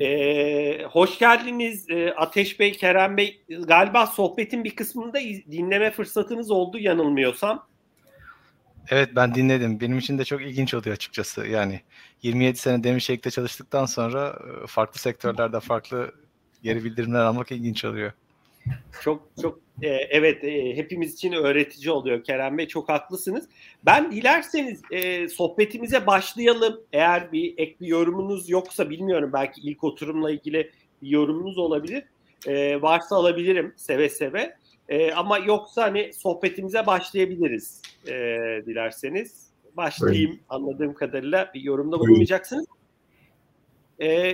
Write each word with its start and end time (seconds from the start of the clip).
Ee, 0.00 0.84
hoş 0.90 1.18
geldiniz 1.18 1.86
ee, 1.90 2.10
Ateş 2.10 2.60
Bey, 2.60 2.72
Kerem 2.72 3.16
Bey. 3.16 3.42
Galiba 3.48 4.06
sohbetin 4.06 4.64
bir 4.64 4.76
kısmında 4.76 5.20
dinleme 5.50 5.90
fırsatınız 5.90 6.50
oldu 6.50 6.78
yanılmıyorsam. 6.78 7.66
Evet 8.90 9.08
ben 9.16 9.34
dinledim. 9.34 9.80
Benim 9.80 9.98
için 9.98 10.18
de 10.18 10.24
çok 10.24 10.42
ilginç 10.42 10.74
oluyor 10.74 10.96
açıkçası. 10.96 11.46
Yani 11.46 11.80
27 12.22 12.58
sene 12.58 12.84
demir 12.84 13.00
çelikte 13.00 13.30
çalıştıktan 13.30 13.86
sonra 13.86 14.38
farklı 14.66 15.00
sektörlerde 15.00 15.60
farklı 15.60 16.12
geri 16.62 16.84
bildirimler 16.84 17.20
almak 17.20 17.52
ilginç 17.52 17.84
oluyor. 17.84 18.12
Çok 19.02 19.28
çok 19.42 19.60
e, 19.82 19.88
evet 19.88 20.44
e, 20.44 20.76
hepimiz 20.76 21.14
için 21.14 21.32
öğretici 21.32 21.90
oluyor 21.90 22.24
Kerem 22.24 22.58
Bey 22.58 22.68
çok 22.68 22.88
haklısınız. 22.88 23.48
Ben 23.86 24.12
dilerseniz 24.12 24.82
e, 24.90 25.28
sohbetimize 25.28 26.06
başlayalım. 26.06 26.80
Eğer 26.92 27.32
bir 27.32 27.54
ek 27.58 27.76
bir 27.80 27.86
yorumunuz 27.86 28.48
yoksa 28.48 28.90
bilmiyorum 28.90 29.30
belki 29.32 29.60
ilk 29.60 29.84
oturumla 29.84 30.30
ilgili 30.30 30.70
bir 31.02 31.08
yorumunuz 31.08 31.58
olabilir. 31.58 32.04
E, 32.46 32.82
varsa 32.82 33.16
alabilirim 33.16 33.72
seve 33.76 34.08
seve. 34.08 34.56
E, 34.88 35.12
ama 35.12 35.38
yoksa 35.38 35.82
hani 35.82 36.12
sohbetimize 36.12 36.86
başlayabiliriz 36.86 37.82
e, 38.06 38.12
dilerseniz. 38.66 39.48
Başlayayım 39.76 40.30
Buyurun. 40.30 40.44
anladığım 40.48 40.94
kadarıyla 40.94 41.50
bir 41.54 41.60
yorumda 41.60 41.98
bulunmayacaksınız. 41.98 42.66
E, 44.00 44.32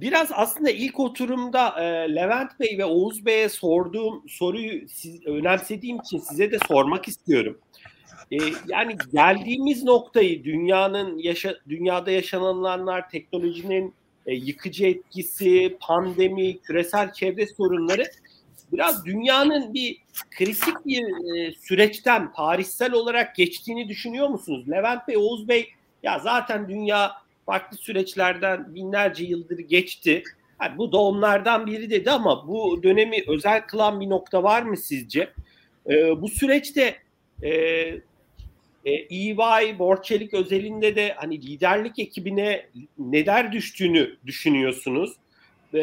Biraz 0.00 0.28
aslında 0.32 0.70
ilk 0.70 1.00
oturumda 1.00 1.80
e, 1.80 2.14
Levent 2.14 2.60
Bey 2.60 2.78
ve 2.78 2.84
Oğuz 2.84 3.26
Bey'e 3.26 3.48
sorduğum 3.48 4.28
soruyu 4.28 4.88
siz, 4.88 5.26
önemsediğim 5.26 6.00
için 6.00 6.18
size 6.18 6.50
de 6.50 6.58
sormak 6.68 7.08
istiyorum. 7.08 7.58
E, 8.32 8.36
yani 8.66 8.96
geldiğimiz 9.12 9.84
noktayı 9.84 10.44
dünyanın 10.44 11.18
yaşa, 11.18 11.54
dünyada 11.68 12.10
yaşananlar, 12.10 13.10
teknolojinin 13.10 13.94
e, 14.26 14.34
yıkıcı 14.34 14.86
etkisi, 14.86 15.76
pandemi, 15.80 16.58
küresel 16.58 17.12
çevre 17.12 17.46
sorunları 17.46 18.04
biraz 18.72 19.04
dünyanın 19.04 19.74
bir 19.74 19.98
kritik 20.30 20.86
bir 20.86 21.02
e, 21.36 21.52
süreçten 21.52 22.32
tarihsel 22.32 22.92
olarak 22.92 23.36
geçtiğini 23.36 23.88
düşünüyor 23.88 24.28
musunuz? 24.28 24.70
Levent 24.70 25.08
Bey, 25.08 25.16
Oğuz 25.16 25.48
Bey 25.48 25.68
ya 26.02 26.18
zaten 26.18 26.68
dünya 26.68 27.25
farklı 27.46 27.76
süreçlerden 27.76 28.74
binlerce 28.74 29.24
yıldır 29.24 29.58
geçti. 29.58 30.22
Yani 30.62 30.78
bu 30.78 30.92
da 30.92 30.98
onlardan 30.98 31.66
biri 31.66 31.90
dedi 31.90 32.10
ama 32.10 32.48
bu 32.48 32.82
dönemi 32.82 33.16
özel 33.28 33.66
kılan 33.66 34.00
bir 34.00 34.08
nokta 34.10 34.42
var 34.42 34.62
mı 34.62 34.76
sizce? 34.76 35.32
Ee, 35.90 36.22
bu 36.22 36.28
süreçte 36.28 36.96
e, 37.42 37.50
e, 38.84 38.92
EY, 39.10 39.78
Borçelik 39.78 40.34
özelinde 40.34 40.96
de 40.96 41.12
hani 41.16 41.42
liderlik 41.42 41.98
ekibine 41.98 42.66
neler 42.98 43.52
düştüğünü 43.52 44.16
düşünüyorsunuz? 44.26 45.12
Ee, 45.74 45.80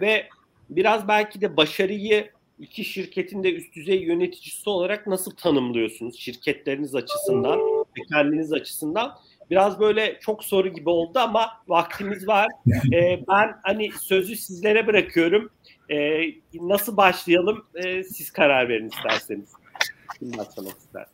ve 0.00 0.28
biraz 0.70 1.08
belki 1.08 1.40
de 1.40 1.56
başarıyı 1.56 2.30
iki 2.58 2.84
şirketin 2.84 3.44
de 3.44 3.54
üst 3.54 3.74
düzey 3.74 4.02
yöneticisi 4.02 4.70
olarak 4.70 5.06
nasıl 5.06 5.30
tanımlıyorsunuz 5.30 6.18
şirketleriniz 6.18 6.94
açısından 6.94 7.58
ve 7.58 8.02
kendiniz 8.12 8.52
açısından? 8.52 9.18
Biraz 9.50 9.80
böyle 9.80 10.18
çok 10.20 10.44
soru 10.44 10.68
gibi 10.68 10.88
oldu 10.90 11.18
ama 11.18 11.50
vaktimiz 11.68 12.28
var. 12.28 12.48
Ee, 12.92 13.20
ben 13.28 13.56
hani 13.62 13.90
sözü 14.00 14.36
sizlere 14.36 14.86
bırakıyorum. 14.86 15.50
Ee, 15.90 16.20
nasıl 16.54 16.96
başlayalım? 16.96 17.64
Ee, 17.84 18.04
siz 18.04 18.30
karar 18.30 18.68
verin 18.68 18.88
isterseniz. 18.88 19.48
Kim 20.18 20.38
başlamak 20.38 20.78
ister? 20.78 21.06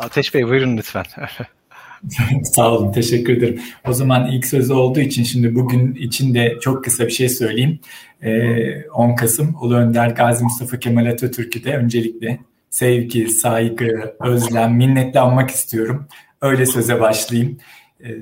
Ateş 0.00 0.34
Bey 0.34 0.48
buyurun 0.48 0.76
lütfen. 0.76 1.04
Sağ 2.44 2.72
olun, 2.72 2.92
teşekkür 2.92 3.36
ederim. 3.36 3.60
O 3.88 3.92
zaman 3.92 4.26
ilk 4.26 4.46
sözü 4.46 4.72
olduğu 4.72 5.00
için 5.00 5.22
şimdi 5.22 5.54
bugün 5.54 5.94
için 5.94 6.34
de 6.34 6.58
çok 6.60 6.84
kısa 6.84 7.06
bir 7.06 7.12
şey 7.12 7.28
söyleyeyim. 7.28 7.80
Ee, 8.22 8.88
10 8.88 9.14
Kasım 9.14 9.56
Ulu 9.60 9.76
Önder 9.76 10.10
Gazi 10.10 10.44
Mustafa 10.44 10.78
Kemal 10.78 11.06
Atatürk'ü 11.06 11.64
de 11.64 11.76
öncelikle 11.76 12.38
sevgi, 12.70 13.28
saygı, 13.28 14.16
özlem, 14.20 14.76
minnetle 14.76 15.20
anmak 15.20 15.50
istiyorum. 15.50 16.08
Öyle 16.40 16.66
söze 16.66 17.00
başlayayım. 17.00 17.58
Ee, 18.04 18.16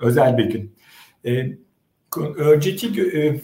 özel 0.00 0.38
bir 0.38 0.44
gün. 0.44 0.74
Ee, 1.26 1.58
önceki 2.36 3.02
e, 3.02 3.40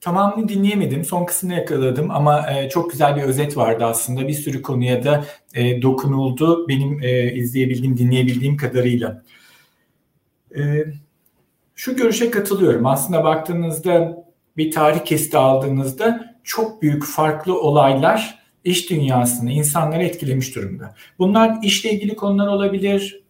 tamamını 0.00 0.48
dinleyemedim. 0.48 1.04
Son 1.04 1.24
kısmını 1.24 1.54
yakaladım 1.54 2.10
ama 2.10 2.50
e, 2.50 2.68
çok 2.68 2.90
güzel 2.90 3.16
bir 3.16 3.22
özet 3.22 3.56
vardı 3.56 3.84
aslında. 3.84 4.28
Bir 4.28 4.32
sürü 4.32 4.62
konuya 4.62 5.04
da 5.04 5.24
e, 5.54 5.82
dokunuldu. 5.82 6.68
Benim 6.68 7.00
izleyebildiğim, 7.38 7.98
dinleyebildiğim 7.98 8.56
kadarıyla. 8.56 9.22
E, 10.56 10.84
şu 11.74 11.96
görüşe 11.96 12.30
katılıyorum. 12.30 12.86
Aslında 12.86 13.24
baktığınızda 13.24 14.24
bir 14.56 14.70
tarih 14.70 15.04
kesti 15.04 15.38
aldığınızda 15.38 16.36
çok 16.44 16.82
büyük 16.82 17.04
farklı 17.04 17.60
olaylar 17.60 18.38
iş 18.64 18.90
dünyasını, 18.90 19.52
insanları 19.52 20.02
etkilemiş 20.02 20.56
durumda. 20.56 20.94
Bunlar 21.18 21.58
işle 21.62 21.90
ilgili 21.90 22.16
konular 22.16 22.46
olabilir, 22.46 23.22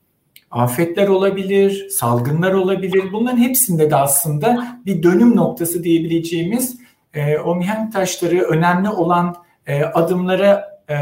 afetler 0.56 1.08
olabilir, 1.08 1.88
salgınlar 1.88 2.52
olabilir. 2.52 3.12
Bunların 3.12 3.38
hepsinde 3.38 3.90
de 3.90 3.96
aslında 3.96 4.78
bir 4.86 5.02
dönüm 5.02 5.36
noktası 5.36 5.84
diyebileceğimiz 5.84 6.78
e, 7.14 7.38
o 7.38 7.54
mihenk 7.54 7.92
taşları 7.92 8.42
önemli 8.42 8.88
olan 8.88 9.34
e, 9.66 9.82
adımlara 9.82 10.78
e, 10.90 10.96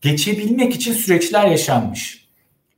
geçebilmek 0.00 0.74
için 0.74 0.92
süreçler 0.92 1.46
yaşanmış. 1.46 2.24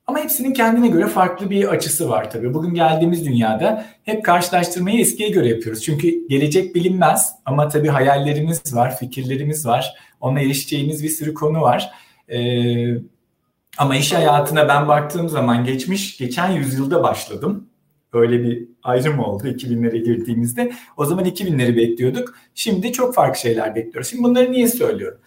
Ama 0.06 0.18
hepsinin 0.18 0.52
kendine 0.52 0.88
göre 0.88 1.06
farklı 1.06 1.50
bir 1.50 1.68
açısı 1.68 2.08
var 2.08 2.30
tabii. 2.30 2.54
Bugün 2.54 2.74
geldiğimiz 2.74 3.26
dünyada 3.26 3.86
hep 4.04 4.24
karşılaştırmayı 4.24 5.00
eskiye 5.00 5.28
göre 5.28 5.48
yapıyoruz. 5.48 5.82
Çünkü 5.82 6.28
gelecek 6.28 6.74
bilinmez 6.74 7.32
ama 7.44 7.68
tabii 7.68 7.88
hayallerimiz 7.88 8.74
var, 8.74 8.98
fikirlerimiz 8.98 9.66
var. 9.66 9.94
Ona 10.20 10.40
erişeceğimiz 10.40 11.02
bir 11.02 11.08
sürü 11.08 11.34
konu 11.34 11.60
var. 11.60 11.90
Ee, 12.28 12.38
ama 13.78 13.96
iş 13.96 14.12
hayatına 14.12 14.68
ben 14.68 14.88
baktığım 14.88 15.28
zaman 15.28 15.64
geçmiş, 15.64 16.18
geçen 16.18 16.50
yüzyılda 16.50 17.02
başladım. 17.02 17.68
Öyle 18.12 18.42
bir 18.42 18.68
ayrım 18.82 19.18
oldu 19.18 19.48
2000'lere 19.48 19.98
girdiğimizde. 19.98 20.72
O 20.96 21.04
zaman 21.04 21.24
2000'leri 21.24 21.76
bekliyorduk. 21.76 22.34
Şimdi 22.54 22.92
çok 22.92 23.14
farklı 23.14 23.40
şeyler 23.40 23.74
bekliyoruz. 23.74 24.10
Şimdi 24.10 24.22
bunları 24.22 24.52
niye 24.52 24.68
söylüyorum? 24.68 25.18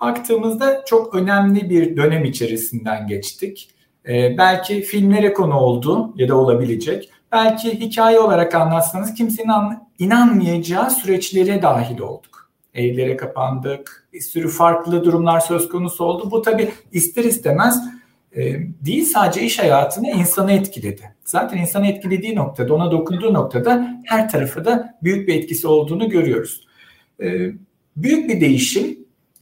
Baktığımızda 0.00 0.84
çok 0.86 1.14
önemli 1.14 1.70
bir 1.70 1.96
dönem 1.96 2.24
içerisinden 2.24 3.06
geçtik. 3.06 3.70
Ee, 4.08 4.38
belki 4.38 4.82
filmlere 4.82 5.32
konu 5.32 5.54
oldu 5.54 6.12
ya 6.16 6.28
da 6.28 6.36
olabilecek. 6.36 7.10
Belki 7.32 7.80
hikaye 7.80 8.20
olarak 8.20 8.54
anlatsanız 8.54 9.14
kimsenin 9.14 9.78
inanmayacağı 9.98 10.90
süreçlere 10.90 11.62
dahil 11.62 12.00
olduk 12.00 12.34
evlere 12.74 13.16
kapandık. 13.16 14.03
Bir 14.14 14.20
sürü 14.20 14.48
farklı 14.48 15.04
durumlar 15.04 15.40
söz 15.40 15.68
konusu 15.68 16.04
oldu. 16.04 16.30
Bu 16.30 16.42
tabii 16.42 16.70
ister 16.92 17.24
istemez 17.24 17.80
e, 18.36 18.42
değil 18.80 19.04
sadece 19.04 19.42
iş 19.42 19.58
hayatını 19.58 20.10
insanı 20.10 20.52
etkiledi. 20.52 21.14
Zaten 21.24 21.58
insanı 21.58 21.86
etkilediği 21.86 22.36
noktada, 22.36 22.74
ona 22.74 22.90
dokunduğu 22.90 23.34
noktada 23.34 24.00
her 24.04 24.28
tarafı 24.28 24.64
da 24.64 24.98
büyük 25.02 25.28
bir 25.28 25.34
etkisi 25.34 25.68
olduğunu 25.68 26.08
görüyoruz. 26.08 26.66
E, 27.20 27.26
büyük 27.96 28.28
bir 28.28 28.40
değişim, 28.40 28.98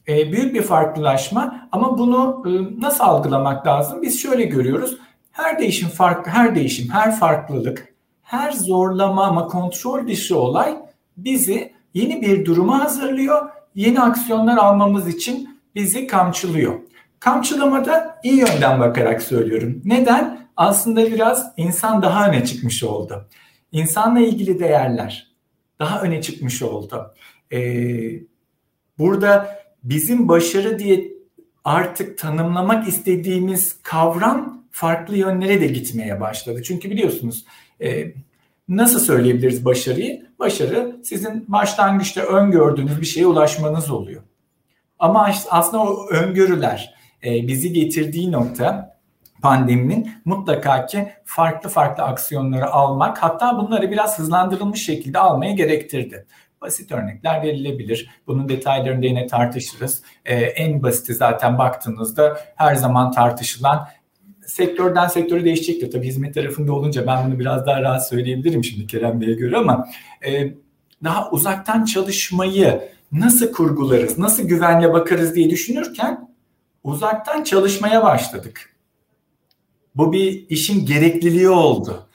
e, 0.08 0.32
büyük 0.32 0.54
bir 0.54 0.62
farklılaşma 0.62 1.68
ama 1.72 1.98
bunu 1.98 2.44
nasıl 2.80 3.04
algılamak 3.04 3.66
lazım? 3.66 4.02
Biz 4.02 4.20
şöyle 4.20 4.44
görüyoruz. 4.44 4.98
Her 5.32 5.58
değişim 5.58 5.88
farklı, 5.88 6.30
her 6.30 6.54
değişim, 6.54 6.88
her 6.90 7.16
farklılık, 7.16 7.94
her 8.22 8.52
zorlama 8.52 9.24
ama 9.24 9.46
kontrol 9.46 10.08
dışı 10.08 10.38
olay 10.38 10.76
bizi 11.16 11.72
yeni 11.94 12.22
bir 12.22 12.44
duruma 12.44 12.84
hazırlıyor. 12.84 13.48
Yeni 13.74 14.00
aksiyonlar 14.00 14.56
almamız 14.56 15.08
için 15.08 15.60
bizi 15.74 16.06
kamçılıyor. 16.06 16.80
Kamçılamada 17.20 18.20
iyi 18.24 18.36
yönden 18.36 18.80
bakarak 18.80 19.22
söylüyorum. 19.22 19.82
Neden? 19.84 20.48
Aslında 20.56 21.06
biraz 21.06 21.52
insan 21.56 22.02
daha 22.02 22.28
öne 22.28 22.44
çıkmış 22.44 22.84
oldu. 22.84 23.28
İnsanla 23.72 24.20
ilgili 24.20 24.58
değerler 24.58 25.32
daha 25.78 26.02
öne 26.02 26.22
çıkmış 26.22 26.62
oldu. 26.62 27.14
Ee, 27.52 27.58
burada 28.98 29.58
bizim 29.84 30.28
başarı 30.28 30.78
diye 30.78 31.12
artık 31.64 32.18
tanımlamak 32.18 32.88
istediğimiz 32.88 33.76
kavram 33.82 34.64
farklı 34.70 35.16
yönlere 35.16 35.60
de 35.60 35.66
gitmeye 35.66 36.20
başladı. 36.20 36.62
Çünkü 36.62 36.90
biliyorsunuz 36.90 37.44
e, 37.80 38.14
Nasıl 38.68 39.00
söyleyebiliriz 39.00 39.64
başarıyı? 39.64 40.26
Başarı 40.38 40.96
sizin 41.04 41.44
başlangıçta 41.48 42.20
öngördüğünüz 42.20 43.00
bir 43.00 43.06
şeye 43.06 43.26
ulaşmanız 43.26 43.90
oluyor. 43.90 44.22
Ama 44.98 45.30
aslında 45.50 45.82
o 45.82 46.08
öngörüler 46.08 46.94
e, 47.24 47.46
bizi 47.46 47.72
getirdiği 47.72 48.32
nokta 48.32 48.98
pandeminin 49.42 50.10
mutlaka 50.24 50.86
ki 50.86 51.12
farklı 51.24 51.70
farklı 51.70 52.02
aksiyonları 52.02 52.70
almak 52.70 53.22
hatta 53.22 53.58
bunları 53.58 53.90
biraz 53.90 54.18
hızlandırılmış 54.18 54.84
şekilde 54.84 55.18
almaya 55.18 55.52
gerektirdi. 55.52 56.26
Basit 56.60 56.92
örnekler 56.92 57.42
verilebilir. 57.42 58.10
Bunun 58.26 58.48
detaylarını 58.48 59.02
da 59.02 59.06
yine 59.06 59.26
tartışırız. 59.26 60.02
Ee, 60.24 60.34
en 60.34 60.82
basiti 60.82 61.14
zaten 61.14 61.58
baktığınızda 61.58 62.40
her 62.56 62.74
zaman 62.74 63.12
tartışılan 63.12 63.88
sektörden 64.52 65.08
sektöre 65.08 65.44
değişecektir. 65.44 65.90
Tabii 65.90 66.06
hizmet 66.06 66.34
tarafında 66.34 66.72
olunca 66.72 67.06
ben 67.06 67.26
bunu 67.26 67.38
biraz 67.38 67.66
daha 67.66 67.82
rahat 67.82 68.08
söyleyebilirim 68.08 68.64
şimdi 68.64 68.86
Kerem 68.86 69.20
Bey'e 69.20 69.34
göre 69.34 69.56
ama 69.56 69.88
e, 70.26 70.54
daha 71.04 71.30
uzaktan 71.30 71.84
çalışmayı 71.84 72.80
nasıl 73.12 73.52
kurgularız, 73.52 74.18
nasıl 74.18 74.42
güvenle 74.42 74.92
bakarız 74.92 75.34
diye 75.34 75.50
düşünürken 75.50 76.28
uzaktan 76.84 77.44
çalışmaya 77.44 78.02
başladık. 78.02 78.76
Bu 79.94 80.12
bir 80.12 80.46
işin 80.48 80.86
gerekliliği 80.86 81.48
oldu. 81.48 82.08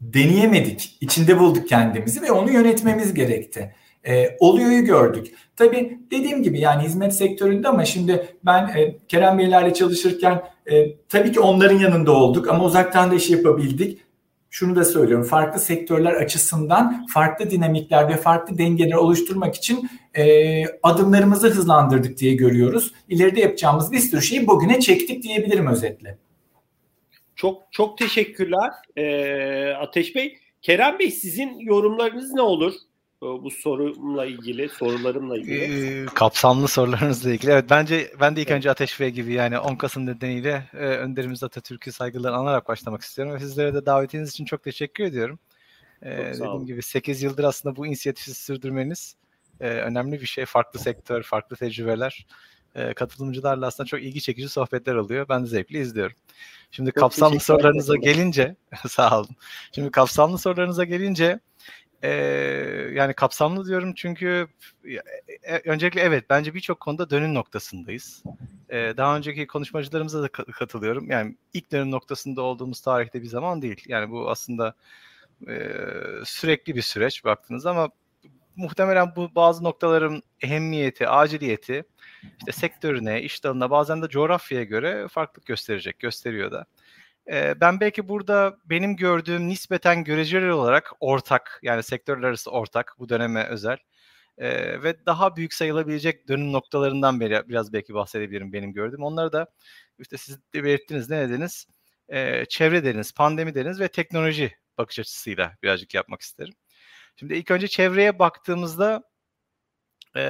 Deneyemedik, 0.00 0.96
içinde 1.00 1.38
bulduk 1.38 1.68
kendimizi 1.68 2.22
ve 2.22 2.32
onu 2.32 2.52
yönetmemiz 2.52 3.14
gerekti. 3.14 3.74
E, 4.06 4.36
oluyor'yu 4.40 4.84
gördük. 4.84 5.34
Tabii 5.56 5.98
dediğim 6.10 6.42
gibi 6.42 6.60
yani 6.60 6.82
hizmet 6.82 7.14
sektöründe 7.14 7.68
ama 7.68 7.84
şimdi 7.84 8.26
ben 8.44 8.68
e, 8.68 8.98
Kerem 9.08 9.38
Beylerle 9.38 9.74
çalışırken 9.74 10.42
e, 10.70 10.96
tabii 11.08 11.32
ki 11.32 11.40
onların 11.40 11.78
yanında 11.78 12.12
olduk 12.12 12.48
ama 12.48 12.64
uzaktan 12.64 13.10
da 13.10 13.14
iş 13.14 13.30
yapabildik. 13.30 13.98
Şunu 14.50 14.76
da 14.76 14.84
söylüyorum 14.84 15.26
farklı 15.26 15.60
sektörler 15.60 16.12
açısından 16.12 17.06
farklı 17.06 17.50
dinamikler 17.50 18.08
ve 18.08 18.16
farklı 18.16 18.58
dengeler 18.58 18.94
oluşturmak 18.94 19.54
için 19.54 19.90
e, 20.14 20.64
adımlarımızı 20.82 21.48
hızlandırdık 21.48 22.18
diye 22.18 22.34
görüyoruz. 22.34 22.92
İleride 23.08 23.40
yapacağımız 23.40 23.92
bir 23.92 23.98
sürü 23.98 24.22
şeyi 24.22 24.46
bugüne 24.46 24.80
çektik 24.80 25.22
diyebilirim 25.22 25.66
özetle. 25.66 26.18
Çok 27.36 27.62
çok 27.70 27.98
teşekkürler 27.98 28.70
ee, 28.96 29.70
Ateş 29.70 30.14
Bey. 30.14 30.38
Kerem 30.62 30.98
Bey 30.98 31.10
sizin 31.10 31.58
yorumlarınız 31.58 32.32
ne 32.32 32.42
olur? 32.42 32.74
Bu 33.20 33.50
sorumla 33.50 34.26
ilgili, 34.26 34.68
sorularımla 34.68 35.38
ilgili. 35.38 36.02
Ee, 36.02 36.06
kapsamlı 36.06 36.68
sorularınızla 36.68 37.30
ilgili. 37.30 37.50
Evet 37.50 37.64
bence 37.70 38.12
ben 38.20 38.36
de 38.36 38.42
ilk 38.42 38.50
önce 38.50 38.70
Ateş 38.70 39.00
Bey 39.00 39.10
gibi 39.10 39.32
yani 39.32 39.58
10 39.58 39.76
Kasım 39.76 40.06
nedeniyle 40.06 40.68
e, 40.72 40.76
önderimiz 40.76 41.42
Atatürk'ü 41.42 41.92
saygılar 41.92 42.32
anarak 42.32 42.68
başlamak 42.68 43.02
istiyorum. 43.02 43.34
Ve 43.34 43.38
sizlere 43.38 43.74
de 43.74 43.86
davetiniz 43.86 44.30
için 44.30 44.44
çok 44.44 44.62
teşekkür 44.62 45.04
ediyorum. 45.04 45.38
Ee, 46.02 46.16
dediğim 46.16 46.46
olun. 46.46 46.66
gibi 46.66 46.82
8 46.82 47.22
yıldır 47.22 47.44
aslında 47.44 47.76
bu 47.76 47.86
inisiyatifi 47.86 48.34
sürdürmeniz 48.34 49.16
e, 49.60 49.68
önemli 49.68 50.20
bir 50.20 50.26
şey. 50.26 50.44
Farklı 50.44 50.80
sektör, 50.80 51.22
farklı 51.22 51.56
tecrübeler. 51.56 52.26
E, 52.74 52.94
katılımcılarla 52.94 53.66
aslında 53.66 53.86
çok 53.86 54.02
ilgi 54.02 54.20
çekici 54.20 54.48
sohbetler 54.48 54.94
oluyor. 54.94 55.28
Ben 55.28 55.42
de 55.42 55.46
zevkle 55.46 55.80
izliyorum. 55.80 56.16
Şimdi 56.70 56.90
çok 56.90 57.00
kapsamlı 57.00 57.40
sorularınıza 57.40 57.96
gelince 57.96 58.56
sağ 58.88 59.18
olun. 59.20 59.36
Şimdi 59.72 59.90
kapsamlı 59.90 60.38
sorularınıza 60.38 60.84
gelince 60.84 61.40
e, 62.02 62.10
yani 62.92 63.14
kapsamlı 63.14 63.66
diyorum 63.66 63.92
çünkü 63.96 64.48
e, 65.42 65.56
öncelikle 65.64 66.00
evet 66.00 66.24
bence 66.30 66.54
birçok 66.54 66.80
konuda 66.80 67.10
dönüm 67.10 67.34
noktasındayız. 67.34 68.22
E, 68.68 68.94
daha 68.96 69.16
önceki 69.16 69.46
konuşmacılarımıza 69.46 70.22
da 70.22 70.28
katılıyorum. 70.28 71.10
Yani 71.10 71.36
ilk 71.52 71.72
dönüm 71.72 71.90
noktasında 71.90 72.42
olduğumuz 72.42 72.80
tarihte 72.80 73.22
bir 73.22 73.26
zaman 73.26 73.62
değil. 73.62 73.84
Yani 73.86 74.10
bu 74.10 74.30
aslında 74.30 74.74
e, 75.48 75.76
sürekli 76.24 76.76
bir 76.76 76.82
süreç 76.82 77.24
baktınız 77.24 77.66
ama 77.66 77.90
muhtemelen 78.56 79.16
bu 79.16 79.34
bazı 79.34 79.64
noktaların 79.64 80.22
ehemmiyeti, 80.40 81.08
aciliyeti 81.08 81.84
işte 82.38 82.52
sektörüne, 82.52 83.22
iş 83.22 83.44
dalına 83.44 83.70
bazen 83.70 84.02
de 84.02 84.08
coğrafyaya 84.08 84.64
göre 84.64 85.08
farklılık 85.08 85.46
gösterecek, 85.46 85.98
gösteriyor 85.98 86.52
da 86.52 86.64
ben 87.30 87.80
belki 87.80 88.08
burada 88.08 88.56
benim 88.64 88.96
gördüğüm 88.96 89.48
nispeten 89.48 90.04
göreceli 90.04 90.52
olarak 90.52 90.92
ortak 91.00 91.60
yani 91.62 91.82
sektörler 91.82 92.28
arası 92.28 92.50
ortak 92.50 92.96
bu 92.98 93.08
döneme 93.08 93.46
özel 93.46 93.78
e, 94.40 94.82
ve 94.82 95.06
daha 95.06 95.36
büyük 95.36 95.54
sayılabilecek 95.54 96.28
dönüm 96.28 96.52
noktalarından 96.52 97.20
beri 97.20 97.48
biraz 97.48 97.72
belki 97.72 97.94
bahsedebilirim 97.94 98.52
benim 98.52 98.72
gördüğüm. 98.72 99.02
Onları 99.02 99.32
da 99.32 99.46
işte 99.98 100.16
siz 100.16 100.38
de 100.54 100.64
belirttiniz 100.64 101.10
ne 101.10 101.28
dediniz? 101.28 101.66
E, 102.08 102.44
çevre 102.46 102.84
dediniz, 102.84 103.14
pandemi 103.14 103.54
dediniz 103.54 103.80
ve 103.80 103.88
teknoloji 103.88 104.52
bakış 104.78 104.98
açısıyla 104.98 105.56
birazcık 105.62 105.94
yapmak 105.94 106.20
isterim. 106.20 106.54
Şimdi 107.16 107.34
ilk 107.34 107.50
önce 107.50 107.68
çevreye 107.68 108.18
baktığımızda 108.18 109.02
e, 110.14 110.22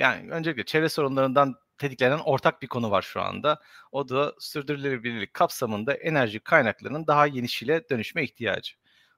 yani 0.00 0.30
öncelikle 0.30 0.64
çevre 0.64 0.88
sorunlarından 0.88 1.54
tetiklenen 1.78 2.18
ortak 2.18 2.62
bir 2.62 2.66
konu 2.66 2.90
var 2.90 3.02
şu 3.02 3.20
anda. 3.20 3.60
O 3.92 4.08
da 4.08 4.34
sürdürülebilirlik 4.38 5.34
kapsamında 5.34 5.94
enerji 5.94 6.40
kaynaklarının 6.40 7.06
daha 7.06 7.28
genişiyle 7.28 7.88
dönüşme 7.90 8.24
ihtiyacı. 8.24 8.72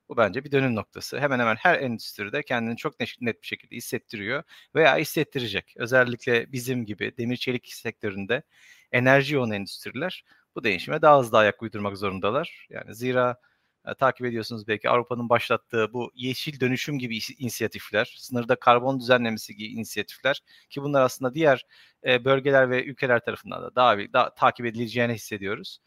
Bu 0.09 0.17
bence 0.17 0.45
bir 0.45 0.53
dönüm 0.53 0.75
noktası. 0.75 1.21
Hemen 1.21 1.39
hemen 1.39 1.57
her 1.57 1.79
endüstride 1.81 2.43
kendini 2.43 2.77
çok 2.77 3.01
net 3.21 3.43
bir 3.43 3.47
şekilde 3.47 3.77
hissettiriyor 3.77 4.43
veya 4.75 4.97
hissettirecek. 4.97 5.75
Özellikle 5.77 6.53
bizim 6.53 6.85
gibi 6.87 7.17
demir 7.19 7.37
çelik 7.37 7.67
sektöründe 7.73 8.43
enerji 8.93 9.35
yoğun 9.35 9.51
endüstriler 9.51 10.25
bu 10.57 10.65
değişime 10.65 11.03
daha 11.03 11.19
hızlı 11.21 11.39
ayak 11.39 11.63
uydurmak 11.63 11.97
zorundalar. 11.99 12.67
Yani 12.71 12.95
zira 12.95 13.37
e, 13.91 13.95
takip 13.95 14.27
ediyorsunuz 14.27 14.69
belki 14.69 14.91
Avrupa'nın 14.91 15.29
başlattığı 15.29 15.93
bu 15.93 16.11
yeşil 16.15 16.61
dönüşüm 16.61 16.99
gibi 16.99 17.19
inisiyatifler, 17.39 18.15
sınırda 18.19 18.57
karbon 18.57 19.01
düzenlemesi 19.01 19.57
gibi 19.57 19.69
inisiyatifler 19.69 20.43
ki 20.71 20.83
bunlar 20.83 21.03
aslında 21.03 21.35
diğer 21.35 21.67
e, 22.07 22.25
bölgeler 22.25 22.71
ve 22.71 22.85
ülkeler 22.85 23.25
tarafından 23.25 23.63
da 23.63 23.75
daha, 23.75 23.97
daha 24.13 24.35
takip 24.35 24.67
edileceğini 24.67 25.13
hissediyoruz. 25.13 25.79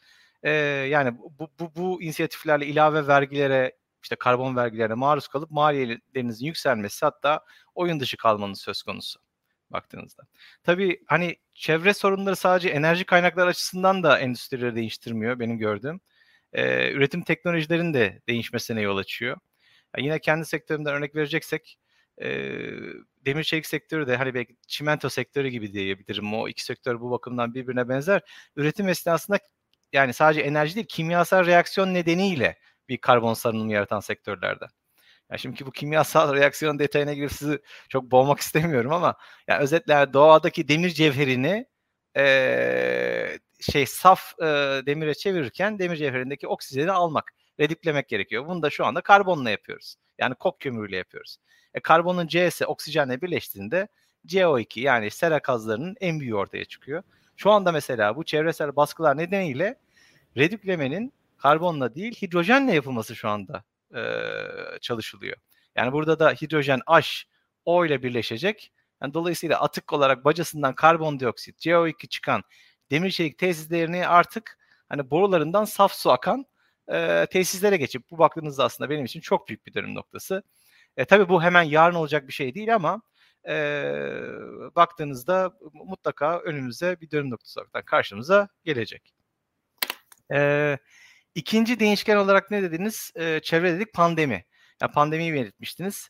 E, 0.43 0.51
yani 0.89 1.17
bu, 1.39 1.51
bu, 1.59 1.75
bu 1.75 2.01
inisiyatiflerle 2.01 2.65
ilave 2.65 3.07
vergilere 3.07 3.77
işte 4.03 4.15
karbon 4.15 4.55
vergilerine 4.55 4.93
maruz 4.93 5.27
kalıp 5.27 5.51
maliyetlerinizin 5.51 6.45
yükselmesi 6.45 7.05
hatta 7.05 7.39
oyun 7.75 7.99
dışı 7.99 8.17
kalmanız 8.17 8.61
söz 8.61 8.83
konusu 8.83 9.19
baktığınızda. 9.69 10.23
Tabii 10.63 11.03
hani 11.07 11.35
çevre 11.53 11.93
sorunları 11.93 12.35
sadece 12.35 12.69
enerji 12.69 13.05
kaynakları 13.05 13.49
açısından 13.49 14.03
da 14.03 14.19
endüstrileri 14.19 14.75
değiştirmiyor 14.75 15.39
benim 15.39 15.57
gördüğüm 15.57 16.01
e, 16.53 16.91
üretim 16.91 17.21
teknolojilerin 17.21 17.93
de 17.93 18.21
değişmesine 18.27 18.81
yol 18.81 18.97
açıyor. 18.97 19.37
Yani 19.97 20.05
yine 20.05 20.19
kendi 20.19 20.45
sektörümden 20.45 20.93
örnek 20.93 21.15
vereceksek 21.15 21.77
e, 22.21 22.27
demir 23.25 23.43
çelik 23.43 23.65
sektörü 23.65 24.07
de 24.07 24.15
hani 24.15 24.33
belki 24.33 24.55
çimento 24.67 25.09
sektörü 25.09 25.47
gibi 25.49 25.73
diyebilirim. 25.73 26.33
O 26.33 26.47
iki 26.47 26.63
sektör 26.63 27.01
bu 27.01 27.11
bakımdan 27.11 27.53
birbirine 27.53 27.89
benzer. 27.89 28.21
Üretim 28.55 28.89
esnasında 28.89 29.39
yani 29.93 30.13
sadece 30.13 30.41
enerji 30.41 30.75
değil 30.75 30.87
kimyasal 30.89 31.45
reaksiyon 31.45 31.93
nedeniyle 31.93 32.57
bir 32.89 32.97
karbon 32.97 33.33
salınımı 33.33 33.71
yaratan 33.73 33.99
sektörlerde. 33.99 34.65
Yani 35.31 35.39
şimdi 35.39 35.65
bu 35.65 35.71
kimyasal 35.71 36.35
reaksiyon 36.35 36.79
detayına 36.79 37.13
girip 37.13 37.31
sizi 37.31 37.59
çok 37.89 38.11
boğmak 38.11 38.39
istemiyorum 38.39 38.93
ama 38.93 39.15
yani 39.47 39.63
özetle 39.63 40.13
doğadaki 40.13 40.67
demir 40.67 40.89
cevherini 40.89 41.65
e, 42.17 42.23
şey 43.61 43.85
saf 43.85 44.39
e, 44.39 44.45
demire 44.85 45.13
çevirirken 45.13 45.79
demir 45.79 45.95
cevherindeki 45.95 46.47
oksijeni 46.47 46.91
almak, 46.91 47.33
redüklemek 47.59 48.07
gerekiyor. 48.07 48.47
Bunu 48.47 48.61
da 48.61 48.69
şu 48.69 48.85
anda 48.85 49.01
karbonla 49.01 49.49
yapıyoruz. 49.49 49.95
Yani 50.19 50.35
kok 50.35 50.59
kömürüyle 50.59 50.97
yapıyoruz. 50.97 51.37
E, 51.73 51.79
karbonun 51.79 52.27
C'si 52.27 52.65
oksijenle 52.65 53.21
birleştiğinde 53.21 53.87
CO2 54.27 54.79
yani 54.79 55.11
sera 55.11 55.37
gazlarının 55.37 55.95
en 56.01 56.19
büyüğü 56.19 56.35
ortaya 56.35 56.65
çıkıyor. 56.65 57.03
Şu 57.35 57.51
anda 57.51 57.71
mesela 57.71 58.15
bu 58.15 58.23
çevresel 58.23 58.75
baskılar 58.75 59.17
nedeniyle 59.17 59.79
redüklemenin 60.37 61.13
karbonla 61.37 61.95
değil 61.95 62.15
hidrojenle 62.21 62.73
yapılması 62.73 63.15
şu 63.15 63.29
anda 63.29 63.63
e, 63.95 64.01
çalışılıyor. 64.81 65.37
Yani 65.75 65.91
burada 65.91 66.19
da 66.19 66.31
hidrojen 66.31 66.81
H 66.87 67.23
O 67.65 67.85
ile 67.85 68.03
birleşecek. 68.03 68.71
Yani 69.01 69.13
dolayısıyla 69.13 69.61
atık 69.61 69.93
olarak 69.93 70.25
bacasından 70.25 70.75
karbondioksit, 70.75 71.65
CO2 71.65 72.07
çıkan 72.07 72.43
demir 72.91 73.11
çelik 73.11 73.37
tesislerini 73.37 74.07
artık 74.07 74.57
hani 74.89 75.11
borularından 75.11 75.65
saf 75.65 75.93
su 75.93 76.11
akan 76.11 76.45
e, 76.87 77.25
tesislere 77.31 77.77
geçip 77.77 78.11
bu 78.11 78.17
baktığınızda 78.17 78.63
aslında 78.63 78.89
benim 78.89 79.05
için 79.05 79.19
çok 79.19 79.47
büyük 79.47 79.65
bir 79.65 79.73
dönüm 79.73 79.95
noktası. 79.95 80.43
E, 80.97 81.05
tabii 81.05 81.29
bu 81.29 81.43
hemen 81.43 81.63
yarın 81.63 81.95
olacak 81.95 82.27
bir 82.27 82.33
şey 82.33 82.55
değil 82.55 82.75
ama 82.75 83.01
e, 83.47 83.53
baktığınızda 84.75 85.51
mutlaka 85.73 86.39
önümüze 86.39 87.01
bir 87.01 87.11
dönüm 87.11 87.29
noktası 87.29 87.61
olarak 87.61 87.87
karşımıza 87.87 88.47
gelecek. 88.63 89.13
E, 90.33 90.77
ikinci 91.35 91.79
değişken 91.79 92.17
olarak 92.17 92.51
ne 92.51 92.61
dediniz? 92.61 93.11
E, 93.15 93.39
çevre 93.43 93.73
dedik 93.75 93.93
pandemi. 93.93 94.45
Yani 94.81 94.91
pandemiyi 94.91 95.33
belirtmiştiniz. 95.33 96.09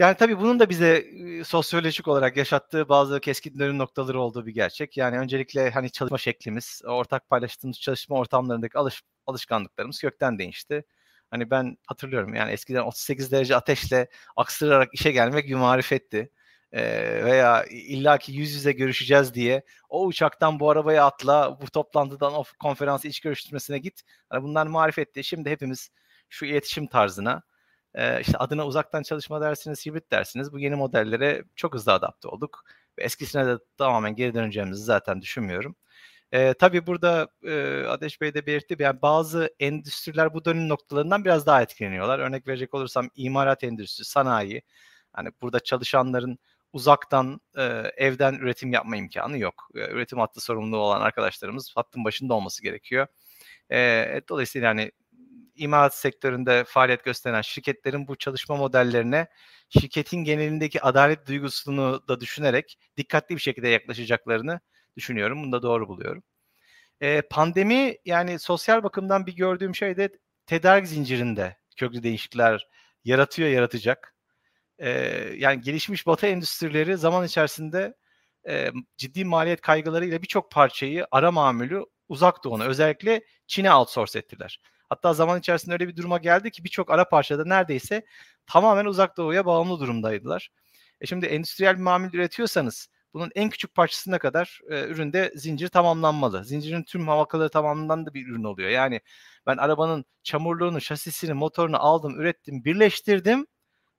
Yani 0.00 0.16
tabii 0.16 0.38
bunun 0.38 0.60
da 0.60 0.70
bize 0.70 1.06
sosyolojik 1.44 2.08
olarak 2.08 2.36
yaşattığı 2.36 2.88
bazı 2.88 3.20
keskin 3.20 3.58
dönüm 3.58 3.78
noktaları 3.78 4.20
olduğu 4.20 4.46
bir 4.46 4.54
gerçek. 4.54 4.96
Yani 4.96 5.18
öncelikle 5.18 5.70
hani 5.70 5.90
çalışma 5.90 6.18
şeklimiz, 6.18 6.82
ortak 6.86 7.28
paylaştığımız 7.28 7.80
çalışma 7.80 8.16
ortamlarındaki 8.16 8.78
alış, 8.78 9.02
alışkanlıklarımız 9.26 10.00
kökten 10.00 10.38
değişti. 10.38 10.84
Hani 11.30 11.50
ben 11.50 11.76
hatırlıyorum 11.86 12.34
yani 12.34 12.52
eskiden 12.52 12.82
38 12.82 13.32
derece 13.32 13.56
ateşle 13.56 14.08
aksırarak 14.36 14.88
işe 14.92 15.12
gelmek 15.12 15.46
bir 15.48 15.54
marifetti. 15.54 16.30
Ee, 16.72 17.24
veya 17.24 17.64
illaki 17.70 18.32
yüz 18.32 18.52
yüze 18.54 18.72
görüşeceğiz 18.72 19.34
diye 19.34 19.62
o 19.88 20.06
uçaktan 20.06 20.60
bu 20.60 20.70
arabaya 20.70 21.06
atla, 21.06 21.60
bu 21.60 21.70
toplantıdan 21.70 22.34
o 22.34 22.44
konferansı 22.60 23.08
iç 23.08 23.20
görüştürmesine 23.20 23.78
git. 23.78 24.02
Hani 24.30 24.42
bunlar 24.42 24.66
marifetti. 24.66 25.24
Şimdi 25.24 25.50
hepimiz 25.50 25.90
şu 26.28 26.46
iletişim 26.46 26.86
tarzına 26.86 27.42
e, 27.94 28.20
işte 28.20 28.38
adına 28.38 28.66
uzaktan 28.66 29.02
çalışma 29.02 29.40
dersiniz, 29.40 29.86
hibrit 29.86 30.10
dersiniz. 30.10 30.52
Bu 30.52 30.58
yeni 30.58 30.74
modellere 30.74 31.44
çok 31.56 31.74
hızlı 31.74 31.92
adapte 31.92 32.28
olduk. 32.28 32.64
Ve 32.98 33.02
eskisine 33.02 33.46
de 33.46 33.58
tamamen 33.78 34.16
geri 34.16 34.34
döneceğimizi 34.34 34.82
zaten 34.82 35.22
düşünmüyorum. 35.22 35.76
E, 36.32 36.54
tabii 36.54 36.86
burada 36.86 37.28
e, 37.44 37.84
Ateş 37.84 38.20
Bey 38.20 38.34
de 38.34 38.46
belirtti. 38.46 38.76
Yani 38.78 39.02
bazı 39.02 39.50
endüstriler 39.60 40.34
bu 40.34 40.44
dönüm 40.44 40.68
noktalarından 40.68 41.24
biraz 41.24 41.46
daha 41.46 41.62
etkileniyorlar. 41.62 42.18
Örnek 42.18 42.48
verecek 42.48 42.74
olursam 42.74 43.10
imalat 43.16 43.64
endüstrisi, 43.64 44.10
sanayi. 44.10 44.62
Hani 45.12 45.28
burada 45.42 45.60
çalışanların 45.60 46.38
uzaktan 46.72 47.40
e, 47.56 47.62
evden 47.96 48.34
üretim 48.34 48.72
yapma 48.72 48.96
imkanı 48.96 49.38
yok. 49.38 49.68
E, 49.74 49.90
üretim 49.90 50.18
hattı 50.18 50.40
sorumluluğu 50.40 50.80
olan 50.82 51.00
arkadaşlarımız 51.00 51.72
hattın 51.76 52.04
başında 52.04 52.34
olması 52.34 52.62
gerekiyor. 52.62 53.06
E, 53.72 54.20
dolayısıyla 54.28 54.68
yani 54.68 54.92
imalat 55.60 55.94
sektöründe 55.94 56.64
faaliyet 56.64 57.04
gösteren 57.04 57.42
şirketlerin 57.42 58.08
bu 58.08 58.16
çalışma 58.16 58.56
modellerine 58.56 59.28
şirketin 59.68 60.24
genelindeki 60.24 60.82
adalet 60.82 61.26
duygusunu 61.26 62.08
da 62.08 62.20
düşünerek 62.20 62.78
dikkatli 62.96 63.34
bir 63.34 63.40
şekilde 63.40 63.68
yaklaşacaklarını 63.68 64.60
düşünüyorum. 64.96 65.42
Bunu 65.42 65.52
da 65.52 65.62
doğru 65.62 65.88
buluyorum. 65.88 66.22
E, 67.00 67.22
pandemi 67.22 67.96
yani 68.04 68.38
sosyal 68.38 68.82
bakımdan 68.82 69.26
bir 69.26 69.36
gördüğüm 69.36 69.74
şey 69.74 69.96
de 69.96 70.10
tedarik 70.46 70.86
zincirinde 70.86 71.56
köklü 71.76 72.02
değişiklikler 72.02 72.68
yaratıyor, 73.04 73.48
yaratacak. 73.48 74.14
E, 74.78 74.90
yani 75.36 75.60
gelişmiş 75.60 76.06
batı 76.06 76.26
endüstrileri 76.26 76.96
zaman 76.96 77.26
içerisinde 77.26 77.94
e, 78.48 78.70
ciddi 78.96 79.24
maliyet 79.24 79.60
kaygılarıyla 79.60 80.22
birçok 80.22 80.50
parçayı 80.50 81.06
ara 81.10 81.32
mamülü 81.32 81.84
uzak 82.08 82.44
doğuna 82.44 82.64
özellikle 82.64 83.24
Çin'e 83.46 83.74
outsource 83.74 84.18
ettiler. 84.18 84.60
Hatta 84.90 85.14
zaman 85.14 85.38
içerisinde 85.38 85.72
öyle 85.74 85.88
bir 85.88 85.96
duruma 85.96 86.18
geldi 86.18 86.50
ki 86.50 86.64
birçok 86.64 86.90
ara 86.90 87.08
parçada 87.08 87.44
neredeyse 87.44 88.06
tamamen 88.46 88.84
uzak 88.84 89.16
doğuya 89.16 89.46
bağımlı 89.46 89.80
durumdaydılar. 89.80 90.50
E 91.00 91.06
şimdi 91.06 91.26
endüstriyel 91.26 91.76
bir 91.76 91.82
mamul 91.82 92.12
üretiyorsanız 92.12 92.88
bunun 93.14 93.30
en 93.34 93.50
küçük 93.50 93.74
parçasına 93.74 94.18
kadar 94.18 94.60
e, 94.70 94.84
üründe 94.84 95.32
zincir 95.36 95.68
tamamlanmalı. 95.68 96.44
Zincirin 96.44 96.82
tüm 96.82 97.08
halkaları 97.08 97.48
tamamlanan 97.48 98.06
da 98.06 98.14
bir 98.14 98.26
ürün 98.26 98.44
oluyor. 98.44 98.68
Yani 98.70 99.00
ben 99.46 99.56
arabanın 99.56 100.04
çamurluğunu, 100.22 100.80
şasisini, 100.80 101.32
motorunu 101.32 101.76
aldım, 101.82 102.20
ürettim, 102.20 102.64
birleştirdim 102.64 103.46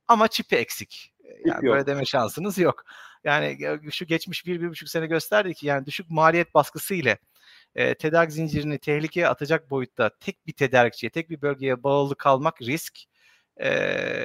ama 0.07 0.27
çipi 0.27 0.55
eksik. 0.55 1.13
Yani 1.45 1.63
böyle 1.63 1.85
deme 1.85 2.05
şansınız 2.05 2.57
yok. 2.57 2.83
Yani 3.23 3.59
şu 3.91 4.05
geçmiş 4.05 4.45
bir, 4.45 4.61
bir 4.61 4.69
buçuk 4.69 4.89
sene 4.89 5.07
gösterdi 5.07 5.53
ki 5.53 5.67
yani 5.67 5.85
düşük 5.85 6.09
maliyet 6.09 6.53
baskısı 6.53 6.95
ile 6.95 7.17
e, 7.75 7.95
tedarik 7.95 8.31
zincirini 8.31 8.79
tehlikeye 8.79 9.27
atacak 9.27 9.69
boyutta 9.69 10.09
tek 10.19 10.47
bir 10.47 10.53
tedarikçiye, 10.53 11.09
tek 11.09 11.29
bir 11.29 11.41
bölgeye 11.41 11.83
bağlı 11.83 12.15
kalmak 12.15 12.61
risk. 12.61 12.99
E, 13.57 13.69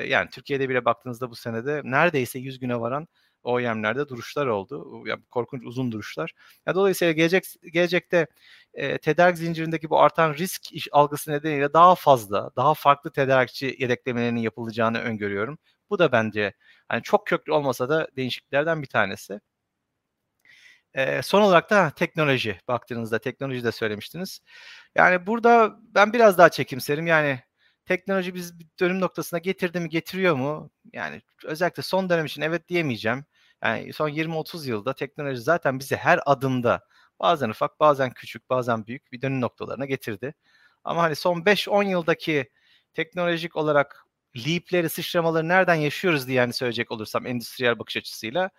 yani 0.09 0.31
Türkiye'de 0.31 0.69
bile 0.69 0.85
baktığınızda 0.85 1.31
bu 1.31 1.37
senede 1.37 1.81
neredeyse 1.85 2.39
100 2.39 2.59
güne 2.59 2.81
varan 2.81 3.09
OEM'lerde 3.43 4.09
duruşlar 4.09 4.47
oldu. 4.47 5.03
Yani 5.07 5.23
korkunç 5.31 5.63
uzun 5.65 5.93
duruşlar. 5.93 6.33
Ya 6.67 6.75
dolayısıyla 6.75 7.13
gelecek 7.13 7.45
gelecekte 7.73 8.27
e, 8.75 8.99
tedarik 8.99 9.39
zincirindeki 9.39 9.91
bu 9.91 10.01
artan 10.01 10.35
risk 10.35 10.73
iş 10.73 10.89
algısı 10.93 11.31
nedeniyle 11.31 11.73
daha 11.73 11.95
fazla, 11.95 12.51
daha 12.57 12.75
farklı 12.75 13.13
tedarikçi 13.13 13.77
yedeklemelerinin 13.79 14.41
yapılacağını 14.41 14.99
öngörüyorum. 14.99 15.59
Bu 15.91 15.99
da 15.99 16.13
bence 16.13 16.53
hani 16.89 17.03
çok 17.03 17.27
köklü 17.27 17.53
olmasa 17.53 17.89
da 17.89 18.09
değişikliklerden 18.17 18.83
bir 18.83 18.87
tanesi. 18.89 19.41
Son 21.23 21.43
olarak 21.43 21.71
da 21.71 21.91
teknoloji 21.91 22.61
baktığınızda 22.69 23.19
teknoloji 23.19 23.65
de 23.65 23.73
söylemiştiniz. 23.73 24.41
Yani 24.95 25.27
burada 25.27 25.77
ben 25.81 26.13
biraz 26.13 26.39
daha 26.39 26.49
çekimserim. 26.49 27.07
Yani 27.07 27.41
teknoloji 27.85 28.35
biz 28.35 28.55
dönüm 28.81 29.01
noktasına 29.01 29.39
getirdi 29.39 29.81
mi 29.81 29.89
getiriyor 29.89 30.35
mu? 30.35 30.71
Yani 30.93 31.23
özellikle 31.45 31.83
son 31.83 32.11
dönem 32.11 32.27
için 32.27 32.43
evet 32.43 32.69
diyemeyeceğim. 32.69 33.25
Yani 33.65 33.93
son 33.93 34.09
20-30 34.09 34.69
yılda 34.69 34.95
teknoloji 34.95 35.41
zaten 35.41 35.79
bizi 35.79 35.97
her 35.97 36.21
adımda 36.27 36.81
bazen 37.21 37.51
ufak 37.51 37.81
bazen 37.81 38.11
küçük 38.11 38.51
bazen 38.51 38.87
büyük 38.87 39.13
bir 39.13 39.23
dönüm 39.23 39.41
noktalarına 39.41 39.85
getirdi. 39.87 40.35
Ama 40.85 41.03
hani 41.03 41.17
son 41.17 41.45
5-10 41.45 41.89
yıldaki 41.89 42.51
teknolojik 42.95 43.57
olarak 43.57 44.07
leapleri, 44.47 44.89
sıçramaları 44.89 45.49
nereden 45.49 45.75
yaşıyoruz 45.75 46.27
diye 46.27 46.37
yani 46.39 46.53
söyleyecek 46.53 46.91
olursam 46.93 47.27
endüstriyel 47.27 47.79
bakış 47.79 47.97
açısıyla 47.97 48.51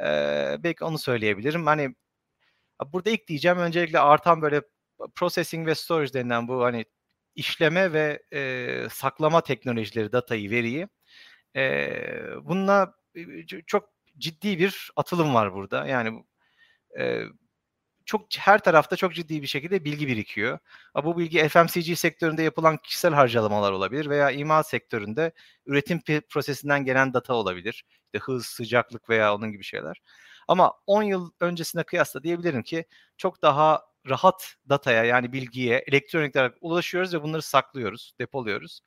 e, 0.00 0.56
belki 0.62 0.84
onu 0.84 0.98
söyleyebilirim. 0.98 1.66
Hani 1.66 1.94
burada 2.92 3.10
ilk 3.10 3.28
diyeceğim 3.28 3.58
öncelikle 3.58 3.98
artan 3.98 4.42
böyle 4.42 4.62
processing 5.14 5.66
ve 5.66 5.74
storage 5.74 6.12
denilen 6.12 6.48
bu 6.48 6.64
hani 6.64 6.84
işleme 7.34 7.92
ve 7.92 8.22
e, 8.32 8.88
saklama 8.90 9.40
teknolojileri, 9.40 10.12
datayı, 10.12 10.50
veriyi. 10.50 10.88
E, 11.56 11.90
bununla 12.42 12.94
çok 13.66 13.90
ciddi 14.18 14.58
bir 14.58 14.90
atılım 14.96 15.34
var 15.34 15.54
burada. 15.54 15.86
Yani 15.86 16.24
e, 16.98 17.24
çok 18.08 18.26
her 18.38 18.58
tarafta 18.58 18.96
çok 18.96 19.14
ciddi 19.14 19.42
bir 19.42 19.46
şekilde 19.46 19.84
bilgi 19.84 20.08
birikiyor. 20.08 20.58
Bu 21.04 21.18
bilgi 21.18 21.48
FMCG 21.48 21.98
sektöründe 21.98 22.42
yapılan 22.42 22.76
kişisel 22.76 23.14
harcamalar 23.14 23.72
olabilir 23.72 24.10
veya 24.10 24.30
imal 24.30 24.62
sektöründe 24.62 25.32
üretim 25.66 26.00
prosesinden 26.28 26.84
gelen 26.84 27.14
data 27.14 27.34
olabilir. 27.34 27.84
İşte 28.04 28.18
hız, 28.18 28.46
sıcaklık 28.46 29.10
veya 29.10 29.34
onun 29.34 29.52
gibi 29.52 29.64
şeyler. 29.64 30.02
Ama 30.48 30.72
10 30.86 31.02
yıl 31.02 31.30
öncesine 31.40 31.82
kıyasla 31.82 32.22
diyebilirim 32.22 32.62
ki 32.62 32.84
çok 33.16 33.42
daha 33.42 33.82
rahat 34.08 34.54
dataya 34.68 35.04
yani 35.04 35.32
bilgiye 35.32 35.84
elektronik 35.86 36.36
olarak 36.36 36.54
ulaşıyoruz 36.60 37.14
ve 37.14 37.22
bunları 37.22 37.42
saklıyoruz, 37.42 38.12
depoluyoruz. 38.20 38.80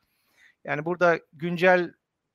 Yani 0.63 0.85
burada 0.85 1.19
güncel 1.33 1.93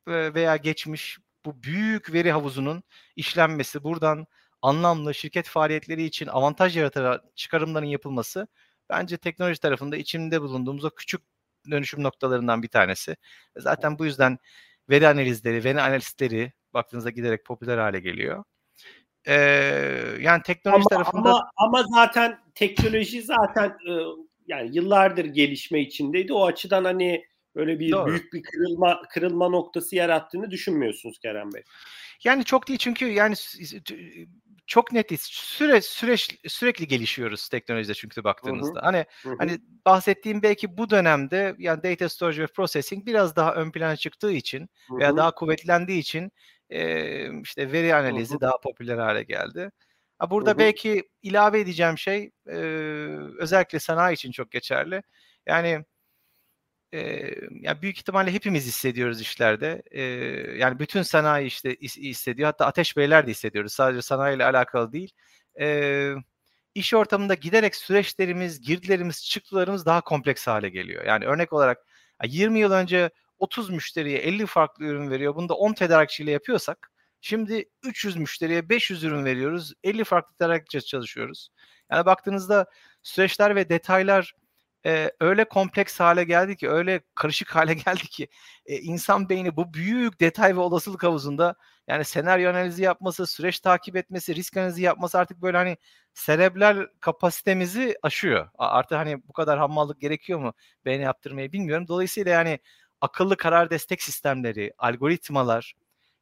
veya 0.08 0.56
geçmiş 0.56 1.18
bu 1.44 1.62
büyük 1.62 2.12
veri 2.12 2.32
havuzunun 2.32 2.82
işlenmesi, 3.16 3.84
buradan 3.84 4.26
anlamlı 4.62 5.14
şirket 5.14 5.48
faaliyetleri 5.48 6.04
için 6.04 6.26
avantaj 6.26 6.76
yaratan 6.76 7.20
çıkarımların 7.34 7.86
yapılması 7.86 8.48
bence 8.88 9.16
teknoloji 9.16 9.60
tarafında 9.60 9.96
içinde 9.96 10.40
bulunduğumuz 10.40 10.84
o 10.84 10.90
küçük 10.90 11.20
dönüşüm 11.70 12.02
noktalarından 12.02 12.62
bir 12.62 12.68
tanesi. 12.68 13.16
Zaten 13.56 13.98
bu 13.98 14.04
yüzden 14.04 14.38
veri 14.90 15.08
analizleri, 15.08 15.64
veri 15.64 15.80
analistleri 15.80 16.52
baktığınızda 16.74 17.10
giderek 17.10 17.44
popüler 17.44 17.78
hale 17.78 18.00
geliyor. 18.00 18.44
Ee, 19.28 19.34
yani 20.20 20.42
teknoloji 20.42 20.76
ama, 20.76 20.88
tarafında 20.88 21.30
ama, 21.30 21.50
ama 21.56 21.84
zaten 21.94 22.38
teknoloji 22.54 23.22
zaten 23.22 23.68
e, 23.68 23.92
yani 24.46 24.76
yıllardır 24.76 25.24
gelişme 25.24 25.80
içindeydi. 25.80 26.32
O 26.32 26.46
açıdan 26.46 26.84
hani 26.84 27.24
böyle 27.54 27.80
bir 27.80 27.92
Doğru. 27.92 28.06
büyük 28.06 28.32
bir 28.32 28.42
kırılma 28.42 29.02
kırılma 29.02 29.48
noktası 29.48 29.96
yarattığını 29.96 30.50
düşünmüyorsunuz 30.50 31.18
Kerem 31.18 31.52
Bey. 31.52 31.62
Yani 32.24 32.44
çok 32.44 32.68
değil 32.68 32.78
çünkü 32.78 33.06
yani 33.06 33.34
çok 34.66 34.92
netiz. 34.92 35.20
Süre 35.20 35.80
süreç 35.80 36.38
sürekli 36.46 36.88
gelişiyoruz 36.88 37.48
teknolojide 37.48 37.94
çünkü 37.94 38.24
baktığınızda. 38.24 38.80
Hı 38.80 38.82
hı. 38.82 38.84
Hani 38.84 39.04
hı 39.22 39.30
hı. 39.30 39.34
hani 39.38 39.58
bahsettiğim 39.86 40.42
belki 40.42 40.78
bu 40.78 40.90
dönemde 40.90 41.54
yani 41.58 41.82
data 41.82 42.08
storage 42.08 42.42
ve 42.42 42.46
processing 42.46 43.06
biraz 43.06 43.36
daha 43.36 43.54
ön 43.54 43.70
plana 43.70 43.96
çıktığı 43.96 44.32
için 44.32 44.60
hı 44.60 44.94
hı. 44.94 44.98
veya 44.98 45.16
daha 45.16 45.34
kuvvetlendiği 45.34 45.98
için 45.98 46.32
e, 46.70 47.40
işte 47.42 47.72
veri 47.72 47.94
analizi 47.94 48.32
hı 48.32 48.36
hı. 48.36 48.40
daha 48.40 48.60
popüler 48.60 48.98
hale 48.98 49.22
geldi. 49.22 49.70
Ha 50.18 50.30
burada 50.30 50.50
hı 50.50 50.54
hı. 50.54 50.58
belki 50.58 51.02
ilave 51.22 51.60
edeceğim 51.60 51.98
şey 51.98 52.30
e, 52.46 52.56
özellikle 53.38 53.78
sanayi 53.78 54.14
için 54.14 54.30
çok 54.30 54.50
geçerli. 54.50 55.02
Yani 55.46 55.84
e, 56.96 57.34
yani 57.50 57.82
büyük 57.82 57.98
ihtimalle 57.98 58.32
hepimiz 58.32 58.66
hissediyoruz 58.66 59.20
işlerde. 59.20 59.82
E, 59.90 60.02
yani 60.58 60.78
bütün 60.78 61.02
sanayi 61.02 61.46
işte 61.46 61.76
hissediyor. 61.80 62.46
Hatta 62.46 62.66
Ateş 62.66 62.96
Beyler 62.96 63.26
de 63.26 63.30
hissediyoruz. 63.30 63.72
Sadece 63.72 64.02
sanayiyle 64.02 64.44
alakalı 64.44 64.92
değil. 64.92 65.12
E, 65.60 66.14
iş 66.74 66.94
ortamında 66.94 67.34
giderek 67.34 67.76
süreçlerimiz, 67.76 68.60
girdilerimiz, 68.60 69.24
çıktılarımız 69.24 69.86
daha 69.86 70.00
kompleks 70.00 70.46
hale 70.46 70.68
geliyor. 70.68 71.04
Yani 71.04 71.24
örnek 71.26 71.52
olarak 71.52 71.78
20 72.24 72.58
yıl 72.58 72.72
önce 72.72 73.10
30 73.38 73.70
müşteriye 73.70 74.18
50 74.18 74.46
farklı 74.46 74.84
ürün 74.84 75.10
veriyor. 75.10 75.34
Bunu 75.36 75.48
da 75.48 75.54
10 75.54 75.72
tedarikçiyle 75.72 76.30
yapıyorsak 76.30 76.90
şimdi 77.20 77.64
300 77.82 78.16
müşteriye 78.16 78.68
500 78.68 79.04
ürün 79.04 79.24
veriyoruz. 79.24 79.72
50 79.84 80.04
farklı 80.04 80.36
tedarikçi 80.36 80.80
çalışıyoruz. 80.80 81.48
Yani 81.90 82.06
baktığınızda 82.06 82.66
süreçler 83.02 83.56
ve 83.56 83.68
detaylar 83.68 84.34
e, 84.86 85.10
öyle 85.20 85.44
kompleks 85.44 86.00
hale 86.00 86.24
geldi 86.24 86.56
ki, 86.56 86.70
öyle 86.70 87.00
karışık 87.14 87.56
hale 87.56 87.74
geldi 87.86 88.02
ki 88.08 88.28
e, 88.66 88.76
insan 88.78 89.28
beyni 89.28 89.56
bu 89.56 89.74
büyük 89.74 90.20
detay 90.20 90.56
ve 90.56 90.60
olasılık 90.60 91.02
havuzunda 91.02 91.54
yani 91.88 92.04
senaryo 92.04 92.50
analizi 92.50 92.82
yapması, 92.82 93.26
süreç 93.26 93.60
takip 93.60 93.96
etmesi, 93.96 94.34
risk 94.34 94.56
analizi 94.56 94.82
yapması 94.82 95.18
artık 95.18 95.42
böyle 95.42 95.56
hani 95.56 95.76
serebral 96.14 96.86
kapasitemizi 97.00 97.96
aşıyor. 98.02 98.48
Artık 98.58 98.98
hani 98.98 99.28
bu 99.28 99.32
kadar 99.32 99.58
hammallık 99.58 100.00
gerekiyor 100.00 100.38
mu 100.38 100.54
beyni 100.84 101.02
yaptırmayı 101.02 101.52
bilmiyorum. 101.52 101.88
Dolayısıyla 101.88 102.32
yani 102.32 102.58
akıllı 103.00 103.36
karar 103.36 103.70
destek 103.70 104.02
sistemleri, 104.02 104.72
algoritmalar, 104.78 105.74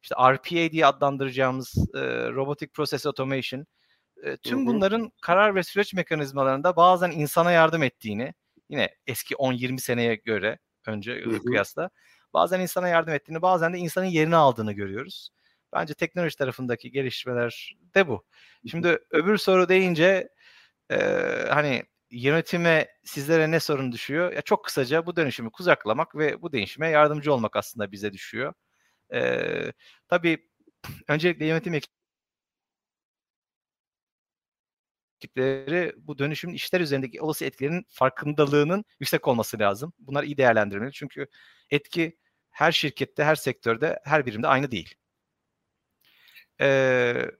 işte 0.03 0.15
RPA 0.15 0.71
diye 0.71 0.85
adlandıracağımız 0.85 1.75
e, 1.95 1.99
Robotic 2.29 2.71
Process 2.71 3.05
Automation, 3.05 3.65
e, 4.23 4.37
tüm 4.37 4.65
bunların 4.65 5.11
karar 5.21 5.55
ve 5.55 5.63
süreç 5.63 5.93
mekanizmalarında 5.93 6.75
bazen 6.75 7.11
insana 7.11 7.51
yardım 7.51 7.83
ettiğini, 7.83 8.33
yine 8.69 8.89
eski 9.07 9.35
10-20 9.35 9.79
seneye 9.79 10.15
göre 10.15 10.59
önce 10.87 11.21
hı 11.21 11.29
hı. 11.29 11.43
kıyasla 11.43 11.89
bazen 12.33 12.59
insana 12.59 12.87
yardım 12.87 13.13
ettiğini 13.13 13.41
bazen 13.41 13.73
de 13.73 13.77
insanın 13.77 14.05
yerini 14.05 14.35
aldığını 14.35 14.73
görüyoruz. 14.73 15.29
Bence 15.73 15.93
teknoloji 15.93 16.35
tarafındaki 16.35 16.91
gelişmeler 16.91 17.75
de 17.95 18.07
bu. 18.07 18.25
Şimdi 18.71 18.99
öbür 19.11 19.37
soru 19.37 19.69
deyince 19.69 20.29
e, 20.91 20.97
hani 21.49 21.83
yönetime 22.11 22.87
sizlere 23.03 23.51
ne 23.51 23.59
sorun 23.59 23.91
düşüyor? 23.91 24.33
Ya 24.33 24.41
çok 24.41 24.65
kısaca 24.65 25.05
bu 25.05 25.15
dönüşümü 25.15 25.51
kucaklamak 25.51 26.15
ve 26.15 26.41
bu 26.41 26.51
değişime 26.51 26.89
yardımcı 26.89 27.33
olmak 27.33 27.55
aslında 27.55 27.91
bize 27.91 28.13
düşüyor. 28.13 28.53
E, 29.13 29.41
tabii 30.07 30.49
öncelikle 31.07 31.45
yönetim 31.45 31.73
ekipleri 35.25 35.93
bu 35.97 36.17
dönüşümün 36.17 36.53
işler 36.53 36.81
üzerindeki 36.81 37.21
olası 37.21 37.45
etkilerinin 37.45 37.85
farkındalığının 37.89 38.85
yüksek 38.99 39.27
olması 39.27 39.59
lazım. 39.59 39.93
Bunlar 39.99 40.23
iyi 40.23 40.37
değerlendirmeli. 40.37 40.91
Çünkü 40.93 41.27
etki 41.69 42.17
her 42.51 42.71
şirkette, 42.71 43.23
her 43.23 43.35
sektörde, 43.35 43.99
her 44.03 44.25
birimde 44.25 44.47
aynı 44.47 44.71
değil. 44.71 44.95
Ee, 46.61 47.31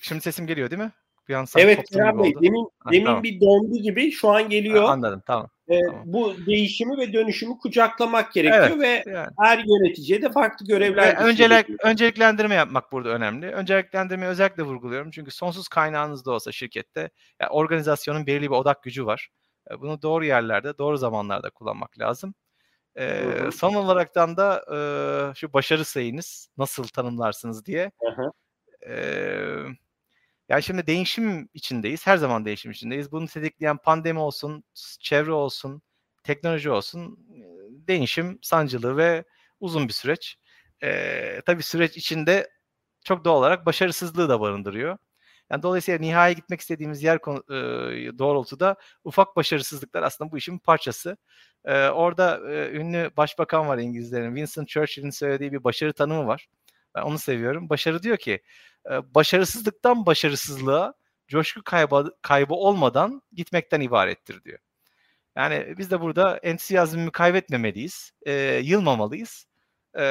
şimdi 0.00 0.20
sesim 0.22 0.46
geliyor 0.46 0.70
değil 0.70 0.82
mi? 0.82 0.92
Bir 1.28 1.34
an 1.34 1.46
evet 1.56 1.90
Kerem 1.90 2.22
Bey 2.22 2.34
demin, 2.42 2.68
ha, 2.78 2.92
demin 2.92 3.04
tamam. 3.04 3.22
bir 3.22 3.40
dondu 3.40 3.76
gibi 3.82 4.10
şu 4.12 4.28
an 4.28 4.48
geliyor. 4.48 4.84
Ha, 4.84 4.92
anladım 4.92 5.22
tamam. 5.26 5.48
Ee, 5.68 5.80
tamam. 5.86 6.02
Bu 6.04 6.34
değişimi 6.46 6.98
ve 6.98 7.12
dönüşümü 7.12 7.58
kucaklamak 7.58 8.32
gerekiyor 8.32 8.70
evet, 8.76 9.06
ve 9.06 9.12
yani. 9.12 9.28
her 9.38 9.58
yöneticiye 9.58 10.22
de 10.22 10.32
farklı 10.32 10.66
görevler 10.66 11.16
öncelik, 11.16 11.66
Önceliklendirme 11.84 12.54
yapmak 12.54 12.92
burada 12.92 13.08
önemli. 13.08 13.46
Önceliklendirmeyi 13.46 14.30
özellikle 14.30 14.62
vurguluyorum 14.62 15.10
çünkü 15.10 15.30
sonsuz 15.30 15.68
kaynağınız 15.68 16.26
da 16.26 16.32
olsa 16.32 16.52
şirkette 16.52 17.10
yani 17.40 17.50
organizasyonun 17.50 18.26
belirli 18.26 18.50
bir 18.50 18.56
odak 18.56 18.82
gücü 18.82 19.06
var. 19.06 19.28
E, 19.70 19.80
bunu 19.80 20.02
doğru 20.02 20.24
yerlerde, 20.24 20.78
doğru 20.78 20.96
zamanlarda 20.96 21.50
kullanmak 21.50 21.98
lazım. 21.98 22.34
Ee, 22.98 23.50
son 23.54 23.74
olaraktan 23.74 24.36
da 24.36 24.64
e, 24.72 24.78
şu 25.34 25.52
başarı 25.52 25.84
sayınız 25.84 26.48
nasıl 26.58 26.84
tanımlarsınız 26.84 27.66
diye. 27.66 27.92
Hı 28.00 28.22
hı. 28.22 28.32
Ee, 28.88 29.64
yani 30.48 30.62
şimdi 30.62 30.86
değişim 30.86 31.48
içindeyiz. 31.54 32.06
Her 32.06 32.16
zaman 32.16 32.44
değişim 32.44 32.70
içindeyiz. 32.72 33.12
Bunu 33.12 33.28
tetikleyen 33.28 33.76
pandemi 33.76 34.18
olsun, 34.18 34.64
çevre 35.00 35.32
olsun, 35.32 35.82
teknoloji 36.24 36.70
olsun. 36.70 37.18
Değişim 37.70 38.38
sancılı 38.42 38.96
ve 38.96 39.24
uzun 39.60 39.88
bir 39.88 39.92
süreç. 39.92 40.36
Ee, 40.82 41.40
tabii 41.46 41.62
süreç 41.62 41.96
içinde 41.96 42.50
çok 43.04 43.24
doğal 43.24 43.36
olarak 43.38 43.66
başarısızlığı 43.66 44.28
da 44.28 44.40
barındırıyor. 44.40 44.98
Yani 45.50 45.62
dolayısıyla 45.62 46.00
nihai 46.00 46.34
gitmek 46.34 46.60
istediğimiz 46.60 47.02
yer 47.02 47.16
e, 47.16 48.18
doğrultuda 48.18 48.76
ufak 49.04 49.36
başarısızlıklar 49.36 50.02
aslında 50.02 50.32
bu 50.32 50.38
işin 50.38 50.58
parçası. 50.58 51.16
E, 51.64 51.88
orada 51.88 52.52
e, 52.52 52.70
ünlü 52.72 53.10
başbakan 53.16 53.68
var 53.68 53.78
İngilizlerin. 53.78 54.28
Winston 54.28 54.64
Churchill'in 54.64 55.10
söylediği 55.10 55.52
bir 55.52 55.64
başarı 55.64 55.92
tanımı 55.92 56.26
var. 56.26 56.48
Ben 56.94 57.02
onu 57.02 57.18
seviyorum. 57.18 57.68
Başarı 57.68 58.02
diyor 58.02 58.16
ki 58.16 58.42
başarısızlıktan 58.90 60.06
başarısızlığa 60.06 60.94
coşku 61.28 61.62
kaybı, 61.64 62.16
kaybı 62.22 62.54
olmadan 62.54 63.22
gitmekten 63.32 63.80
ibarettir 63.80 64.44
diyor. 64.44 64.58
Yani 65.36 65.74
biz 65.78 65.90
de 65.90 66.00
burada 66.00 66.36
entüsiyazmımı 66.36 67.12
kaybetmemeliyiz, 67.12 68.12
e, 68.26 68.60
yılmamalıyız. 68.64 69.46
E, 69.98 70.04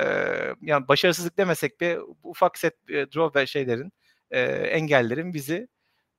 yani 0.61 0.87
başarısızlık 0.87 1.37
demesek 1.37 1.81
de 1.81 1.99
ufak 2.23 2.57
set 2.57 2.73
e, 2.89 2.93
drawback 2.93 3.47
şeylerin, 3.47 3.91
e, 4.31 4.41
engellerin 4.51 5.33
bizi 5.33 5.67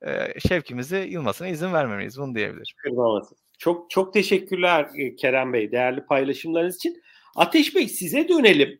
e, 0.01 0.39
şevkimizi 0.39 0.95
yılmasına 0.95 1.47
izin 1.47 1.73
vermemeliyiz. 1.73 2.17
Bunu. 2.17 2.33
Kırmaması. 2.77 3.35
Çok 3.57 3.89
çok 3.91 4.13
teşekkürler 4.13 4.89
Kerem 5.17 5.53
Bey 5.53 5.71
değerli 5.71 6.05
paylaşımlarınız 6.05 6.75
için. 6.75 7.01
Ateş 7.35 7.75
Bey 7.75 7.87
size 7.87 8.29
dönelim. 8.29 8.79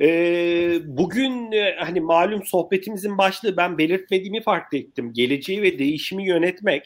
Ee, 0.00 0.80
bugün 0.84 1.52
e, 1.52 1.76
hani 1.78 2.00
malum 2.00 2.46
sohbetimizin 2.46 3.18
başlığı 3.18 3.56
ben 3.56 3.78
belirtmediğimi 3.78 4.42
fark 4.42 4.74
ettim. 4.74 5.12
Geleceği 5.12 5.62
ve 5.62 5.78
değişimi 5.78 6.26
yönetmek. 6.26 6.84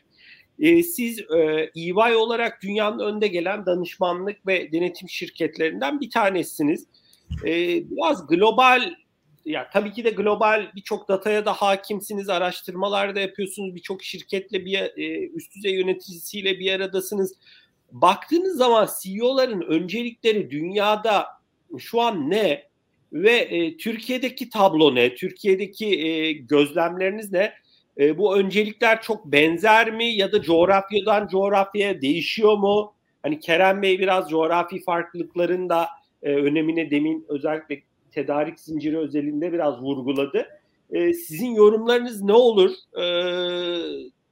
Ee, 0.58 0.82
siz 0.82 1.20
e, 1.20 1.70
EY 1.74 2.16
olarak 2.16 2.62
dünyanın 2.62 2.98
önde 2.98 3.26
gelen 3.26 3.66
danışmanlık 3.66 4.46
ve 4.46 4.72
denetim 4.72 5.08
şirketlerinden 5.08 6.00
bir 6.00 6.10
tanesiniz. 6.10 6.86
Ee, 7.44 7.90
biraz 7.90 8.26
global 8.26 8.94
ya 9.44 9.70
tabii 9.72 9.92
ki 9.92 10.04
de 10.04 10.10
global 10.10 10.70
birçok 10.74 11.08
dataya 11.08 11.46
da 11.46 11.52
hakimsiniz, 11.52 12.28
araştırmalar 12.28 13.14
da 13.14 13.20
yapıyorsunuz, 13.20 13.74
birçok 13.74 14.02
şirketle 14.02 14.64
bir 14.64 14.78
e, 14.78 15.28
üst 15.28 15.54
düzey 15.56 15.74
yöneticisiyle 15.74 16.58
bir 16.58 16.72
aradasınız. 16.72 17.34
Baktığınız 17.92 18.56
zaman 18.56 18.88
CEO'ların 19.02 19.62
öncelikleri 19.62 20.50
dünyada 20.50 21.26
şu 21.78 22.00
an 22.00 22.30
ne? 22.30 22.73
Ve 23.14 23.32
e, 23.32 23.76
Türkiye'deki 23.76 24.50
tablo 24.50 24.94
ne? 24.94 25.14
Türkiye'deki 25.14 26.00
e, 26.06 26.32
gözlemleriniz 26.32 27.32
ne? 27.32 27.52
E, 27.98 28.18
bu 28.18 28.36
öncelikler 28.36 29.02
çok 29.02 29.26
benzer 29.26 29.92
mi 29.92 30.04
ya 30.04 30.32
da 30.32 30.42
coğrafyadan 30.42 31.28
coğrafyaya 31.28 32.00
değişiyor 32.00 32.56
mu? 32.56 32.94
Hani 33.22 33.40
Kerem 33.40 33.82
Bey 33.82 33.98
biraz 33.98 34.30
coğrafi 34.30 34.82
farklılıkların 34.82 35.68
da 35.68 35.88
e, 36.22 36.34
önemine 36.34 36.90
demin 36.90 37.26
özellikle 37.28 37.82
tedarik 38.12 38.60
zinciri 38.60 38.98
özelinde 38.98 39.52
biraz 39.52 39.82
vurguladı. 39.82 40.46
E, 40.90 41.12
sizin 41.12 41.54
yorumlarınız 41.54 42.22
ne 42.22 42.32
olur? 42.32 42.70
E, 43.00 43.06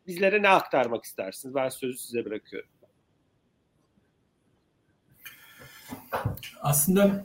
bizlere 0.06 0.42
ne 0.42 0.48
aktarmak 0.48 1.04
istersiniz? 1.04 1.54
Ben 1.54 1.68
sözü 1.68 1.98
size 1.98 2.24
bırakıyorum. 2.24 2.68
Aslında 6.62 7.24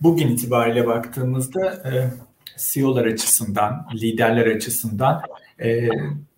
bugün 0.00 0.28
itibariyle 0.28 0.86
baktığımızda 0.86 1.70
e, 1.70 2.10
CEO'lar 2.58 3.06
açısından, 3.06 3.86
liderler 3.94 4.46
açısından 4.46 5.22
e, 5.60 5.88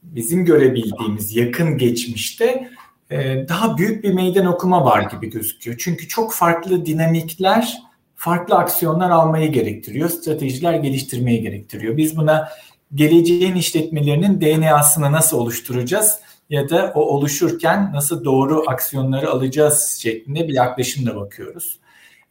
bizim 0.03 0.45
görebildiğimiz 0.45 1.37
yakın 1.37 1.79
geçmişte 1.79 2.71
e, 3.11 3.49
daha 3.49 3.79
büyük 3.79 4.05
bir 4.05 4.13
meydan 4.13 4.47
okuma 4.47 4.85
var 4.85 5.11
gibi 5.11 5.31
gözüküyor. 5.31 5.77
Çünkü 5.81 6.09
çok 6.09 6.33
farklı 6.33 6.87
dinamikler, 6.87 7.83
farklı 8.17 8.55
aksiyonlar 8.57 9.11
almayı 9.11 9.53
gerektiriyor, 9.53 10.09
stratejiler 10.09 10.75
geliştirmeyi 10.75 11.43
gerektiriyor. 11.43 11.97
Biz 11.97 12.17
buna 12.17 12.49
geleceğin 12.95 13.55
işletmelerinin 13.55 14.41
DNA'sını 14.41 15.13
nasıl 15.13 15.39
oluşturacağız 15.39 16.19
ya 16.51 16.69
da 16.69 16.93
o 16.95 17.01
oluşurken 17.01 17.93
nasıl 17.93 18.25
doğru 18.25 18.65
aksiyonları 18.67 19.31
alacağız 19.31 19.99
şeklinde 20.03 20.49
bir 20.49 20.55
yaklaşımla 20.55 21.17
bakıyoruz. 21.17 21.79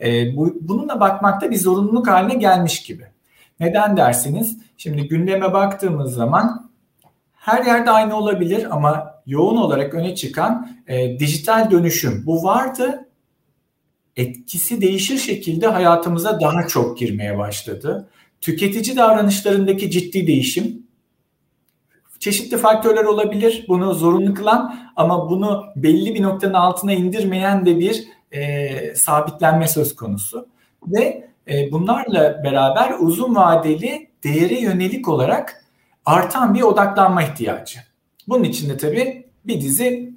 E, 0.01 0.35
bu, 0.35 0.57
bununla 0.61 0.99
bakmakta 0.99 1.51
bir 1.51 1.55
zorunluluk 1.55 2.07
haline 2.07 2.35
gelmiş 2.35 2.83
gibi. 2.83 3.03
Neden 3.59 3.97
dersiniz? 3.97 4.57
Şimdi 4.77 5.07
gündeme 5.07 5.53
baktığımız 5.53 6.13
zaman 6.13 6.69
her 7.33 7.65
yerde 7.65 7.91
aynı 7.91 8.17
olabilir 8.17 8.75
ama 8.75 9.15
yoğun 9.25 9.57
olarak 9.57 9.93
öne 9.93 10.15
çıkan 10.15 10.69
e, 10.87 11.19
dijital 11.19 11.71
dönüşüm. 11.71 12.23
Bu 12.25 12.43
vardı. 12.43 13.01
Etkisi 14.17 14.81
değişir 14.81 15.17
şekilde 15.17 15.67
hayatımıza 15.67 16.41
daha 16.41 16.67
çok 16.67 16.97
girmeye 16.97 17.37
başladı. 17.37 18.09
Tüketici 18.41 18.97
davranışlarındaki 18.97 19.91
ciddi 19.91 20.27
değişim. 20.27 20.85
Çeşitli 22.19 22.57
faktörler 22.57 23.03
olabilir 23.03 23.65
bunu 23.67 23.93
zorunlu 23.93 24.33
kılan 24.33 24.75
ama 24.95 25.29
bunu 25.29 25.65
belli 25.75 26.15
bir 26.15 26.21
noktanın 26.21 26.53
altına 26.53 26.93
indirmeyen 26.93 27.65
de 27.65 27.79
bir 27.79 28.07
e, 28.35 28.95
sabitlenme 28.95 29.67
söz 29.67 29.95
konusu 29.95 30.47
ve 30.87 31.27
e, 31.47 31.71
bunlarla 31.71 32.43
beraber 32.43 32.93
uzun 32.99 33.35
vadeli 33.35 34.09
değere 34.23 34.59
yönelik 34.61 35.07
olarak 35.07 35.65
artan 36.05 36.53
bir 36.53 36.61
odaklanma 36.61 37.23
ihtiyacı. 37.23 37.79
Bunun 38.27 38.43
içinde 38.43 38.77
tabii 38.77 39.25
bir 39.45 39.61
dizi 39.61 40.13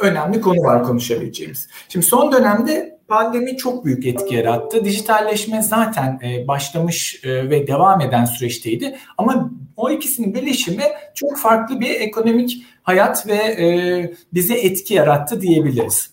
önemli 0.00 0.40
konu 0.40 0.60
var 0.60 0.82
konuşabileceğimiz. 0.82 1.68
Şimdi 1.88 2.06
son 2.06 2.32
dönemde 2.32 2.98
pandemi 3.08 3.56
çok 3.56 3.84
büyük 3.84 4.06
etki 4.06 4.34
yarattı. 4.34 4.84
Dijitalleşme 4.84 5.62
zaten 5.62 6.20
e, 6.24 6.48
başlamış 6.48 7.20
e, 7.24 7.50
ve 7.50 7.66
devam 7.66 8.00
eden 8.00 8.24
süreçteydi. 8.24 8.96
Ama 9.18 9.50
o 9.76 9.90
ikisinin 9.90 10.34
birleşimi 10.34 10.84
çok 11.14 11.38
farklı 11.38 11.80
bir 11.80 11.90
ekonomik 11.90 12.66
hayat 12.82 13.26
ve 13.26 13.34
e, 13.34 13.66
bize 14.34 14.54
etki 14.54 14.94
yarattı 14.94 15.40
diyebiliriz. 15.40 16.10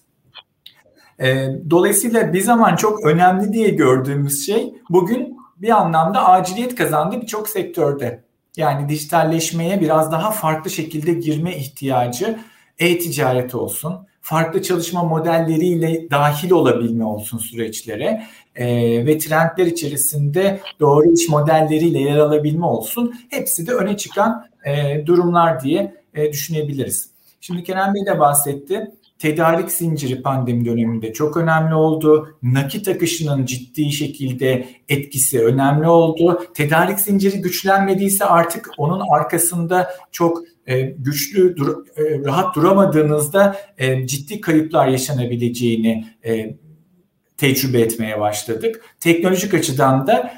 E, 1.22 1.48
dolayısıyla 1.70 2.34
bir 2.34 2.42
zaman 2.42 2.76
çok 2.76 3.06
önemli 3.06 3.54
diye 3.54 3.70
gördüğümüz 3.70 4.46
şey 4.46 4.74
bugün 4.90 5.38
bir 5.58 5.70
anlamda 5.70 6.26
aciliyet 6.26 6.76
kazandı 6.76 7.22
birçok 7.22 7.50
sektörde. 7.50 8.24
Yani 8.58 8.90
dijitalleşmeye 8.90 9.82
biraz 9.82 10.12
daha 10.12 10.32
farklı 10.32 10.72
şekilde 10.72 11.14
girme 11.14 11.58
ihtiyacı 11.58 12.40
e-ticaret 12.80 13.56
olsun, 13.56 14.08
farklı 14.22 14.62
çalışma 14.62 15.04
modelleriyle 15.04 16.10
dahil 16.12 16.52
olabilme 16.52 17.06
olsun 17.06 17.38
süreçlere 17.38 18.24
e, 18.56 18.66
ve 19.06 19.18
trendler 19.18 19.66
içerisinde 19.66 20.62
doğru 20.80 21.14
iş 21.14 21.30
modelleriyle 21.30 22.00
yer 22.00 22.18
alabilme 22.18 22.66
olsun. 22.66 23.16
Hepsi 23.30 23.68
de 23.68 23.72
öne 23.72 23.98
çıkan 23.98 24.46
e, 24.66 25.04
durumlar 25.06 25.64
diye 25.64 25.96
e, 26.14 26.32
düşünebiliriz. 26.32 27.10
Şimdi 27.42 27.64
Kerem 27.64 27.94
Bey 27.94 28.06
de 28.06 28.20
bahsetti 28.20 28.92
tedarik 29.20 29.72
zinciri 29.72 30.22
pandemi 30.22 30.66
döneminde 30.66 31.14
çok 31.14 31.38
önemli 31.38 31.76
oldu. 31.76 32.38
Nakit 32.44 32.88
akışının 32.88 33.46
ciddi 33.46 33.92
şekilde 33.92 34.68
etkisi 34.90 35.46
önemli 35.46 35.88
oldu. 35.88 36.44
Tedarik 36.54 37.00
zinciri 37.00 37.42
güçlenmediyse 37.42 38.26
artık 38.26 38.70
onun 38.78 39.02
arkasında 39.12 39.90
çok 40.12 40.44
e, 40.68 40.82
güçlü, 40.82 41.56
e, 41.98 42.04
rahat 42.26 42.56
duramadığınızda 42.56 43.58
e, 43.78 44.08
ciddi 44.08 44.42
kayıplar 44.42 44.88
yaşanabileceğini 44.88 46.06
tecrübe 47.38 47.82
etmeye 47.82 48.20
başladık. 48.20 48.86
Teknolojik 49.00 49.54
açıdan 49.54 50.08
da 50.08 50.32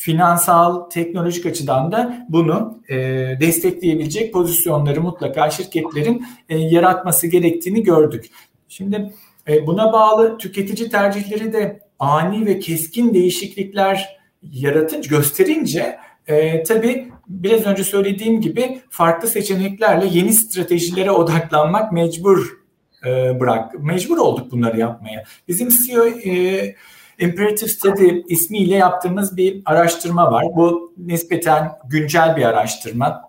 finansal, 0.00 0.90
teknolojik 0.90 1.46
açıdan 1.46 1.92
da 1.92 2.26
bunu 2.28 2.78
e, 2.88 2.96
destekleyebilecek 3.40 4.32
pozisyonları 4.32 5.00
mutlaka 5.00 5.50
şirketlerin 5.50 6.26
e, 6.48 6.58
yaratması 6.58 7.26
gerektiğini 7.26 7.82
gördük. 7.82 8.30
Şimdi 8.68 9.12
e, 9.48 9.66
buna 9.66 9.92
bağlı 9.92 10.38
tüketici 10.38 10.90
tercihleri 10.90 11.52
de 11.52 11.80
ani 11.98 12.46
ve 12.46 12.58
keskin 12.58 13.14
değişiklikler 13.14 14.18
yaratınca, 14.42 15.16
gösterince 15.16 15.98
e, 16.26 16.62
tabii 16.62 17.08
biraz 17.28 17.66
önce 17.66 17.84
söylediğim 17.84 18.40
gibi 18.40 18.80
farklı 18.90 19.28
seçeneklerle 19.28 20.06
yeni 20.10 20.32
stratejilere 20.32 21.10
odaklanmak 21.10 21.92
mecbur 21.92 22.58
e, 23.06 23.40
bırak. 23.40 23.78
Mecbur 23.78 24.18
olduk 24.18 24.52
bunları 24.52 24.78
yapmaya. 24.78 25.24
Bizim 25.48 25.68
CEO 25.68 26.06
e, 26.06 26.74
Imperative 27.20 27.68
Study 27.68 28.22
ismiyle 28.28 28.74
yaptığımız 28.74 29.36
bir 29.36 29.62
araştırma 29.64 30.32
var. 30.32 30.44
Bu 30.56 30.92
nispeten 30.96 31.72
güncel 31.84 32.36
bir 32.36 32.44
araştırma. 32.44 33.22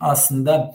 Aslında 0.00 0.72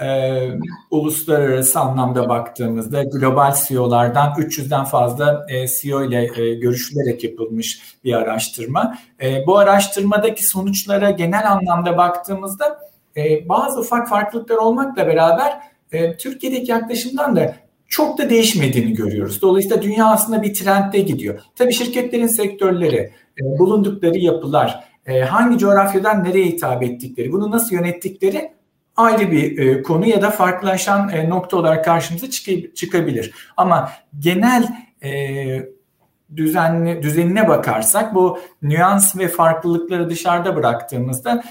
e, 0.00 0.48
uluslararası 0.90 1.80
anlamda 1.80 2.28
baktığımızda 2.28 3.02
global 3.02 3.54
CEO'lardan 3.66 4.32
300'den 4.32 4.84
fazla 4.84 5.46
e, 5.48 5.68
CEO 5.68 6.04
ile 6.04 6.42
e, 6.42 6.54
görüşülerek 6.54 7.24
yapılmış 7.24 7.96
bir 8.04 8.14
araştırma. 8.14 8.98
E, 9.22 9.46
bu 9.46 9.58
araştırmadaki 9.58 10.46
sonuçlara 10.46 11.10
genel 11.10 11.52
anlamda 11.52 11.96
baktığımızda 11.96 12.78
e, 13.16 13.48
bazı 13.48 13.80
ufak 13.80 14.08
farklılıklar 14.08 14.56
olmakla 14.56 15.06
beraber 15.06 15.60
e, 15.92 16.16
Türkiye'deki 16.16 16.70
yaklaşımdan 16.70 17.36
da 17.36 17.54
çok 17.94 18.18
da 18.18 18.30
değişmediğini 18.30 18.92
görüyoruz. 18.92 19.42
Dolayısıyla 19.42 19.82
dünya 19.82 20.06
aslında 20.06 20.42
bir 20.42 20.54
trendde 20.54 21.00
gidiyor. 21.00 21.40
Tabii 21.56 21.72
şirketlerin 21.72 22.26
sektörleri, 22.26 23.12
e, 23.40 23.58
bulundukları 23.58 24.18
yapılar, 24.18 24.84
e, 25.06 25.20
hangi 25.20 25.58
coğrafyadan 25.58 26.24
nereye 26.24 26.46
hitap 26.46 26.82
ettikleri, 26.82 27.32
bunu 27.32 27.50
nasıl 27.50 27.76
yönettikleri 27.76 28.52
ayrı 28.96 29.30
bir 29.30 29.58
e, 29.58 29.82
konu 29.82 30.06
ya 30.06 30.22
da 30.22 30.30
farklılaşan 30.30 31.10
nokta 31.28 31.56
olarak 31.56 31.84
karşımıza 31.84 32.30
çıkabilir. 32.74 33.34
Ama 33.56 33.90
genel 34.18 34.68
düzenli 36.36 37.02
düzenine 37.02 37.48
bakarsak 37.48 38.14
bu 38.14 38.38
nüans 38.62 39.18
ve 39.18 39.28
farklılıkları 39.28 40.10
dışarıda 40.10 40.56
bıraktığımızda 40.56 41.44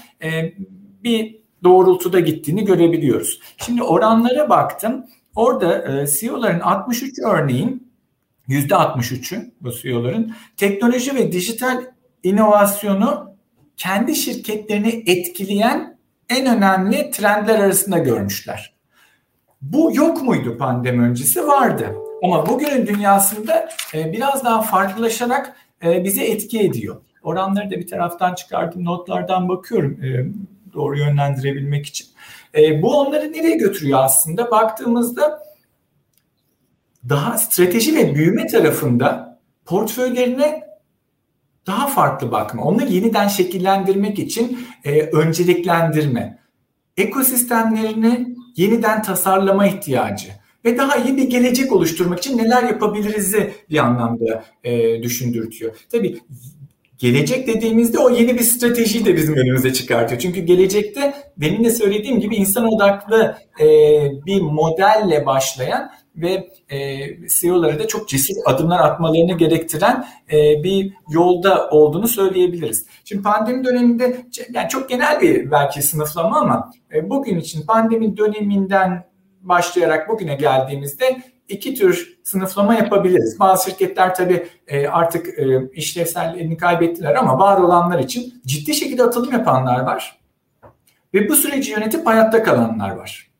bir 1.04 1.38
doğrultuda 1.64 2.20
gittiğini 2.20 2.64
görebiliyoruz. 2.64 3.40
Şimdi 3.56 3.82
oranlara 3.82 4.48
baktım. 4.48 5.06
Orada 5.36 6.00
e, 6.02 6.06
CEO'ların 6.06 6.60
63 6.60 7.18
örneğin 7.18 7.92
%63'ü 8.48 9.50
bu 9.60 9.72
CEO'ların 9.72 10.34
teknoloji 10.56 11.14
ve 11.14 11.32
dijital 11.32 11.84
inovasyonu 12.22 13.36
kendi 13.76 14.16
şirketlerini 14.16 15.02
etkileyen 15.06 15.98
en 16.28 16.56
önemli 16.56 17.10
trendler 17.10 17.58
arasında 17.58 17.98
görmüşler. 17.98 18.74
Bu 19.62 19.90
yok 19.94 20.22
muydu 20.22 20.58
pandemi 20.58 21.02
öncesi? 21.02 21.46
Vardı. 21.46 21.96
Ama 22.22 22.46
bugünün 22.46 22.86
dünyasında 22.86 23.68
e, 23.94 24.12
biraz 24.12 24.44
daha 24.44 24.62
farklılaşarak 24.62 25.56
e, 25.84 26.04
bize 26.04 26.24
etki 26.24 26.60
ediyor. 26.60 26.96
Oranları 27.22 27.70
da 27.70 27.74
bir 27.74 27.86
taraftan 27.86 28.34
çıkardım, 28.34 28.84
notlardan 28.84 29.48
bakıyorum 29.48 30.04
e, 30.04 30.26
doğru 30.72 30.98
yönlendirebilmek 30.98 31.86
için. 31.86 32.06
E, 32.58 32.82
bu 32.82 33.00
onları 33.00 33.32
nereye 33.32 33.56
götürüyor 33.56 33.98
aslında? 34.02 34.50
Baktığımızda 34.50 35.42
daha 37.08 37.38
strateji 37.38 37.96
ve 37.96 38.14
büyüme 38.14 38.46
tarafında 38.46 39.38
portföylerine 39.64 40.64
daha 41.66 41.86
farklı 41.86 42.32
bakma, 42.32 42.62
onları 42.62 42.92
yeniden 42.92 43.28
şekillendirmek 43.28 44.18
için 44.18 44.66
e, 44.84 45.00
önceliklendirme, 45.02 46.38
ekosistemlerini 46.96 48.36
yeniden 48.56 49.02
tasarlama 49.02 49.66
ihtiyacı 49.66 50.28
ve 50.64 50.78
daha 50.78 50.96
iyi 50.96 51.16
bir 51.16 51.30
gelecek 51.30 51.72
oluşturmak 51.72 52.18
için 52.18 52.38
neler 52.38 52.62
yapabiliriz'i 52.62 53.54
bir 53.70 53.78
anlamda 53.78 54.44
e, 54.64 55.02
düşündürtüyor. 55.02 55.76
Tabii 55.92 56.20
Gelecek 56.98 57.46
dediğimizde 57.46 57.98
o 57.98 58.10
yeni 58.10 58.34
bir 58.34 58.42
stratejiyi 58.42 59.04
de 59.04 59.16
bizim 59.16 59.34
önümüze 59.36 59.72
çıkartıyor. 59.72 60.20
Çünkü 60.20 60.40
gelecekte 60.40 61.14
benim 61.36 61.64
de 61.64 61.70
söylediğim 61.70 62.20
gibi 62.20 62.36
insan 62.36 62.72
odaklı 62.72 63.36
e, 63.60 63.66
bir 64.26 64.40
modelle 64.40 65.26
başlayan 65.26 65.90
ve 66.16 66.48
e, 66.68 66.78
CEO'ları 67.28 67.78
da 67.78 67.88
çok 67.88 68.08
cesur 68.08 68.34
adımlar 68.46 68.80
atmalarını 68.80 69.38
gerektiren 69.38 70.06
e, 70.32 70.62
bir 70.62 70.92
yolda 71.10 71.68
olduğunu 71.70 72.08
söyleyebiliriz. 72.08 72.86
Şimdi 73.04 73.22
pandemi 73.22 73.64
döneminde 73.64 74.26
yani 74.52 74.68
çok 74.68 74.88
genel 74.88 75.20
bir 75.20 75.50
belki 75.50 75.82
sınıflama 75.82 76.40
ama 76.40 76.70
e, 76.94 77.10
bugün 77.10 77.38
için 77.38 77.66
pandemi 77.66 78.16
döneminden 78.16 79.04
başlayarak 79.40 80.08
bugüne 80.08 80.34
geldiğimizde 80.34 81.22
iki 81.48 81.74
tür 81.74 82.18
sınıflama 82.24 82.74
yapabiliriz. 82.74 83.40
Bazı 83.40 83.70
şirketler 83.70 84.14
tabii 84.14 84.46
e, 84.66 84.88
artık 84.88 85.38
e, 85.38 85.70
işlevselliğini 85.72 86.56
kaybettiler 86.56 87.14
ama 87.14 87.38
var 87.38 87.60
olanlar 87.60 87.98
için 87.98 88.42
ciddi 88.46 88.74
şekilde 88.74 89.02
atılım 89.02 89.32
yapanlar 89.32 89.80
var. 89.80 90.23
Ve 91.14 91.28
bu 91.28 91.36
süreci 91.36 91.72
yönetip 91.72 92.06
hayatta 92.06 92.42
kalanlar 92.42 92.90
var. 92.90 93.30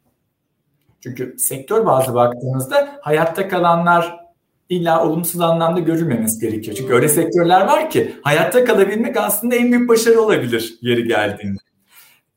Çünkü 1.01 1.35
sektör 1.39 1.87
bazı 1.87 2.15
baktığınızda 2.15 2.99
hayatta 3.01 3.49
kalanlar 3.49 4.25
illa 4.69 5.05
olumsuz 5.07 5.41
anlamda 5.41 5.81
görülmemesi 5.81 6.41
gerekiyor. 6.41 6.77
Çünkü 6.77 6.95
öyle 6.95 7.09
sektörler 7.09 7.61
var 7.61 7.91
ki 7.91 8.15
hayatta 8.23 8.65
kalabilmek 8.65 9.17
aslında 9.17 9.55
en 9.55 9.73
büyük 9.73 9.89
başarı 9.89 10.21
olabilir 10.21 10.79
yeri 10.83 11.05
geldiğinde. 11.05 11.59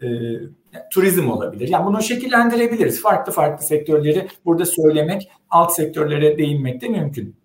Ee, 0.04 0.08
turizm 0.92 1.30
olabilir. 1.30 1.68
Yani 1.68 1.86
bunu 1.86 2.04
şekillendirebiliriz. 2.04 3.02
Farklı 3.02 3.32
farklı 3.32 3.66
sektörleri 3.66 4.28
burada 4.46 4.66
söylemek, 4.66 5.32
alt 5.50 5.76
sektörlere 5.76 6.38
değinmek 6.38 6.82
de 6.82 6.88
mümkün. 6.88 7.36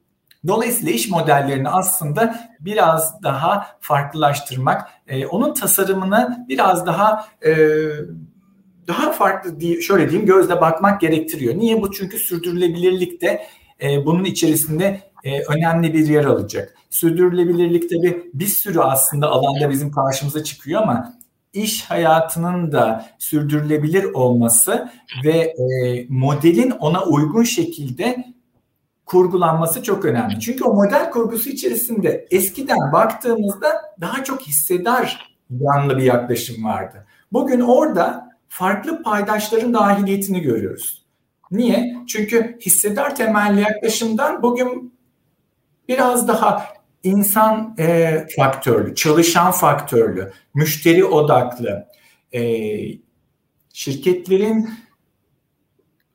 Dolayısıyla 0.46 0.92
iş 0.92 1.10
modellerini 1.10 1.68
aslında 1.68 2.50
biraz 2.60 3.22
daha 3.22 3.66
farklılaştırmak, 3.80 4.90
e, 5.12 5.26
onun 5.26 5.54
tasarımını 5.54 6.46
biraz 6.48 6.86
daha 6.86 7.26
e, 7.46 7.52
daha 8.88 9.12
farklı 9.12 9.60
diye, 9.60 9.80
şöyle 9.80 10.10
diyeyim 10.10 10.26
gözle 10.26 10.60
bakmak 10.60 11.00
gerektiriyor. 11.00 11.58
Niye 11.58 11.82
bu? 11.82 11.92
Çünkü 11.92 12.18
sürdürülebilirlik 12.18 13.22
de 13.22 13.46
e, 13.82 14.06
bunun 14.06 14.24
içerisinde 14.24 15.00
e, 15.24 15.42
önemli 15.42 15.94
bir 15.94 16.06
yer 16.06 16.24
alacak. 16.24 16.74
Sürdürülebilirlik 16.90 17.90
tabii 17.90 18.30
bir 18.34 18.46
sürü 18.46 18.80
aslında 18.80 19.28
alanda 19.28 19.70
bizim 19.70 19.90
karşımıza 19.90 20.44
çıkıyor 20.44 20.82
ama 20.82 21.14
iş 21.52 21.82
hayatının 21.84 22.72
da 22.72 23.06
sürdürülebilir 23.18 24.04
olması 24.04 24.88
ve 25.24 25.38
e, 25.38 26.06
modelin 26.08 26.70
ona 26.70 27.04
uygun 27.04 27.42
şekilde 27.42 28.24
kurgulanması 29.12 29.82
çok 29.82 30.04
önemli. 30.04 30.40
Çünkü 30.40 30.64
o 30.64 30.74
model 30.74 31.10
kurgusu 31.10 31.50
içerisinde 31.50 32.26
eskiden 32.30 32.92
baktığımızda 32.92 33.68
daha 34.00 34.24
çok 34.24 34.42
hissedar 34.42 35.34
yanlı 35.50 35.98
bir 35.98 36.02
yaklaşım 36.02 36.64
vardı. 36.64 37.06
Bugün 37.32 37.60
orada 37.60 38.28
farklı 38.48 39.02
paydaşların 39.02 39.74
dahiliyetini 39.74 40.40
görüyoruz. 40.40 41.06
Niye? 41.50 41.96
Çünkü 42.08 42.58
hissedar 42.60 43.16
temelli 43.16 43.60
yaklaşımdan 43.60 44.42
bugün 44.42 44.94
biraz 45.88 46.28
daha 46.28 46.66
insan 47.02 47.74
e, 47.78 48.26
faktörlü, 48.36 48.94
çalışan 48.94 49.50
faktörlü, 49.50 50.32
müşteri 50.54 51.04
odaklı, 51.04 51.86
e, 52.34 52.40
şirketlerin 53.72 54.70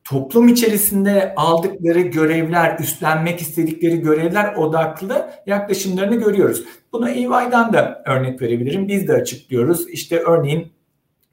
toplum 0.09 0.47
içerisinde 0.47 1.33
aldıkları 1.35 1.99
görevler, 1.99 2.79
üstlenmek 2.79 3.41
istedikleri 3.41 3.99
görevler 3.99 4.55
odaklı 4.55 5.31
yaklaşımlarını 5.45 6.15
görüyoruz. 6.15 6.63
Buna 6.93 7.09
EY'den 7.09 7.73
da 7.73 8.03
örnek 8.05 8.41
verebilirim. 8.41 8.87
Biz 8.87 9.07
de 9.07 9.13
açıklıyoruz. 9.13 9.89
İşte 9.89 10.19
örneğin 10.19 10.71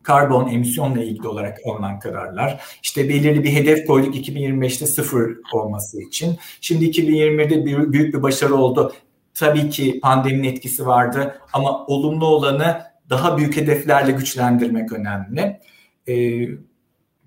karbon 0.03 0.49
emisyonla 0.49 1.03
ilgili 1.03 1.29
olarak 1.29 1.59
alınan 1.67 1.99
kararlar. 1.99 2.61
İşte 2.83 3.09
belirli 3.09 3.45
bir 3.45 3.53
hedef 3.53 3.87
koyduk 3.87 4.17
2025'te 4.17 4.87
sıfır 4.87 5.37
olması 5.53 6.03
için. 6.03 6.39
Şimdi 6.61 6.85
2020'de 6.85 7.65
büyük 7.93 8.15
bir 8.15 8.23
başarı 8.23 8.55
oldu. 8.55 8.93
Tabii 9.35 9.71
ki 9.71 10.01
pandeminin 10.03 10.49
etkisi 10.49 10.87
vardı 10.87 11.41
ama 11.53 11.87
olumlu 11.87 12.27
olanı 12.27 12.83
daha 13.11 13.39
büyük 13.39 13.57
hedeflerle 13.57 14.13
güçlendirmek 14.13 14.93
önemli. 14.93 15.61
Ee, 16.09 16.47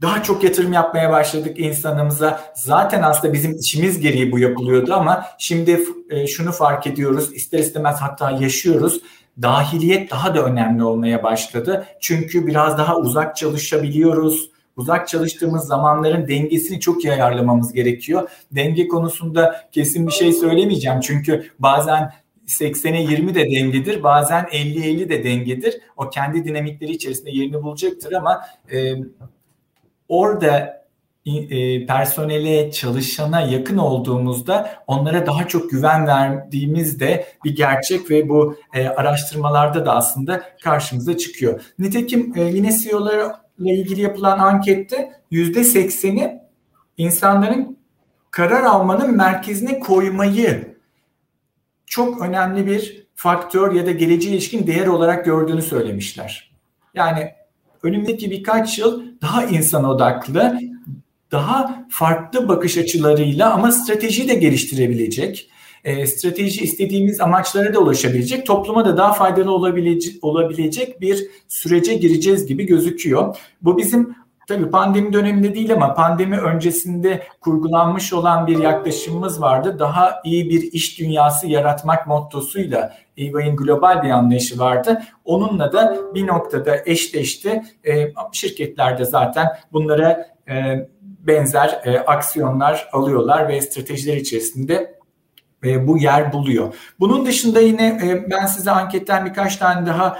daha 0.01 0.23
çok 0.23 0.43
yatırım 0.43 0.73
yapmaya 0.73 1.12
başladık 1.12 1.60
insanımıza. 1.60 2.41
Zaten 2.55 3.01
aslında 3.01 3.33
bizim 3.33 3.57
işimiz 3.57 3.99
gereği 3.99 4.31
bu 4.31 4.39
yapılıyordu 4.39 4.93
ama 4.93 5.25
şimdi 5.38 5.79
e, 6.10 6.27
şunu 6.27 6.51
fark 6.51 6.88
ediyoruz. 6.88 7.33
İster 7.33 7.60
istemez 7.60 7.97
hatta 7.99 8.31
yaşıyoruz. 8.31 9.01
Dahiliyet 9.41 10.12
daha 10.12 10.36
da 10.36 10.43
önemli 10.43 10.83
olmaya 10.83 11.23
başladı. 11.23 11.86
Çünkü 12.01 12.47
biraz 12.47 12.77
daha 12.77 12.97
uzak 12.97 13.36
çalışabiliyoruz. 13.36 14.51
uzak 14.75 15.07
çalıştığımız 15.07 15.67
zamanların 15.67 16.27
dengesini 16.27 16.79
çok 16.79 17.03
iyi 17.03 17.13
ayarlamamız 17.13 17.73
gerekiyor. 17.73 18.29
Denge 18.51 18.88
konusunda 18.88 19.67
kesin 19.71 20.07
bir 20.07 20.12
şey 20.12 20.33
söylemeyeceğim 20.33 20.99
çünkü 20.99 21.51
bazen 21.60 22.13
80'e 22.47 23.01
20 23.01 23.36
de 23.36 23.51
dengedir. 23.51 24.03
Bazen 24.03 24.43
50-50 24.43 25.10
de 25.10 25.23
dengedir. 25.23 25.81
O 25.97 26.10
kendi 26.10 26.45
dinamikleri 26.45 26.91
içerisinde 26.91 27.31
yerini 27.31 27.63
bulacaktır 27.63 28.12
ama 28.12 28.41
e, 28.71 28.93
orada 30.09 30.77
e, 31.27 31.85
personele, 31.85 32.71
çalışana 32.71 33.41
yakın 33.41 33.77
olduğumuzda 33.77 34.83
onlara 34.87 35.25
daha 35.25 35.47
çok 35.47 35.71
güven 35.71 36.07
verdiğimiz 36.07 36.99
de 36.99 37.27
bir 37.43 37.55
gerçek 37.55 38.11
ve 38.11 38.29
bu 38.29 38.55
e, 38.73 38.87
araştırmalarda 38.87 39.85
da 39.85 39.95
aslında 39.95 40.43
karşımıza 40.63 41.17
çıkıyor. 41.17 41.61
Nitekim 41.79 42.33
e, 42.35 42.41
yine 42.41 42.77
CEO'larla 42.77 43.41
ilgili 43.59 44.01
yapılan 44.01 44.39
ankette 44.39 45.11
%80'i 45.31 46.41
insanların 46.97 47.77
karar 48.31 48.63
almanın 48.63 49.17
merkezine 49.17 49.79
koymayı 49.79 50.77
çok 51.85 52.21
önemli 52.21 52.67
bir 52.67 53.07
faktör 53.15 53.71
ya 53.71 53.85
da 53.85 53.91
geleceğe 53.91 54.29
ilişkin 54.29 54.67
değer 54.67 54.87
olarak 54.87 55.25
gördüğünü 55.25 55.61
söylemişler. 55.61 56.51
Yani 56.93 57.37
önümüzdeki 57.88 58.32
birkaç 58.32 58.80
yıl 58.80 59.04
daha 59.21 59.45
insan 59.45 59.84
odaklı, 59.84 60.60
daha 61.32 61.86
farklı 61.89 62.47
bakış 62.47 62.78
açılarıyla 62.78 63.54
ama 63.54 63.71
strateji 63.71 64.28
de 64.28 64.36
geliştirebilecek, 64.36 65.50
e, 65.84 66.08
strateji 66.08 66.63
istediğimiz 66.63 67.21
amaçlara 67.21 67.73
da 67.73 67.80
ulaşabilecek, 67.80 68.45
topluma 68.45 68.86
da 68.86 68.97
daha 68.97 69.13
faydalı 69.13 69.52
olabilecek, 69.52 70.23
olabilecek 70.23 71.02
bir 71.02 71.28
sürece 71.47 71.93
gireceğiz 71.93 72.45
gibi 72.45 72.65
gözüküyor. 72.65 73.38
Bu 73.62 73.78
bizim 73.78 74.15
Tabii 74.47 74.69
pandemi 74.69 75.13
döneminde 75.13 75.55
değil 75.55 75.73
ama 75.73 75.93
pandemi 75.93 76.38
öncesinde 76.38 77.23
kurgulanmış 77.41 78.13
olan 78.13 78.47
bir 78.47 78.60
yaklaşımımız 78.60 79.41
vardı. 79.41 79.79
Daha 79.79 80.21
iyi 80.23 80.49
bir 80.49 80.71
iş 80.71 80.99
dünyası 80.99 81.47
yaratmak 81.47 82.07
mottosuyla 82.07 82.93
EY'in 83.17 83.55
global 83.55 84.03
bir 84.03 84.10
anlayışı 84.10 84.60
vardı. 84.60 85.01
Onunla 85.25 85.73
da 85.73 85.97
bir 86.15 86.27
noktada 86.27 86.77
eşleşti. 86.86 87.62
E, 87.88 88.13
şirketlerde 88.31 89.05
zaten 89.05 89.47
bunlara 89.73 90.27
e, 90.49 90.88
benzer 91.01 91.81
e, 91.86 91.99
aksiyonlar 91.99 92.89
alıyorlar 92.91 93.47
ve 93.47 93.62
stratejiler 93.62 94.17
içerisinde 94.17 94.97
e, 95.65 95.88
bu 95.88 95.97
yer 95.97 96.33
buluyor. 96.33 96.73
Bunun 96.99 97.25
dışında 97.25 97.60
yine 97.60 97.99
ben 98.31 98.45
size 98.45 98.71
anketten 98.71 99.25
birkaç 99.25 99.57
tane 99.57 99.86
daha 99.86 100.19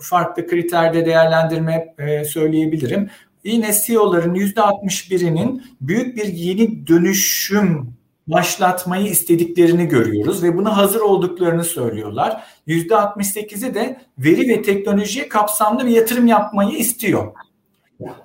farklı 0.00 0.46
kriterde 0.46 1.06
değerlendirme 1.06 1.94
e, 1.98 2.24
söyleyebilirim. 2.24 3.10
Yine 3.44 3.70
CEO'ların 3.86 4.34
%61'inin 4.34 5.62
büyük 5.80 6.16
bir 6.16 6.24
yeni 6.24 6.86
dönüşüm 6.86 7.98
başlatmayı 8.26 9.06
istediklerini 9.06 9.86
görüyoruz 9.86 10.42
ve 10.42 10.56
buna 10.56 10.76
hazır 10.76 11.00
olduklarını 11.00 11.64
söylüyorlar. 11.64 12.44
%68'i 12.66 13.74
de 13.74 14.00
veri 14.18 14.48
ve 14.48 14.62
teknolojiye 14.62 15.28
kapsamlı 15.28 15.86
bir 15.86 15.90
yatırım 15.90 16.26
yapmayı 16.26 16.78
istiyor. 16.78 17.32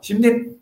Şimdi 0.01 0.57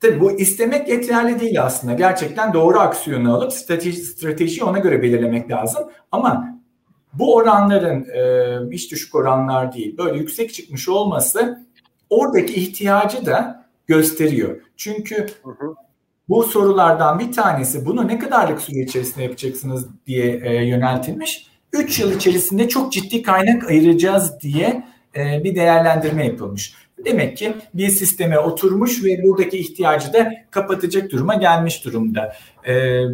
tabii 0.00 0.20
bu 0.20 0.32
istemek 0.32 0.88
yeterli 0.88 1.40
değil 1.40 1.62
aslında. 1.62 1.94
Gerçekten 1.94 2.52
doğru 2.52 2.78
aksiyonu 2.78 3.34
alıp 3.34 3.52
strateji, 3.52 4.02
stratejiyi 4.02 4.64
ona 4.64 4.78
göre 4.78 5.02
belirlemek 5.02 5.50
lazım. 5.50 5.82
Ama 6.12 6.55
bu 7.18 7.34
oranların 7.34 8.04
e, 8.04 8.72
hiç 8.72 8.92
düşük 8.92 9.14
oranlar 9.14 9.72
değil. 9.72 9.98
Böyle 9.98 10.18
yüksek 10.18 10.54
çıkmış 10.54 10.88
olması 10.88 11.66
oradaki 12.10 12.54
ihtiyacı 12.54 13.26
da 13.26 13.66
gösteriyor. 13.86 14.60
Çünkü 14.76 15.26
bu 16.28 16.42
sorulardan 16.42 17.18
bir 17.18 17.32
tanesi 17.32 17.86
bunu 17.86 18.08
ne 18.08 18.18
kadarlık 18.18 18.60
süre 18.60 18.78
içerisinde 18.78 19.24
yapacaksınız 19.24 19.86
diye 20.06 20.40
e, 20.44 20.64
yöneltilmiş. 20.64 21.46
3 21.72 22.00
yıl 22.00 22.16
içerisinde 22.16 22.68
çok 22.68 22.92
ciddi 22.92 23.22
kaynak 23.22 23.70
ayıracağız 23.70 24.40
diye 24.40 24.84
e, 25.16 25.44
bir 25.44 25.54
değerlendirme 25.54 26.26
yapılmış. 26.26 26.74
Demek 27.04 27.36
ki 27.36 27.54
bir 27.74 27.88
sisteme 27.88 28.38
oturmuş 28.38 29.04
ve 29.04 29.22
buradaki 29.22 29.58
ihtiyacı 29.58 30.12
da 30.12 30.32
kapatacak 30.50 31.10
duruma 31.10 31.34
gelmiş 31.34 31.84
durumda 31.84 32.36
e, 32.68 32.72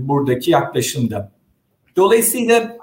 buradaki 0.08 0.50
yaklaşımda. 0.50 1.32
Dolayısıyla 1.96 2.76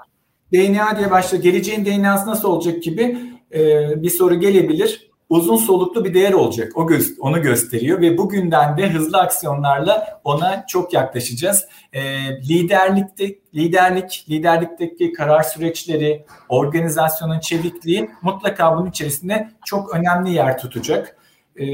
DNA 0.52 0.98
diye 0.98 1.10
başlıyor. 1.10 1.44
Geleceğin 1.44 1.84
DNA'sı 1.84 2.26
nasıl 2.26 2.48
olacak 2.48 2.82
gibi 2.82 3.18
e, 3.54 4.02
bir 4.02 4.10
soru 4.10 4.40
gelebilir. 4.40 5.10
Uzun 5.28 5.56
soluklu 5.56 6.04
bir 6.04 6.14
değer 6.14 6.32
olacak. 6.32 6.72
O 6.74 6.82
gö- 6.82 7.18
onu 7.20 7.42
gösteriyor 7.42 8.00
ve 8.00 8.18
bugünden 8.18 8.76
de 8.76 8.90
hızlı 8.90 9.18
aksiyonlarla 9.18 10.20
ona 10.24 10.64
çok 10.68 10.92
yaklaşacağız. 10.92 11.66
E, 11.92 12.02
liderlikte 12.48 13.34
liderlik, 13.54 14.26
liderlikteki 14.30 15.12
karar 15.12 15.42
süreçleri, 15.42 16.24
organizasyonun 16.48 17.40
çevikliği 17.40 18.10
mutlaka 18.22 18.76
bunun 18.76 18.90
içerisinde 18.90 19.50
çok 19.64 19.94
önemli 19.94 20.32
yer 20.32 20.58
tutacak. 20.58 21.16
E, 21.60 21.66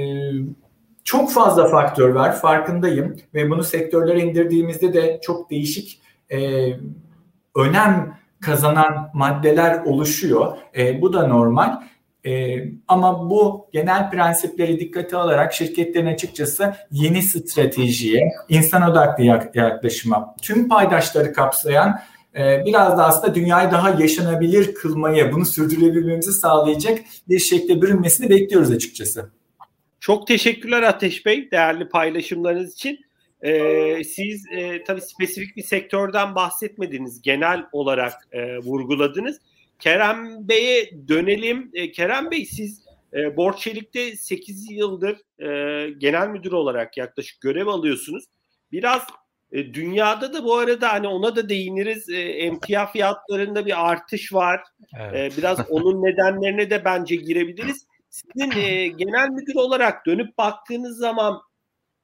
çok 1.05 1.33
fazla 1.33 1.69
faktör 1.69 2.09
var 2.09 2.41
farkındayım 2.41 3.17
ve 3.35 3.51
bunu 3.51 3.65
sektörlere 3.65 4.21
indirdiğimizde 4.21 4.95
de 4.95 5.21
çok 5.23 5.51
değişik 5.51 6.01
e, 6.31 6.39
önem 7.57 8.19
kazanan 8.41 9.11
maddeler 9.15 9.81
oluşuyor. 9.85 10.57
E, 10.77 11.01
bu 11.01 11.13
da 11.13 11.27
normal. 11.27 11.83
E, 12.27 12.57
ama 12.89 13.31
bu 13.31 13.69
genel 13.73 14.11
prensipleri 14.11 14.81
dikkate 14.81 15.17
alarak 15.17 15.53
şirketlerin 15.53 16.07
açıkçası 16.07 16.75
yeni 16.91 17.23
stratejiye, 17.23 18.33
insan 18.49 18.91
odaklı 18.91 19.25
yaklaşıma, 19.55 20.35
tüm 20.43 20.69
paydaşları 20.69 21.33
kapsayan 21.33 22.01
e, 22.39 22.65
biraz 22.67 22.99
da 22.99 23.07
aslında 23.07 23.35
dünyayı 23.35 23.71
daha 23.71 23.91
yaşanabilir 23.91 24.75
kılmayı, 24.75 25.33
bunu 25.33 25.45
sürdürebilmemizi 25.45 26.33
sağlayacak 26.33 26.99
bir 27.29 27.39
şekilde 27.39 27.83
bürünmesini 27.83 28.31
bekliyoruz 28.31 28.71
açıkçası. 28.71 29.31
Çok 30.01 30.27
teşekkürler 30.27 30.83
Ateş 30.83 31.27
Bey 31.27 31.51
değerli 31.51 31.89
paylaşımlarınız 31.89 32.73
için. 32.73 33.06
Ee, 33.43 34.05
siz 34.05 34.47
e, 34.53 34.85
tabii 34.85 35.01
spesifik 35.01 35.57
bir 35.57 35.63
sektörden 35.63 36.35
bahsetmediniz. 36.35 37.23
Genel 37.23 37.67
olarak 37.73 38.13
e, 38.33 38.59
vurguladınız. 38.59 39.41
Kerem 39.79 40.49
Bey'e 40.49 40.91
dönelim. 41.09 41.71
E, 41.75 41.93
Kerem 41.93 42.31
Bey 42.31 42.47
siz 42.47 42.83
e, 43.15 43.37
Borçelik'te 43.37 44.17
8 44.17 44.71
yıldır 44.71 45.17
e, 45.39 45.91
genel 45.91 46.29
müdür 46.29 46.53
olarak 46.53 46.97
yaklaşık 46.97 47.41
görev 47.41 47.67
alıyorsunuz. 47.67 48.25
Biraz 48.73 49.03
e, 49.53 49.75
dünyada 49.75 50.35
da 50.35 50.45
bu 50.45 50.55
arada 50.55 50.93
hani 50.93 51.09
ona 51.09 51.37
da 51.37 51.49
değiniriz. 51.49 52.09
E, 52.09 52.21
emtia 52.21 52.87
fiyatlarında 52.87 53.67
bir 53.67 53.91
artış 53.91 54.33
var. 54.33 54.61
Evet. 55.01 55.33
E, 55.33 55.37
biraz 55.37 55.71
onun 55.71 56.03
nedenlerine 56.03 56.71
de 56.71 56.85
bence 56.85 57.17
girebiliriz. 57.17 57.87
Sizin 58.11 58.51
e, 58.51 58.89
genel 58.89 59.29
müdür 59.29 59.55
olarak 59.55 60.07
dönüp 60.07 60.39
baktığınız 60.39 60.99
zaman 60.99 61.41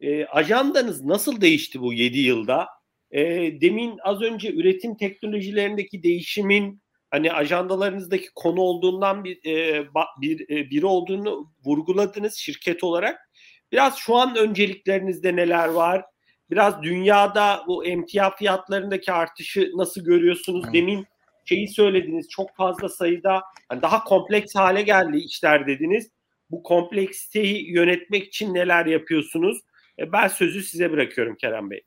e, 0.02 0.26
ajandanız 0.26 1.04
nasıl 1.04 1.40
değişti 1.40 1.80
bu 1.80 1.92
7 1.92 2.18
yılda? 2.18 2.68
E, 3.10 3.20
demin 3.60 3.98
az 4.02 4.22
önce 4.22 4.52
üretim 4.52 4.96
teknolojilerindeki 4.96 6.02
değişimin 6.02 6.82
hani 7.10 7.32
ajandalarınızdaki 7.32 8.28
konu 8.34 8.60
olduğundan 8.60 9.24
bir 9.24 9.44
e, 9.46 9.86
bir 10.20 10.40
e, 10.50 10.70
biri 10.70 10.86
olduğunu 10.86 11.52
vurguladınız 11.64 12.34
şirket 12.34 12.84
olarak. 12.84 13.30
Biraz 13.72 13.96
şu 13.96 14.16
an 14.16 14.36
önceliklerinizde 14.36 15.36
neler 15.36 15.68
var? 15.68 16.04
Biraz 16.50 16.82
dünyada 16.82 17.64
bu 17.66 17.84
emtia 17.84 18.36
fiyatlarındaki 18.36 19.12
artışı 19.12 19.70
nasıl 19.74 20.04
görüyorsunuz? 20.04 20.72
Demin 20.72 21.06
şeyi 21.44 21.68
söylediniz 21.68 22.28
çok 22.28 22.56
fazla 22.56 22.88
sayıda 22.88 23.42
hani 23.68 23.82
daha 23.82 24.04
kompleks 24.04 24.54
hale 24.54 24.82
geldi 24.82 25.16
işler 25.16 25.66
dediniz. 25.66 26.10
Bu 26.50 26.62
kompleksiteyi 26.62 27.72
yönetmek 27.72 28.24
için 28.24 28.54
neler 28.54 28.86
yapıyorsunuz? 28.86 29.58
E, 30.02 30.12
ben 30.12 30.28
sözü 30.28 30.62
size 30.62 30.90
bırakıyorum 30.92 31.36
Kerem 31.36 31.70
Bey. 31.70 31.84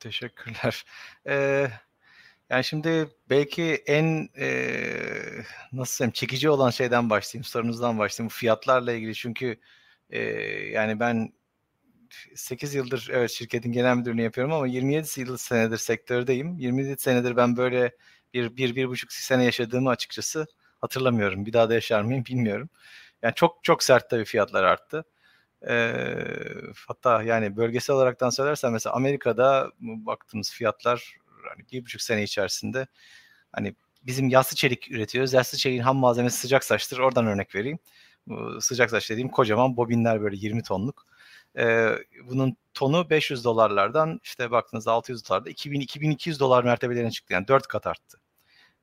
teşekkürler. 0.00 0.84
Ee, 1.26 1.68
yani 2.50 2.64
şimdi 2.64 3.08
belki 3.30 3.62
en 3.86 4.28
e, 4.38 4.46
nasıl 5.72 5.98
diyeyim 5.98 6.12
çekici 6.12 6.50
olan 6.50 6.70
şeyden 6.70 7.10
başlayayım, 7.10 7.44
sorunuzdan 7.44 7.98
başlayayım. 7.98 8.28
Fiyatlarla 8.28 8.92
ilgili 8.92 9.14
çünkü 9.14 9.56
e, 10.10 10.20
yani 10.70 11.00
ben 11.00 11.32
8 12.34 12.74
yıldır 12.74 13.08
evet 13.12 13.30
şirketin 13.30 13.72
genel 13.72 13.96
müdürlüğünü 13.96 14.22
yapıyorum 14.22 14.52
ama 14.52 14.66
27 14.66 15.20
yıl 15.20 15.36
senedir 15.36 15.78
sektördeyim. 15.78 16.58
27 16.58 17.02
senedir 17.02 17.36
ben 17.36 17.56
böyle 17.56 17.96
bir, 18.34 18.56
bir, 18.56 18.76
bir 18.76 18.88
buçuk 18.88 19.12
sene 19.12 19.44
yaşadığımı 19.44 19.90
açıkçası 19.90 20.46
hatırlamıyorum. 20.80 21.46
Bir 21.46 21.52
daha 21.52 21.68
da 21.68 21.74
yaşar 21.74 22.02
mıyım 22.02 22.24
bilmiyorum. 22.24 22.70
Yani 23.22 23.34
çok 23.34 23.64
çok 23.64 23.82
sert 23.82 24.10
tabii 24.10 24.24
fiyatlar 24.24 24.64
arttı. 24.64 25.04
E, 25.68 25.94
hatta 26.88 27.22
yani 27.22 27.56
bölgesel 27.56 27.96
olaraktan 27.96 28.30
söylersen 28.30 28.72
mesela 28.72 28.94
Amerika'da 28.94 29.72
baktığımız 29.80 30.52
fiyatlar 30.52 31.16
hani 31.48 31.66
bir 31.72 31.84
buçuk 31.84 32.02
sene 32.02 32.22
içerisinde 32.22 32.86
hani 33.52 33.74
bizim 34.02 34.28
yassı 34.28 34.56
çelik 34.56 34.90
üretiyoruz. 34.90 35.32
Yassı 35.32 35.56
çeliğin 35.58 35.82
ham 35.82 35.96
malzemesi 35.96 36.38
sıcak 36.38 36.64
saçtır. 36.64 36.98
Oradan 36.98 37.26
örnek 37.26 37.54
vereyim. 37.54 37.78
Sıcak 38.60 38.90
saç 38.90 39.10
dediğim 39.10 39.28
kocaman 39.28 39.76
bobinler 39.76 40.22
böyle 40.22 40.36
20 40.36 40.62
tonluk. 40.62 41.06
E, 41.58 41.88
bunun 42.24 42.56
tonu 42.74 43.10
500 43.10 43.44
dolarlardan 43.44 44.20
işte 44.24 44.50
baktığınızda 44.50 44.92
600 44.92 45.28
dolarda 45.28 45.50
2000-2200 45.50 46.38
dolar 46.40 46.64
mertebelerine 46.64 47.10
çıktı. 47.10 47.32
Yani 47.32 47.48
4 47.48 47.66
kat 47.66 47.86
arttı. 47.86 48.18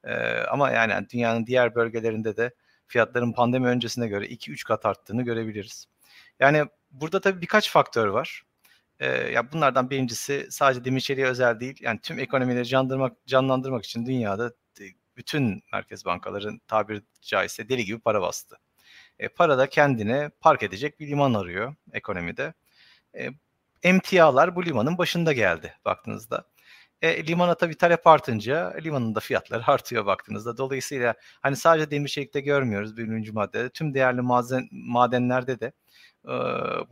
E, 0.03 0.13
ama 0.43 0.71
yani 0.71 1.09
dünyanın 1.09 1.45
diğer 1.45 1.75
bölgelerinde 1.75 2.37
de 2.37 2.51
fiyatların 2.87 3.33
pandemi 3.33 3.67
öncesine 3.67 4.07
göre 4.07 4.25
2-3 4.25 4.63
kat 4.63 4.85
arttığını 4.85 5.23
görebiliriz. 5.23 5.85
Yani 6.39 6.65
burada 6.91 7.21
tabii 7.21 7.41
birkaç 7.41 7.71
faktör 7.71 8.07
var. 8.07 8.43
Ee, 8.99 9.07
ya 9.07 9.51
bunlardan 9.51 9.89
birincisi 9.89 10.47
sadece 10.51 10.85
demir 10.85 11.17
özel 11.17 11.59
değil. 11.59 11.77
Yani 11.81 11.99
tüm 12.03 12.19
ekonomileri 12.19 12.65
canlandırmak, 12.65 13.25
canlandırmak 13.27 13.85
için 13.85 14.05
dünyada 14.05 14.53
bütün 15.17 15.63
merkez 15.73 16.05
bankaların 16.05 16.61
tabiri 16.67 17.01
caizse 17.21 17.69
deli 17.69 17.85
gibi 17.85 17.99
para 17.99 18.21
bastı. 18.21 18.57
E, 19.19 19.27
para 19.27 19.57
da 19.57 19.69
kendine 19.69 20.29
park 20.41 20.63
edecek 20.63 20.99
bir 20.99 21.07
liman 21.07 21.33
arıyor 21.33 21.75
ekonomide. 21.93 22.53
E, 23.17 23.29
emtialar 23.83 24.55
bu 24.55 24.65
limanın 24.65 24.97
başında 24.97 25.33
geldi 25.33 25.73
baktığınızda. 25.85 26.45
E, 27.01 27.27
limana 27.27 27.55
tabii 27.55 27.77
talep 27.77 28.07
artınca 28.07 28.73
limanın 28.83 29.15
da 29.15 29.19
fiyatları 29.19 29.63
artıyor 29.67 30.05
baktığınızda. 30.05 30.57
Dolayısıyla 30.57 31.15
hani 31.41 31.55
sadece 31.55 31.91
demir 31.91 32.09
çelikte 32.09 32.41
görmüyoruz 32.41 32.97
birinci 32.97 33.31
maddede. 33.31 33.69
Tüm 33.69 33.93
değerli 33.93 34.21
maden, 34.21 34.67
madenlerde 34.71 35.59
de 35.59 35.71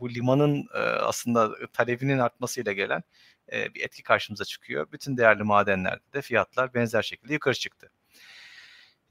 bu 0.00 0.10
limanın 0.10 0.66
aslında 1.00 1.50
talebinin 1.72 2.18
artmasıyla 2.18 2.72
gelen 2.72 3.02
bir 3.52 3.84
etki 3.84 4.02
karşımıza 4.02 4.44
çıkıyor. 4.44 4.92
Bütün 4.92 5.16
değerli 5.16 5.42
madenlerde 5.42 6.12
de 6.12 6.22
fiyatlar 6.22 6.74
benzer 6.74 7.02
şekilde 7.02 7.32
yukarı 7.32 7.54
çıktı. 7.54 7.90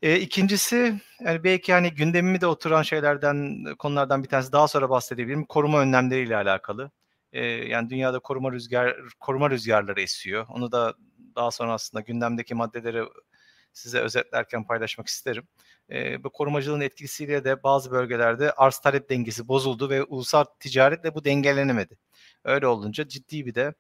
E, 0.02 0.20
ikincisi 0.20 1.02
yani 1.20 1.44
belki 1.44 1.74
hani 1.74 1.94
gündemimi 1.94 2.42
de 2.42 2.48
oturan 2.48 2.82
şeylerden 2.82 3.66
konulardan 3.80 4.24
bir 4.24 4.30
tanesi 4.30 4.52
daha 4.52 4.68
sonra 4.68 4.90
bahsedebilirim. 4.90 5.46
Koruma 5.46 5.80
önlemleriyle 5.80 6.36
alakalı. 6.36 6.92
E, 7.34 7.46
yani 7.46 7.90
dünyada 7.90 8.20
koruma 8.20 8.52
rüzgar 8.52 8.98
koruma 9.20 9.50
rüzgarları 9.50 10.02
esiyor. 10.02 10.46
Onu 10.50 10.72
da 10.72 10.94
daha 11.36 11.52
sonra 11.52 11.74
aslında 11.74 12.02
gündemdeki 12.02 12.56
maddeleri 12.56 13.04
size 13.74 14.00
özetlerken 14.00 14.64
paylaşmak 14.68 15.08
isterim. 15.08 15.48
E, 15.92 16.24
bu 16.24 16.30
korumacılığın 16.30 16.82
etkisiyle 16.82 17.44
de 17.44 17.64
bazı 17.64 17.92
bölgelerde 17.92 18.52
arz 18.52 18.80
talep 18.80 19.10
dengesi 19.10 19.48
bozuldu 19.48 19.90
ve 19.90 20.04
ulusal 20.04 20.44
ticaretle 20.60 21.16
bu 21.16 21.26
dengelenemedi. 21.26 21.98
Öyle 22.44 22.68
olunca 22.68 23.08
ciddi 23.08 23.46
bir 23.46 23.56
de 23.56 23.74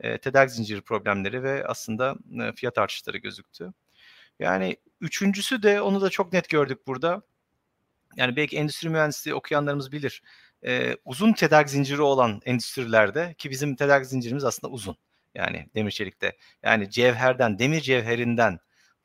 e, 0.00 0.18
tedarik 0.18 0.50
zinciri 0.50 0.80
problemleri 0.80 1.42
ve 1.42 1.66
aslında 1.66 2.16
e, 2.42 2.52
fiyat 2.52 2.78
artışları 2.78 3.18
gözüktü. 3.18 3.72
Yani 4.38 4.76
üçüncüsü 5.00 5.62
de 5.62 5.80
onu 5.80 6.00
da 6.00 6.10
çok 6.10 6.32
net 6.32 6.48
gördük 6.48 6.86
burada. 6.86 7.22
Yani 8.16 8.36
belki 8.36 8.56
endüstri 8.56 8.88
mühendisliği 8.88 9.34
okuyanlarımız 9.34 9.92
bilir. 9.92 10.22
Ee, 10.66 10.96
uzun 11.04 11.32
tedarik 11.32 11.70
zinciri 11.70 12.02
olan 12.02 12.40
endüstrilerde 12.44 13.34
ki 13.38 13.50
bizim 13.50 13.76
tedarik 13.76 14.06
zincirimiz 14.06 14.44
aslında 14.44 14.72
uzun. 14.72 14.96
Yani 15.34 15.68
demir 15.74 15.90
çelikte. 15.90 16.36
Yani 16.62 16.90
cevherden, 16.90 17.58
demir 17.58 17.80
cevherinden 17.80 18.58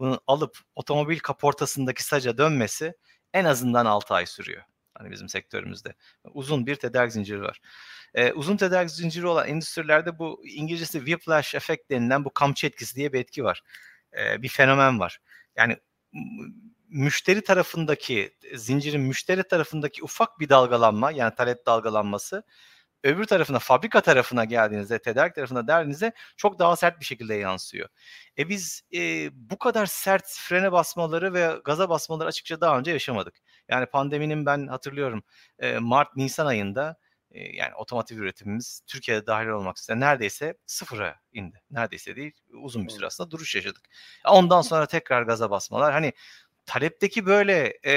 bunu 0.04 0.22
alıp 0.28 0.58
otomobil 0.76 1.20
kaportasındaki 1.20 2.04
saca 2.04 2.38
dönmesi 2.38 2.94
en 3.34 3.46
azından 3.46 3.86
6 3.86 4.14
ay 4.14 4.26
sürüyor. 4.26 4.64
Hani 4.94 5.12
bizim 5.12 5.30
sektörümüzde. 5.30 5.96
Uzun 6.34 6.66
bir 6.68 6.76
tedarik 6.76 7.12
zinciri 7.12 7.42
var. 7.42 7.62
Ee, 8.14 8.32
uzun 8.32 8.58
tedarik 8.58 8.92
zinciri 8.92 9.28
olan 9.28 9.48
endüstrilerde 9.48 10.20
bu 10.20 10.42
İngilizcesi 10.46 10.98
whiplash 10.98 11.56
efekt 11.56 11.92
denilen 11.92 12.26
bu 12.26 12.34
kamçı 12.34 12.68
etkisi 12.68 12.96
diye 12.96 13.14
bir 13.14 13.20
etki 13.20 13.44
var. 13.44 13.62
Ee, 14.18 14.42
bir 14.42 14.50
fenomen 14.50 15.00
var. 15.00 15.20
Yani 15.58 15.78
müşteri 16.90 17.44
tarafındaki 17.44 18.38
zincirin 18.56 19.02
müşteri 19.02 19.44
tarafındaki 19.44 20.04
ufak 20.04 20.40
bir 20.40 20.50
dalgalanma 20.50 21.12
yani 21.12 21.36
talep 21.36 21.66
dalgalanması 21.66 22.44
öbür 23.04 23.26
tarafına 23.26 23.60
fabrika 23.60 24.02
tarafına 24.02 24.46
geldiğinizde 24.46 25.00
tedarik 25.00 25.36
tarafına 25.36 25.68
derdiğinizde 25.68 26.14
çok 26.38 26.60
daha 26.60 26.76
sert 26.76 27.00
bir 27.00 27.06
şekilde 27.06 27.34
yansıyor. 27.34 27.90
E 28.38 28.50
biz 28.50 28.82
e, 28.94 29.30
bu 29.34 29.60
kadar 29.60 29.86
sert 29.86 30.26
frene 30.28 30.72
basmaları 30.72 31.34
ve 31.34 31.52
gaza 31.66 31.90
basmaları 31.90 32.28
açıkça 32.28 32.62
daha 32.62 32.80
önce 32.80 32.92
yaşamadık. 32.92 33.36
Yani 33.70 33.86
pandeminin 33.86 34.46
ben 34.46 34.68
hatırlıyorum 34.68 35.24
e, 35.60 35.78
Mart 35.78 36.16
Nisan 36.16 36.46
ayında 36.46 36.98
yani 37.34 37.76
otomotiv 37.76 38.18
üretimimiz 38.18 38.82
Türkiye'de 38.88 39.28
dahil 39.28 39.48
olmak 39.48 39.80
üzere 39.80 40.00
neredeyse 40.00 40.58
sıfıra 40.66 41.16
indi. 41.34 41.62
Neredeyse 41.72 42.16
değil 42.16 42.34
uzun 42.54 42.86
bir 42.86 42.92
süre 42.92 43.06
aslında 43.06 43.32
duruş 43.32 43.56
yaşadık. 43.56 43.90
Ondan 44.26 44.62
sonra 44.62 44.86
tekrar 44.86 45.24
gaza 45.24 45.50
basmalar. 45.50 45.94
Hani 45.94 46.14
talepteki 46.66 47.26
böyle 47.26 47.80
e, 47.84 47.94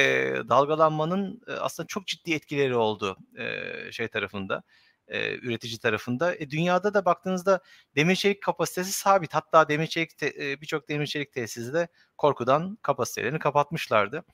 dalgalanmanın 0.49 1.41
e, 1.49 1.53
aslında 1.53 1.87
çok 1.87 2.07
ciddi 2.07 2.35
etkileri 2.35 2.77
oldu 2.77 3.17
e, 3.39 3.93
şey 3.93 4.09
tarafında 4.09 4.63
e, 5.09 5.35
üretici 5.35 5.79
tarafında. 5.79 6.35
E, 6.35 6.51
dünyada 6.51 6.95
da 6.95 7.05
baktığınızda 7.05 7.61
demir 7.97 8.15
çelik 8.17 8.43
kapasitesi 8.43 8.93
sabit. 8.93 9.35
Hatta 9.35 9.69
demir 9.69 9.87
çelik 9.87 10.19
te, 10.19 10.27
e, 10.27 10.61
birçok 10.61 10.89
demir 10.89 11.07
çelik 11.07 11.33
tesisi 11.33 11.75
de 11.75 11.89
korkudan 12.19 12.79
kapasitelerini 12.83 13.39
kapatmışlardı. 13.39 14.25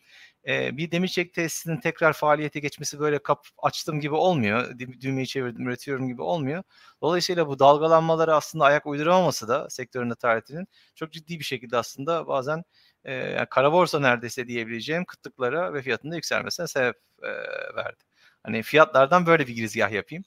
E, 0.49 0.77
bir 0.77 0.91
demir 0.91 1.09
çelik 1.09 1.35
tesisinin 1.35 1.81
tekrar 1.81 2.13
faaliyete 2.13 2.61
geçmesi 2.61 3.01
böyle 3.01 3.19
kap 3.23 3.47
açtım 3.59 4.01
gibi 4.01 4.15
olmuyor. 4.15 4.79
Düğmeyi 5.01 5.27
çevirdim 5.27 5.69
üretiyorum 5.69 6.09
gibi 6.09 6.23
olmuyor. 6.23 6.63
Dolayısıyla 7.03 7.49
bu 7.49 7.59
dalgalanmaları 7.59 8.35
aslında 8.35 8.65
ayak 8.65 8.87
uyduramaması 8.87 9.49
da 9.49 9.71
sektörün 9.71 10.11
tarihinin 10.11 10.69
çok 10.95 11.13
ciddi 11.13 11.39
bir 11.39 11.45
şekilde 11.45 11.77
aslında 11.77 12.27
bazen 12.27 12.65
e, 13.05 13.13
yani 13.15 13.47
kara 13.51 13.73
borsa 13.73 14.01
neredeyse 14.01 14.49
diyebileceğim 14.49 15.05
kıtlıklara 15.05 15.75
ve 15.75 15.83
fiyatında 15.83 16.15
yükselmesine 16.15 16.67
sebep 16.67 16.97
e, 17.23 17.29
verdi. 17.77 18.05
Hani 18.43 18.63
fiyatlardan 18.63 19.27
böyle 19.27 19.47
bir 19.47 19.55
girizgah 19.55 19.91
yapayım 19.91 20.25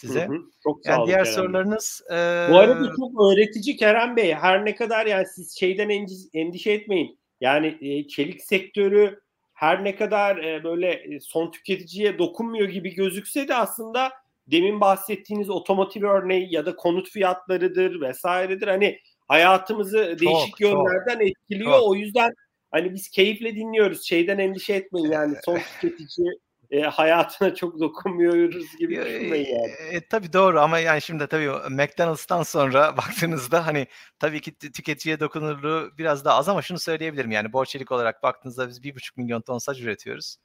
size. 0.00 0.26
Hı 0.26 0.32
hı. 0.32 0.38
Çok 0.62 0.84
sağ 0.84 0.90
yani 0.90 0.98
olun 0.98 1.06
diğer 1.06 1.24
Kerem 1.24 1.34
sorularınız. 1.34 2.02
E... 2.10 2.14
Bu 2.50 2.58
arada 2.58 2.92
çok 2.96 3.32
öğretici 3.32 3.76
Kerem 3.76 4.16
Bey. 4.16 4.34
Her 4.34 4.64
ne 4.64 4.74
kadar 4.74 5.06
yani 5.06 5.26
siz 5.26 5.58
şeyden 5.58 6.08
endişe 6.34 6.72
etmeyin. 6.72 7.18
Yani 7.40 7.78
e, 7.80 8.08
çelik 8.08 8.42
sektörü 8.42 9.20
her 9.52 9.84
ne 9.84 9.96
kadar 9.96 10.36
e, 10.36 10.64
böyle 10.64 11.20
son 11.20 11.50
tüketiciye 11.50 12.18
dokunmuyor 12.18 12.68
gibi 12.68 12.94
gözükse 12.94 13.48
de 13.48 13.54
aslında 13.54 14.12
demin 14.46 14.80
bahsettiğiniz 14.80 15.50
otomotiv 15.50 16.02
örneği 16.02 16.54
ya 16.54 16.66
da 16.66 16.76
konut 16.76 17.10
fiyatlarıdır 17.10 18.00
vesairedir. 18.00 18.68
Hani 18.68 18.98
hayatımızı 19.28 20.08
çok, 20.10 20.20
değişik 20.20 20.60
yönlerden 20.60 21.18
çok, 21.18 21.28
etkiliyor. 21.28 21.78
Çok. 21.78 21.88
O 21.88 21.94
yüzden 21.94 22.32
hani 22.70 22.94
biz 22.94 23.08
keyifle 23.08 23.54
dinliyoruz. 23.54 24.02
Şeyden 24.02 24.38
endişe 24.38 24.74
etmeyin 24.74 25.10
yani 25.10 25.34
son 25.44 25.58
tüketici 25.58 26.28
e, 26.70 26.82
hayatına 26.82 27.54
çok 27.54 27.80
dokunmuyoruz 27.80 28.76
gibi 28.78 28.96
düşünmeyin 28.96 29.56
yani. 29.56 29.72
E, 29.90 29.96
e, 29.96 30.08
tabii 30.08 30.32
doğru 30.32 30.60
ama 30.60 30.78
yani 30.78 31.02
şimdi 31.02 31.26
tabii 31.26 31.50
McDonald's'tan 31.70 32.42
sonra 32.42 32.96
baktığınızda 32.96 33.66
hani 33.66 33.86
tabii 34.18 34.40
ki 34.40 34.54
tüketiciye 34.58 35.20
dokunurluğu 35.20 35.92
biraz 35.98 36.24
daha 36.24 36.36
az 36.38 36.48
ama 36.48 36.62
şunu 36.62 36.78
söyleyebilirim 36.78 37.30
yani 37.30 37.52
borçelik 37.52 37.92
olarak 37.92 38.22
baktığınızda 38.22 38.68
biz 38.68 38.82
bir 38.82 38.94
buçuk 38.94 39.16
milyon 39.16 39.40
ton 39.40 39.58
saç 39.58 39.80
üretiyoruz. 39.80 40.36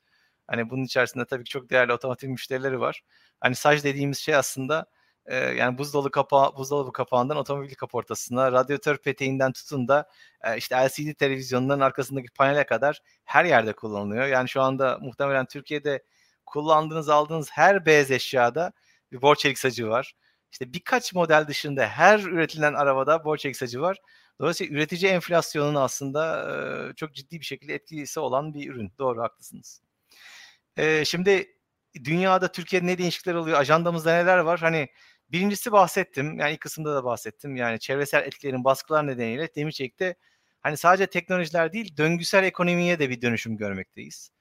Hani 0.47 0.69
bunun 0.69 0.83
içerisinde 0.83 1.25
tabii 1.25 1.43
ki 1.43 1.49
çok 1.49 1.69
değerli 1.69 1.93
otomotiv 1.93 2.29
müşterileri 2.29 2.79
var. 2.79 3.01
Hani 3.39 3.55
saç 3.55 3.83
dediğimiz 3.83 4.17
şey 4.19 4.36
aslında 4.36 4.86
yani 5.31 5.77
buzdolabı 5.77 6.12
kapağı, 6.12 6.55
buzdolabı 6.55 6.91
kapağından 6.91 7.38
otomobil 7.38 7.75
kaportasına, 7.75 8.51
radyatör 8.51 8.97
peteğinden 8.97 9.51
tutun 9.51 9.88
da 9.88 10.09
işte 10.57 10.75
LCD 10.75 11.13
televizyonların 11.13 11.79
arkasındaki 11.79 12.27
panele 12.29 12.65
kadar 12.65 12.99
her 13.23 13.45
yerde 13.45 13.73
kullanılıyor. 13.73 14.25
Yani 14.25 14.49
şu 14.49 14.62
anda 14.62 14.97
muhtemelen 15.01 15.45
Türkiye'de 15.45 16.03
kullandığınız 16.45 17.09
aldığınız 17.09 17.49
her 17.51 17.86
beyaz 17.86 18.12
eşyada 18.12 18.73
bir 19.12 19.21
borç 19.21 19.39
çelik 19.39 19.59
sacı 19.59 19.89
var. 19.89 20.13
İşte 20.51 20.73
birkaç 20.73 21.13
model 21.13 21.47
dışında 21.47 21.88
her 21.88 22.19
üretilen 22.19 22.73
arabada 22.73 23.25
borç 23.25 23.41
çelik 23.41 23.57
sacı 23.57 23.81
var. 23.81 23.97
Dolayısıyla 24.39 24.75
üretici 24.75 25.12
enflasyonun 25.12 25.75
aslında 25.75 26.93
çok 26.95 27.15
ciddi 27.15 27.39
bir 27.39 27.45
şekilde 27.45 27.73
etkisi 27.73 28.19
olan 28.19 28.53
bir 28.53 28.69
ürün. 28.69 28.93
Doğru 28.99 29.21
haklısınız. 29.21 29.81
Şimdi 31.05 31.47
dünyada 32.03 32.51
Türkiye'de 32.51 32.88
ne 32.88 32.97
değişiklikler 32.97 33.36
oluyor? 33.36 33.59
Ajandamızda 33.59 34.13
neler 34.13 34.38
var? 34.38 34.59
Hani 34.59 34.88
birincisi 35.34 35.72
bahsettim. 35.72 36.39
Yani 36.39 36.54
ilk 36.54 36.62
kısımda 36.62 36.96
da 36.96 37.04
bahsettim. 37.04 37.56
Yani 37.56 37.79
çevresel 37.79 38.23
etkilerin 38.23 38.63
baskılar 38.63 39.08
nedeniyle 39.08 39.56
demir 39.56 39.71
çelikte 39.71 40.15
hani 40.62 40.77
sadece 40.77 41.08
teknolojiler 41.08 41.73
değil 41.73 41.98
döngüsel 41.98 42.44
ekonomiye 42.44 43.00
de 43.00 43.10
bir 43.10 43.21
dönüşüm 43.21 43.58
görmekteyiz. 43.58 44.31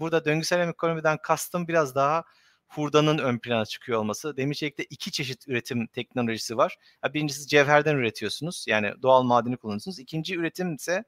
Burada 0.00 0.24
döngüsel 0.24 0.68
ekonomiden 0.68 1.18
kastım 1.22 1.68
biraz 1.68 1.94
daha 1.94 2.24
hurdanın 2.68 3.18
ön 3.18 3.38
plana 3.38 3.66
çıkıyor 3.66 3.98
olması. 3.98 4.36
Demir 4.36 4.54
çelikte 4.54 4.84
iki 4.84 5.10
çeşit 5.10 5.48
üretim 5.48 5.86
teknolojisi 5.86 6.56
var. 6.56 6.76
Birincisi 7.14 7.48
cevherden 7.48 7.96
üretiyorsunuz. 7.96 8.64
Yani 8.68 8.92
doğal 9.02 9.22
madeni 9.22 9.56
kullanıyorsunuz. 9.56 9.98
İkinci 9.98 10.36
üretim 10.36 10.74
ise 10.74 11.04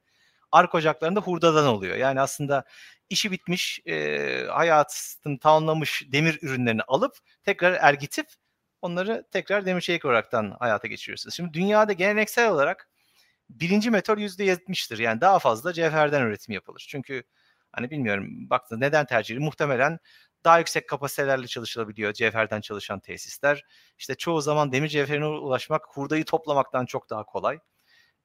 ark 0.52 0.74
ocaklarında 0.74 1.20
hurdadan 1.20 1.66
oluyor. 1.66 1.96
Yani 1.96 2.20
aslında 2.20 2.64
işi 3.10 3.30
bitmiş, 3.32 3.80
e, 3.86 4.46
hayatını 4.50 5.38
tamamlamış 5.38 6.02
demir 6.12 6.38
ürünlerini 6.42 6.82
alıp 6.82 7.16
tekrar 7.44 7.72
ergitip 7.80 8.26
onları 8.84 9.26
tekrar 9.30 9.66
demir 9.66 9.80
çelik 9.80 10.04
olaraktan 10.04 10.56
hayata 10.58 10.88
geçiriyorsunuz. 10.88 11.34
Şimdi 11.34 11.54
dünyada 11.54 11.92
geleneksel 11.92 12.50
olarak 12.50 12.88
birinci 13.50 13.90
metal 13.90 14.18
%70'tir. 14.18 15.02
Yani 15.02 15.20
daha 15.20 15.38
fazla 15.38 15.72
cevherden 15.72 16.22
üretim 16.22 16.54
yapılır. 16.54 16.86
Çünkü 16.88 17.24
Hani 17.74 17.90
bilmiyorum 17.90 18.50
baktığında 18.50 18.86
neden 18.86 19.06
tercih 19.06 19.38
Muhtemelen 19.38 19.98
daha 20.44 20.58
yüksek 20.58 20.88
kapasitelerle 20.88 21.46
çalışılabiliyor 21.46 22.12
cevherden 22.12 22.60
çalışan 22.60 23.00
tesisler. 23.00 23.64
İşte 23.98 24.14
çoğu 24.14 24.40
zaman 24.40 24.72
demir 24.72 24.88
cevherine 24.88 25.26
ulaşmak 25.26 25.82
hurdayı 25.88 26.24
toplamaktan 26.24 26.86
çok 26.86 27.10
daha 27.10 27.24
kolay. 27.24 27.58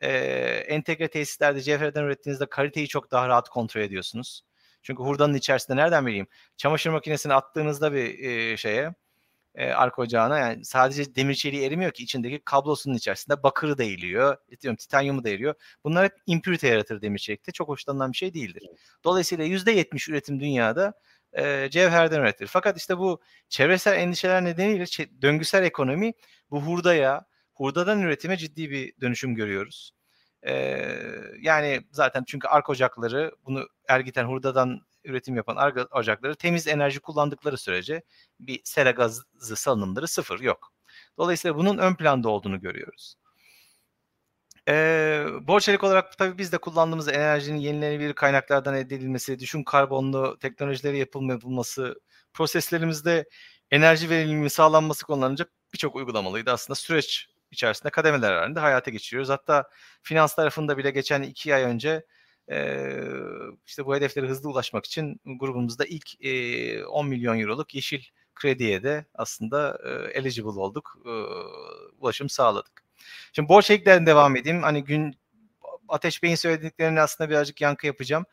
Ee, 0.02 0.10
entegre 0.68 1.08
tesislerde 1.08 1.62
cevherden 1.62 2.04
ürettiğinizde 2.04 2.46
kaliteyi 2.50 2.88
çok 2.88 3.12
daha 3.12 3.28
rahat 3.28 3.50
kontrol 3.50 3.82
ediyorsunuz. 3.82 4.42
Çünkü 4.82 5.04
hurdanın 5.04 5.34
içerisinde 5.34 5.78
nereden 5.78 6.06
bileyim 6.06 6.28
çamaşır 6.58 6.90
makinesini 6.90 7.34
attığınızda 7.34 7.94
bir 7.94 8.20
e, 8.20 8.58
şeye 8.58 8.94
e, 9.56 9.72
arka 9.72 10.02
ocağına 10.02 10.40
yani 10.40 10.66
sadece 10.66 11.16
demir 11.16 11.36
çeliği 11.36 11.66
erimiyor 11.66 11.92
ki 11.92 12.04
içindeki 12.04 12.40
kablosunun 12.46 12.96
içerisinde 12.96 13.44
bakırı 13.44 13.78
da 13.78 13.84
eriliyor, 13.84 14.38
diyorum 14.62 14.76
titanyumu 14.76 15.24
da 15.24 15.30
eriyor. 15.30 15.56
Bunlar 15.84 16.06
hep 16.06 16.14
impürite 16.26 16.68
yaratır 16.68 17.02
demir 17.02 17.20
çelikte. 17.20 17.52
Çok 17.52 17.70
hoşlanılan 17.70 18.12
bir 18.12 18.18
şey 18.18 18.34
değildir. 18.34 18.64
Dolayısıyla 19.04 19.46
%70 19.46 20.12
üretim 20.12 20.40
dünyada 20.40 20.94
e, 21.34 21.70
cevherden 21.72 22.22
üretilir. 22.22 22.48
Fakat 22.48 22.78
işte 22.78 22.98
bu 22.98 23.22
çevresel 23.50 23.98
endişeler 23.98 24.46
nedeniyle 24.46 24.86
döngüsel 25.22 25.64
ekonomi 25.64 26.14
bu 26.52 26.62
hurdaya, 26.62 27.26
hurdadan 27.54 28.02
üretime 28.02 28.38
ciddi 28.38 28.70
bir 28.72 28.94
dönüşüm 29.02 29.36
görüyoruz. 29.36 29.92
Ee, 30.48 30.86
yani 31.42 31.82
zaten 31.92 32.24
çünkü 32.28 32.48
ark 32.48 32.70
ocakları 32.70 33.32
bunu 33.46 33.68
ergiten 33.88 34.26
hurdadan 34.26 34.82
üretim 35.04 35.36
yapan 35.36 35.88
ocakları 35.92 36.36
temiz 36.36 36.68
enerji 36.68 37.00
kullandıkları 37.00 37.58
sürece 37.58 38.04
bir 38.40 38.62
sera 38.64 38.92
gazı 38.92 39.56
salınımları 39.56 40.08
sıfır 40.08 40.40
yok. 40.40 40.74
Dolayısıyla 41.18 41.58
bunun 41.58 41.78
ön 41.78 41.96
planda 41.96 42.30
olduğunu 42.30 42.62
görüyoruz. 42.62 43.16
Ee, 44.68 45.26
borçelik 45.42 45.84
olarak 45.84 46.18
tabii 46.18 46.38
biz 46.38 46.52
de 46.52 46.58
kullandığımız 46.58 47.08
enerjinin 47.08 47.58
yenilenebilir 47.58 48.14
kaynaklardan 48.14 48.76
elde 48.76 48.96
edilmesi, 48.96 49.40
düşün 49.40 49.64
karbonlu 49.64 50.38
teknolojileri 50.40 50.98
yapılma 50.98 51.34
yapılması, 51.34 52.02
proseslerimizde 52.34 53.30
enerji 53.72 54.10
verimliliğinin 54.10 54.48
sağlanması 54.48 55.06
konulanacak 55.06 55.52
birçok 55.74 55.96
uygulamalıydı. 55.96 56.52
Aslında 56.52 56.76
süreç 56.76 57.28
içerisinde 57.52 57.90
kademeler 57.90 58.34
halinde 58.36 58.60
hayata 58.60 58.92
geçiriyoruz. 58.92 59.30
Hatta 59.30 59.70
finans 60.04 60.36
tarafında 60.36 60.78
bile 60.78 60.92
geçen 60.92 61.22
iki 61.22 61.56
ay 61.56 61.64
önce 61.64 62.06
e, 62.52 62.88
işte 63.68 63.86
bu 63.86 63.96
hedeflere 63.96 64.28
hızlı 64.28 64.50
ulaşmak 64.50 64.86
için 64.86 65.22
grubumuzda 65.26 65.86
ilk 65.86 66.26
e, 66.26 66.86
10 66.86 67.08
milyon 67.08 67.40
euroluk 67.40 67.76
yeşil 67.76 68.04
krediye 68.36 68.84
de 68.84 69.06
aslında 69.14 69.80
e, 69.86 69.90
eligible 70.20 70.48
olduk, 70.48 70.98
ulaşım 72.00 72.30
sağladık. 72.30 72.84
Şimdi 73.34 73.50
borç 73.50 73.72
eklerine 73.72 74.06
devam 74.06 74.36
edeyim. 74.36 74.64
Hani 74.64 74.84
gün 74.84 75.16
Ateş 75.88 76.24
Bey'in 76.24 76.36
söylediklerini 76.36 77.02
aslında 77.02 77.30
birazcık 77.30 77.62
yankı 77.62 77.88
yapacağım. 77.88 78.26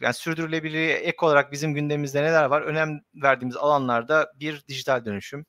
Yani 0.00 0.14
sürdürülebilirliğe 0.14 0.94
ek 0.96 1.16
olarak 1.20 1.52
bizim 1.52 1.74
gündemimizde 1.74 2.22
neler 2.22 2.44
var? 2.44 2.62
Önem 2.62 3.00
verdiğimiz 3.14 3.56
alanlarda 3.56 4.32
bir 4.40 4.64
dijital 4.68 5.04
dönüşüm, 5.04 5.46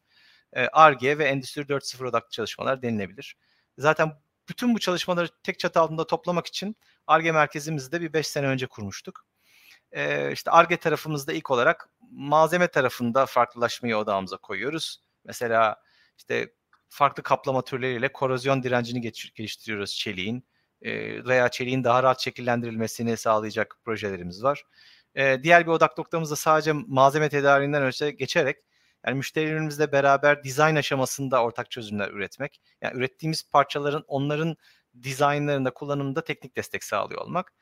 ARGE 0.72 1.18
ve 1.18 1.26
Endüstri 1.26 1.61
4.0 1.61 2.07
odaklı 2.07 2.30
çalışmalar 2.30 2.82
denilebilir. 2.82 3.36
Zaten 3.78 4.11
bütün 4.50 4.76
bu 4.76 4.80
çalışmaları 4.80 5.30
tek 5.43 5.60
çatı 5.60 5.80
altında 5.80 6.08
toplamak 6.08 6.48
için 6.48 6.76
ARGE 7.08 7.32
merkezimizi 7.32 7.91
de 7.91 8.02
bir 8.02 8.14
5 8.14 8.28
sene 8.28 8.48
önce 8.48 8.68
kurmuştuk. 8.68 9.26
Ee, 9.91 10.32
işte 10.32 10.52
ARGE 10.52 10.78
tarafımızda 10.78 11.34
ilk 11.34 11.52
olarak 11.52 11.89
malzeme 12.12 12.68
tarafında 12.68 13.26
farklılaşmayı 13.26 13.98
odağımıza 13.98 14.38
koyuyoruz. 14.38 15.04
Mesela 15.26 15.78
işte 16.18 16.54
farklı 16.89 17.24
kaplama 17.24 17.64
türleriyle 17.64 18.12
korozyon 18.12 18.64
direncini 18.64 19.02
geliştiriyoruz 19.36 19.96
çeliğin 19.96 20.46
veya 21.26 21.50
çeliğin 21.50 21.84
daha 21.84 22.04
rahat 22.04 22.22
şekillendirilmesini 22.22 23.18
sağlayacak 23.18 23.78
projelerimiz 23.86 24.43
var. 24.43 24.64
Diğer 25.16 25.66
bir 25.66 25.72
odak 25.72 25.98
noktamız 25.98 26.32
da 26.32 26.36
sadece 26.36 26.74
malzeme 26.74 27.30
tedariğinden 27.30 27.84
önce 27.84 28.12
geçerek 28.12 28.58
yani 29.06 29.18
müşterilerimizle 29.18 29.91
beraber 29.91 30.43
dizayn 30.43 30.76
aşamasında 30.76 31.43
ortak 31.43 31.72
çözümler 31.72 32.10
üretmek. 32.10 32.62
Yani 32.82 32.97
ürettiğimiz 32.97 33.49
parçaların 33.49 34.03
onların 34.08 34.58
dizaynlarında, 35.03 35.74
kullanımında 35.74 36.24
teknik 36.24 36.56
destek 36.58 36.84
sağlıyor 36.84 37.22
olmak. 37.22 37.53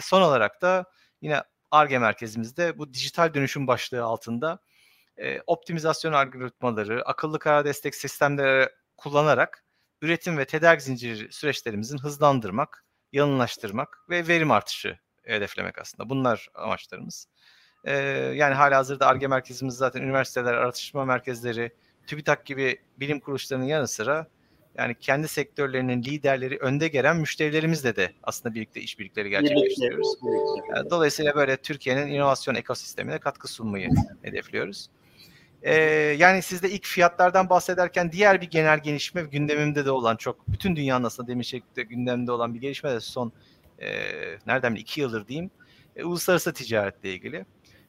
son 0.00 0.22
olarak 0.22 0.62
da 0.62 0.84
yine 1.22 1.42
ARGE 1.70 1.98
merkezimizde 1.98 2.78
bu 2.78 2.94
dijital 2.94 3.34
dönüşüm 3.34 3.66
başlığı 3.66 4.04
altında 4.04 4.58
e, 5.16 5.40
optimizasyon 5.46 6.12
algoritmaları, 6.12 7.06
akıllı 7.06 7.38
karar 7.38 7.64
destek 7.64 7.94
sistemleri 7.94 8.68
kullanarak 8.96 9.64
üretim 10.02 10.38
ve 10.38 10.44
tedarik 10.44 10.82
zinciri 10.82 11.32
süreçlerimizin 11.32 11.98
hızlandırmak, 11.98 12.84
yanınlaştırmak 13.12 14.04
ve 14.10 14.28
verim 14.28 14.50
artışı 14.50 14.98
hedeflemek 15.22 15.78
aslında. 15.78 16.10
Bunlar 16.10 16.48
amaçlarımız. 16.54 17.26
E, 17.84 17.94
yani 18.36 18.54
hala 18.54 18.76
hazırda 18.76 19.06
ARGE 19.06 19.26
merkezimiz 19.26 19.74
zaten 19.74 20.02
üniversiteler, 20.02 20.54
araştırma 20.54 21.04
merkezleri, 21.04 21.72
TÜBİTAK 22.06 22.46
gibi 22.46 22.78
bilim 23.00 23.20
kuruluşlarının 23.20 23.66
yanı 23.66 23.88
sıra 23.88 24.26
yani 24.78 24.94
kendi 25.00 25.28
sektörlerinin 25.28 26.02
liderleri 26.02 26.58
önde 26.58 26.88
gelen 26.88 27.16
müşterilerimizle 27.16 27.96
de 27.96 28.12
aslında 28.22 28.54
birlikte 28.54 28.80
işbirlikleri 28.80 29.30
gerçekleştiriyoruz. 29.30 30.14
Dolayısıyla 30.90 31.34
böyle 31.34 31.56
Türkiye'nin 31.56 32.06
inovasyon 32.06 32.54
ekosistemine 32.54 33.18
katkı 33.18 33.48
sunmayı 33.48 33.90
hedefliyoruz. 34.22 34.90
Ee, 35.62 35.74
yani 36.18 36.42
siz 36.42 36.62
de 36.62 36.70
ilk 36.70 36.86
fiyatlardan 36.86 37.50
bahsederken 37.50 38.12
diğer 38.12 38.40
bir 38.40 38.50
genel 38.50 38.78
gelişme 38.78 39.22
gündemimde 39.22 39.84
de 39.84 39.90
olan 39.90 40.16
çok 40.16 40.48
bütün 40.48 40.76
dünyanın 40.76 41.04
aslında 41.04 41.28
demişekte 41.28 41.82
gündemde 41.82 42.32
olan 42.32 42.54
bir 42.54 42.60
gelişme 42.60 42.90
de 42.90 43.00
son 43.00 43.32
e, 43.78 43.88
nereden 44.46 44.74
iki 44.74 45.00
yıldır 45.00 45.28
diyeyim 45.28 45.50
e, 45.96 46.04
uluslararası 46.04 46.52
ticaretle 46.52 47.12
ilgili. 47.12 47.44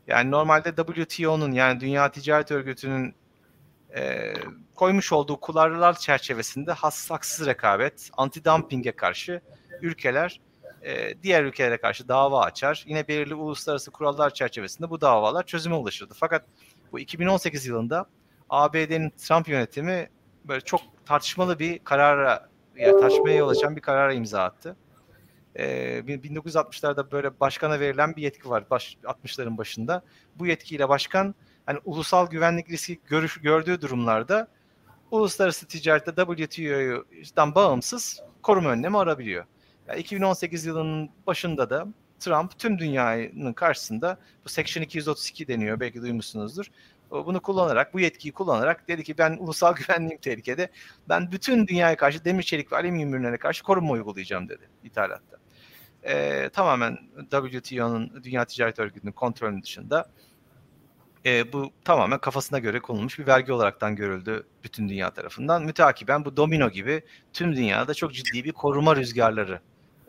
Yani 0.08 0.32
normalde 0.32 0.76
WTO'nun 0.76 1.52
yani 1.52 1.80
Dünya 1.80 2.12
Ticaret 2.12 2.52
Örgütü'nün 2.52 3.16
e, 3.96 4.34
koymuş 4.76 5.14
olduğu 5.14 5.40
kurallar 5.40 6.00
çerçevesinde 6.00 6.72
haksız 6.72 7.48
rekabet, 7.48 8.10
anti-dumping'e 8.18 8.92
karşı 8.92 9.42
ülkeler 9.82 10.40
e, 10.82 11.24
diğer 11.24 11.44
ülkelere 11.44 11.78
karşı 11.78 12.08
dava 12.08 12.42
açar. 12.42 12.84
Yine 12.88 13.08
belirli 13.08 13.36
uluslararası 13.36 13.92
kurallar 13.92 14.34
çerçevesinde 14.34 14.90
bu 14.90 15.02
davalar 15.02 15.44
çözüme 15.44 15.76
ulaşırdı. 15.76 16.14
Fakat 16.18 16.46
bu 16.92 17.00
2018 17.00 17.66
yılında 17.66 18.06
ABD'nin 18.50 19.10
Trump 19.10 19.48
yönetimi 19.48 20.10
böyle 20.46 20.62
çok 20.62 20.82
tartışmalı 21.06 21.60
bir 21.60 21.80
karara, 21.80 22.50
yani 22.76 23.02
tartışmaya 23.02 23.36
yol 23.38 23.50
açan 23.50 23.76
bir 23.76 23.82
karara 23.82 24.14
imza 24.14 24.44
attı. 24.44 24.76
Ee, 25.56 26.04
1960'larda 26.08 27.12
böyle 27.12 27.40
başkana 27.40 27.80
verilen 27.80 28.16
bir 28.16 28.22
yetki 28.22 28.50
var 28.50 28.64
baş, 28.70 28.98
60'ların 29.04 29.58
başında. 29.58 30.04
Bu 30.36 30.48
yetkiyle 30.48 30.90
başkan 30.90 31.36
hani 31.66 31.80
ulusal 31.86 32.28
güvenlik 32.28 32.70
riski 32.70 33.00
görüş, 33.08 33.38
gördüğü 33.38 33.82
durumlarda 33.82 34.48
uluslararası 35.12 35.68
ticarette 35.68 36.12
WTO'dan 36.12 37.56
bağımsız 37.56 38.22
koruma 38.44 38.70
önlemi 38.70 38.98
arabiliyor. 38.98 39.46
Yani 39.88 40.00
2018 40.00 40.66
yılının 40.66 41.10
başında 41.28 41.70
da 41.70 41.88
Trump 42.20 42.60
tüm 42.60 42.80
dünyanın 42.80 43.54
karşısında 43.54 44.18
bu 44.46 44.50
Section 44.50 44.84
232 44.84 45.48
deniyor 45.48 45.80
belki 45.80 46.02
duymuşsunuzdur. 46.02 46.66
Bunu 47.12 47.42
kullanarak, 47.42 47.94
bu 47.94 48.00
yetkiyi 48.00 48.32
kullanarak 48.32 48.88
dedi 48.88 49.04
ki 49.04 49.18
ben 49.18 49.38
ulusal 49.40 49.76
güvenliğim 49.88 50.18
tehlikede. 50.18 50.70
Ben 51.10 51.32
bütün 51.32 51.68
dünyaya 51.68 51.98
karşı 51.98 52.26
demir 52.26 52.44
çelik 52.44 52.72
ve 52.72 52.76
alüminyum 52.76 53.14
ürünlerine 53.14 53.38
karşı 53.38 53.64
koruma 53.64 53.92
uygulayacağım 53.92 54.50
dedi 54.50 54.70
ithalatta. 54.84 55.41
Ee, 56.04 56.50
tamamen 56.54 56.98
WTO'nun 57.30 58.24
Dünya 58.24 58.46
Ticaret 58.46 58.80
Örgütü'nün 58.80 59.12
kontrolünün 59.12 59.62
dışında 59.62 60.10
e, 61.26 61.54
bu 61.54 61.72
tamamen 61.84 62.20
kafasına 62.20 62.60
göre 62.60 62.80
konulmuş 62.80 63.20
bir 63.20 63.28
vergi 63.28 63.54
olaraktan 63.54 63.96
görüldü 63.96 64.48
bütün 64.64 64.90
dünya 64.90 65.10
tarafından. 65.10 65.64
Müteakiben 65.64 66.26
bu 66.26 66.38
domino 66.38 66.70
gibi 66.70 67.02
tüm 67.34 67.56
dünyada 67.56 67.94
çok 67.94 68.14
ciddi 68.14 68.44
bir 68.44 68.52
koruma 68.52 68.96
rüzgarları 68.96 69.60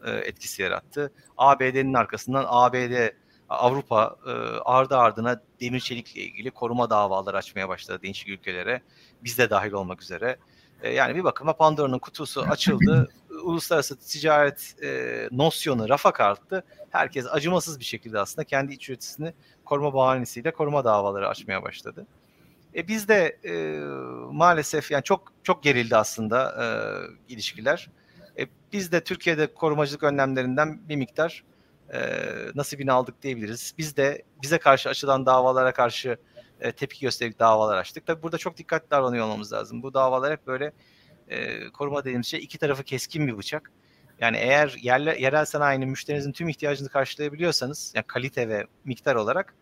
e, 0.05 0.11
etkisi 0.11 0.63
yarattı. 0.63 1.13
ABD'nin 1.39 1.95
arkasından 1.95 2.45
ABD 2.49 3.09
Avrupa 3.49 4.17
e, 4.27 4.31
ardı 4.65 4.97
ardına 4.97 5.43
demir 5.61 5.81
çelikle 5.81 6.21
ilgili 6.21 6.51
koruma 6.51 6.91
davaları 6.91 7.37
açmaya 7.37 7.69
başladı 7.69 8.03
değişik 8.03 8.29
ülkelere. 8.29 8.83
Biz 9.25 9.39
de 9.39 9.51
dahil 9.51 9.73
olmak 9.73 10.03
üzere. 10.03 10.37
E, 10.83 10.91
yani 10.91 11.15
bir 11.15 11.25
bakıma 11.25 11.53
Pandora'nın 11.53 11.99
kutusu 11.99 12.43
açıldı. 12.43 13.09
Uluslararası 13.45 13.99
ticaret 13.99 14.75
e, 14.83 15.29
nosyonu 15.33 15.89
rafa 15.89 16.13
kalktı. 16.13 16.65
Herkes 16.91 17.27
acımasız 17.31 17.81
bir 17.81 17.85
şekilde 17.85 18.19
aslında 18.19 18.45
kendi 18.45 18.73
iç 18.73 18.91
üreticisini 18.91 19.35
koruma 19.65 19.95
bahanesiyle 19.95 20.53
koruma 20.53 20.85
davaları 20.85 21.29
açmaya 21.29 21.63
başladı. 21.63 22.07
E 22.75 22.89
biz 22.89 23.09
de 23.09 23.39
e, 23.45 23.79
maalesef 24.33 24.91
yani 24.91 25.03
çok 25.03 25.33
çok 25.43 25.63
gerildi 25.63 25.97
aslında 25.97 26.55
e, 26.63 26.67
ilişkiler. 27.33 27.91
E, 28.39 28.47
biz 28.73 28.93
de 28.93 29.05
Türkiye'de 29.05 29.55
korumacılık 29.55 30.03
önlemlerinden 30.03 30.89
bir 30.89 30.97
miktar 30.97 31.45
e, 31.93 32.01
nasibini 32.55 32.93
aldık 32.93 33.23
diyebiliriz. 33.23 33.75
Biz 33.79 33.97
de 33.97 34.23
bize 34.43 34.59
karşı 34.59 34.89
açılan 34.89 35.27
davalara 35.27 35.73
karşı 35.73 36.17
e, 36.63 36.73
tepki 36.73 37.01
gösterip 37.01 37.39
davalar 37.39 37.77
açtık. 37.77 38.07
Tabii 38.07 38.23
burada 38.23 38.39
çok 38.39 38.57
dikkatli 38.57 38.91
davranıyor 38.91 39.25
olmamız 39.25 39.53
lazım. 39.53 39.83
Bu 39.83 39.95
davalar 39.95 40.33
hep 40.33 40.47
böyle 40.47 40.73
e, 41.29 41.69
koruma 41.71 42.01
dediğimiz 42.05 42.27
şey 42.27 42.41
iki 42.41 42.59
tarafı 42.59 42.85
keskin 42.85 43.27
bir 43.27 43.39
bıçak. 43.39 43.71
Yani 44.21 44.37
eğer 44.37 44.77
yerle, 44.83 45.21
yerel 45.21 45.45
sanayinin 45.45 45.89
müşterinizin 45.89 46.33
tüm 46.33 46.49
ihtiyacını 46.49 46.89
karşılayabiliyorsanız, 46.89 47.93
yani 47.97 48.07
kalite 48.07 48.49
ve 48.49 48.67
miktar 48.85 49.15
olarak 49.15 49.55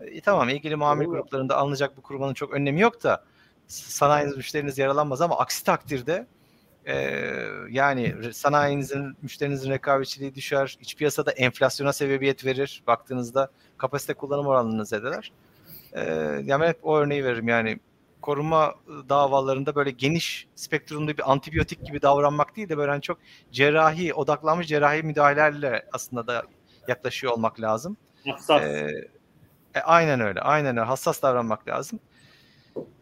E, 0.00 0.20
tamam 0.20 0.48
ilgili 0.48 0.76
muamele 0.76 1.08
gruplarında 1.08 1.56
alınacak 1.56 1.96
bu 1.96 2.02
kurbanın 2.02 2.34
çok 2.34 2.52
önemi 2.54 2.80
yok 2.80 3.02
da 3.02 3.24
sanayiniz 3.66 4.36
müşteriniz 4.36 4.78
yaralanmaz 4.78 5.20
ama 5.20 5.38
aksi 5.38 5.64
takdirde 5.64 6.26
e, 6.86 6.94
yani 7.70 8.34
sanayinizin 8.34 9.16
müşterinizin 9.22 9.70
rekabetçiliği 9.70 10.34
düşer. 10.34 10.78
iç 10.80 10.96
piyasada 10.96 11.30
enflasyona 11.32 11.92
sebebiyet 11.92 12.44
verir. 12.44 12.82
Baktığınızda 12.86 13.50
kapasite 13.78 14.14
kullanım 14.14 14.46
oranını 14.46 14.86
zedeler. 14.86 15.32
E, 15.92 16.02
yani 16.44 16.66
hep 16.66 16.78
o 16.82 16.96
örneği 16.96 17.24
veririm 17.24 17.48
yani 17.48 17.78
koruma 18.22 18.74
davalarında 19.08 19.74
böyle 19.74 19.90
geniş 19.90 20.48
spektrumda 20.54 21.16
bir 21.16 21.32
antibiyotik 21.32 21.86
gibi 21.86 22.02
davranmak 22.02 22.56
değil 22.56 22.68
de 22.68 22.78
böyle 22.78 22.90
hani 22.90 23.02
çok 23.02 23.18
cerrahi, 23.52 24.14
odaklanmış 24.14 24.66
cerrahi 24.66 25.02
müdahalelerle 25.02 25.86
aslında 25.92 26.26
da 26.26 26.42
yaklaşıyor 26.88 27.32
olmak 27.32 27.60
lazım. 27.60 27.96
Hassas. 28.26 28.62
Ee, 28.62 28.90
e, 29.74 29.80
aynen 29.80 30.20
öyle, 30.20 30.40
aynen 30.40 30.76
öyle. 30.76 30.86
Hassas 30.86 31.22
davranmak 31.22 31.68
lazım. 31.68 32.00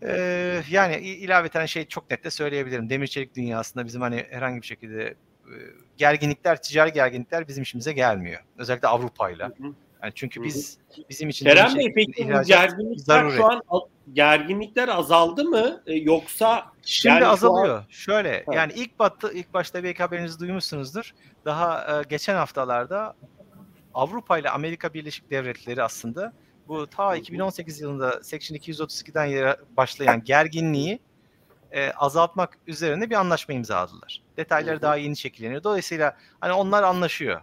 Ee, 0.03 0.63
yani 0.71 0.97
ilaveten 0.97 1.67
şey 1.67 1.87
çok 1.87 2.11
net 2.11 2.25
de 2.25 2.31
söyleyebilirim. 2.31 2.91
Demir 2.91 3.07
çelik 3.07 3.35
dünyasında 3.35 3.85
bizim 3.85 4.01
hani 4.01 4.27
herhangi 4.31 4.63
bir 4.63 4.67
şekilde 4.67 5.03
e, 5.05 5.55
gerginlikler, 5.97 6.63
ticari 6.63 6.93
gerginlikler 6.93 7.49
bizim 7.49 7.63
işimize 7.63 7.93
gelmiyor. 7.93 8.43
Özellikle 8.59 8.89
Avrupa'yla. 8.89 9.53
Yani 10.03 10.13
çünkü 10.15 10.43
biz 10.43 10.79
bizim 11.11 11.29
için 11.29 11.47
Kerem 11.47 11.77
Bey 11.77 11.93
peki 11.95 12.29
gerginlikler 12.47 13.31
şu 13.31 13.45
an 13.45 13.63
gerginlikler 14.13 14.89
azaldı 14.89 15.45
mı 15.45 15.83
e, 15.87 15.95
yoksa 15.95 16.65
şimdi 16.83 17.15
yani 17.15 17.27
azalıyor. 17.27 17.79
An... 17.79 17.85
Şöyle 17.89 18.45
ha. 18.47 18.55
yani 18.55 18.73
ilk 18.77 18.99
battı 18.99 19.31
ilk 19.35 19.55
başta 19.55 19.85
belki 19.85 20.03
haberinizi 20.03 20.39
duymuşsunuzdur. 20.39 21.15
Daha 21.45 21.99
e, 22.01 22.03
geçen 22.09 22.35
haftalarda 22.35 23.17
Avrupa 23.95 24.39
ile 24.39 24.51
Amerika 24.51 24.95
Birleşik 24.95 25.31
Devletleri 25.31 25.83
aslında 25.83 26.33
bu 26.69 26.87
ta 26.87 27.17
2018 27.17 27.81
yılında 27.81 28.23
Section 28.23 28.59
232'den 28.59 29.57
başlayan 29.77 30.25
gerginliği 30.25 31.01
e, 31.73 31.91
azaltmak 31.91 32.59
üzerine 32.67 33.11
bir 33.11 33.15
anlaşma 33.15 33.55
imzaladılar. 33.55 34.23
Detayları 34.37 34.83
daha 34.83 34.97
yeni 34.97 35.17
şekilleniyor. 35.17 35.63
Dolayısıyla 35.63 36.17
hani 36.41 36.53
onlar 36.53 36.83
anlaşıyor. 36.83 37.41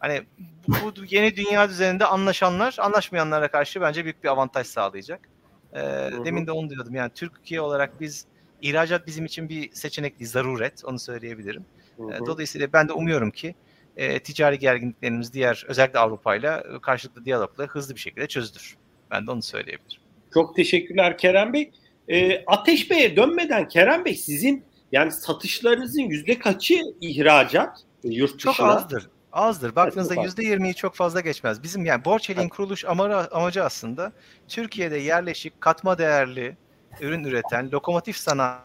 Hani 0.00 0.22
bu, 0.68 0.92
yeni 1.10 1.36
dünya 1.36 1.68
düzeninde 1.68 2.04
anlaşanlar 2.04 2.76
anlaşmayanlara 2.78 3.48
karşı 3.48 3.80
bence 3.80 4.04
büyük 4.04 4.24
bir 4.24 4.28
avantaj 4.28 4.66
sağlayacak. 4.66 5.28
E, 5.72 5.80
demin 6.24 6.46
de 6.46 6.52
onu 6.52 6.70
diyordum. 6.70 6.94
Yani 6.94 7.10
Türkiye 7.14 7.60
olarak 7.60 8.00
biz 8.00 8.26
ihracat 8.62 9.06
bizim 9.06 9.24
için 9.24 9.48
bir 9.48 9.72
seçenek 9.72 10.18
değil, 10.18 10.30
zaruret. 10.30 10.84
Onu 10.84 10.98
söyleyebilirim. 10.98 11.64
E, 11.98 12.26
dolayısıyla 12.26 12.72
ben 12.72 12.88
de 12.88 12.92
umuyorum 12.92 13.30
ki 13.30 13.54
e, 13.96 14.18
ticari 14.18 14.58
gerginliklerimiz 14.58 15.32
diğer 15.32 15.64
özellikle 15.68 15.98
Avrupa 15.98 16.36
ile 16.36 16.62
karşılıklı 16.82 17.24
diyalogla 17.24 17.66
hızlı 17.66 17.94
bir 17.94 18.00
şekilde 18.00 18.26
çözülür. 18.26 18.76
Ben 19.10 19.26
de 19.26 19.30
onu 19.30 19.42
söyleyebilirim. 19.42 20.02
Çok 20.34 20.56
teşekkürler 20.56 21.18
Kerem 21.18 21.52
Bey. 21.52 21.70
E, 22.08 22.44
Ateş 22.46 22.90
Bey'e 22.90 23.16
dönmeden 23.16 23.68
Kerem 23.68 24.04
Bey 24.04 24.14
sizin 24.14 24.64
yani 24.92 25.12
satışlarınızın 25.12 26.02
yüzde 26.02 26.38
kaçı 26.38 26.80
ihracat 27.00 27.78
yurt 28.04 28.34
dışına? 28.34 28.52
Çok 28.52 28.66
azdır. 28.66 29.08
Azdır. 29.38 29.76
Baktığınızda 29.76 30.22
yüzde 30.22 30.44
yirmiyi 30.44 30.74
çok 30.74 30.94
fazla 30.94 31.20
geçmez. 31.20 31.62
Bizim 31.62 31.84
yani 31.84 32.04
Borçeli'nin 32.04 32.48
kuruluş 32.48 32.84
amacı 33.30 33.64
aslında 33.64 34.12
Türkiye'de 34.48 34.96
yerleşik 34.96 35.60
katma 35.60 35.98
değerli 35.98 36.56
ürün 37.00 37.24
üreten 37.24 37.72
lokomotif 37.72 38.16
sanayi 38.16 38.58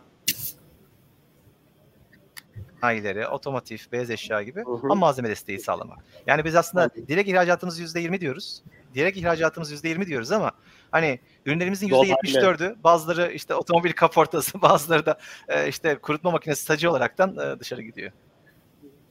sanayileri, 2.83 3.27
otomotiv, 3.27 3.77
beyaz 3.91 4.09
eşya 4.09 4.43
gibi 4.43 4.65
hı 4.65 4.71
hı. 4.71 4.87
ham 4.87 4.97
malzeme 4.97 5.29
desteği 5.29 5.59
sağlamak. 5.59 5.99
Yani 6.27 6.45
biz 6.45 6.55
aslında 6.55 6.89
direkt 7.07 7.29
ihracatımız 7.29 7.79
%20 7.79 8.19
diyoruz. 8.19 8.63
Direkt 8.93 9.17
ihracatımız 9.17 9.83
%20 9.83 10.05
diyoruz 10.05 10.31
ama 10.31 10.51
hani 10.91 11.19
ürünlerimizin 11.45 11.89
%74'ü 11.89 12.75
bazıları 12.83 13.31
işte 13.31 13.55
otomobil 13.55 13.91
kaportası 13.91 14.61
bazıları 14.61 15.05
da 15.05 15.17
e, 15.47 15.67
işte 15.67 15.95
kurutma 15.95 16.31
makinesi 16.31 16.63
sacı 16.63 16.89
olaraktan 16.89 17.37
e, 17.37 17.59
dışarı 17.59 17.81
gidiyor. 17.81 18.11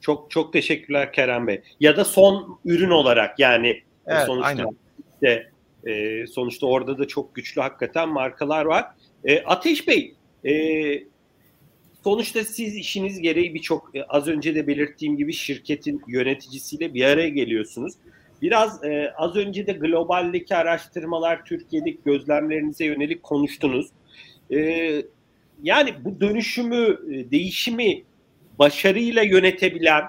Çok 0.03 0.31
çok 0.31 0.53
teşekkürler 0.53 1.13
Kerem 1.13 1.47
Bey. 1.47 1.63
Ya 1.81 1.97
da 1.97 2.05
son 2.05 2.59
ürün 2.65 2.91
olarak 2.91 3.39
yani 3.39 3.83
evet, 4.07 4.27
sonuçta 4.27 4.49
aynen. 4.49 4.77
işte 5.15 5.51
e, 5.87 6.27
sonuçta 6.27 6.67
orada 6.67 6.99
da 6.99 7.09
çok 7.09 7.35
güçlü 7.35 7.61
hakikaten 7.61 8.09
markalar 8.09 8.65
var. 8.65 8.85
E, 9.25 9.43
Ateş 9.43 9.89
Bey 9.89 10.15
e, 10.45 10.53
Sonuçta 12.05 12.45
siz 12.45 12.77
işiniz 12.77 13.21
gereği 13.21 13.55
birçok 13.55 13.97
e, 13.97 14.05
az 14.05 14.29
önce 14.29 14.55
de 14.55 14.67
belirttiğim 14.67 15.17
gibi 15.17 15.33
şirketin 15.33 16.03
yöneticisiyle 16.07 16.95
bir 16.95 17.05
araya 17.05 17.29
geliyorsunuz. 17.29 17.95
Biraz 18.43 18.85
e, 18.85 19.13
az 19.17 19.37
önce 19.37 19.67
de 19.67 19.73
globaldeki 19.73 20.57
araştırmalar, 20.57 21.45
Türkiye'deki 21.45 21.99
gözlemlerinize 22.05 22.85
yönelik 22.85 23.23
konuştunuz. 23.23 23.87
E, 24.53 24.59
yani 25.63 25.95
bu 26.05 26.21
dönüşümü, 26.21 26.99
e, 27.13 27.31
değişimi 27.31 28.03
başarıyla 28.59 29.23
yönetebilen 29.23 30.05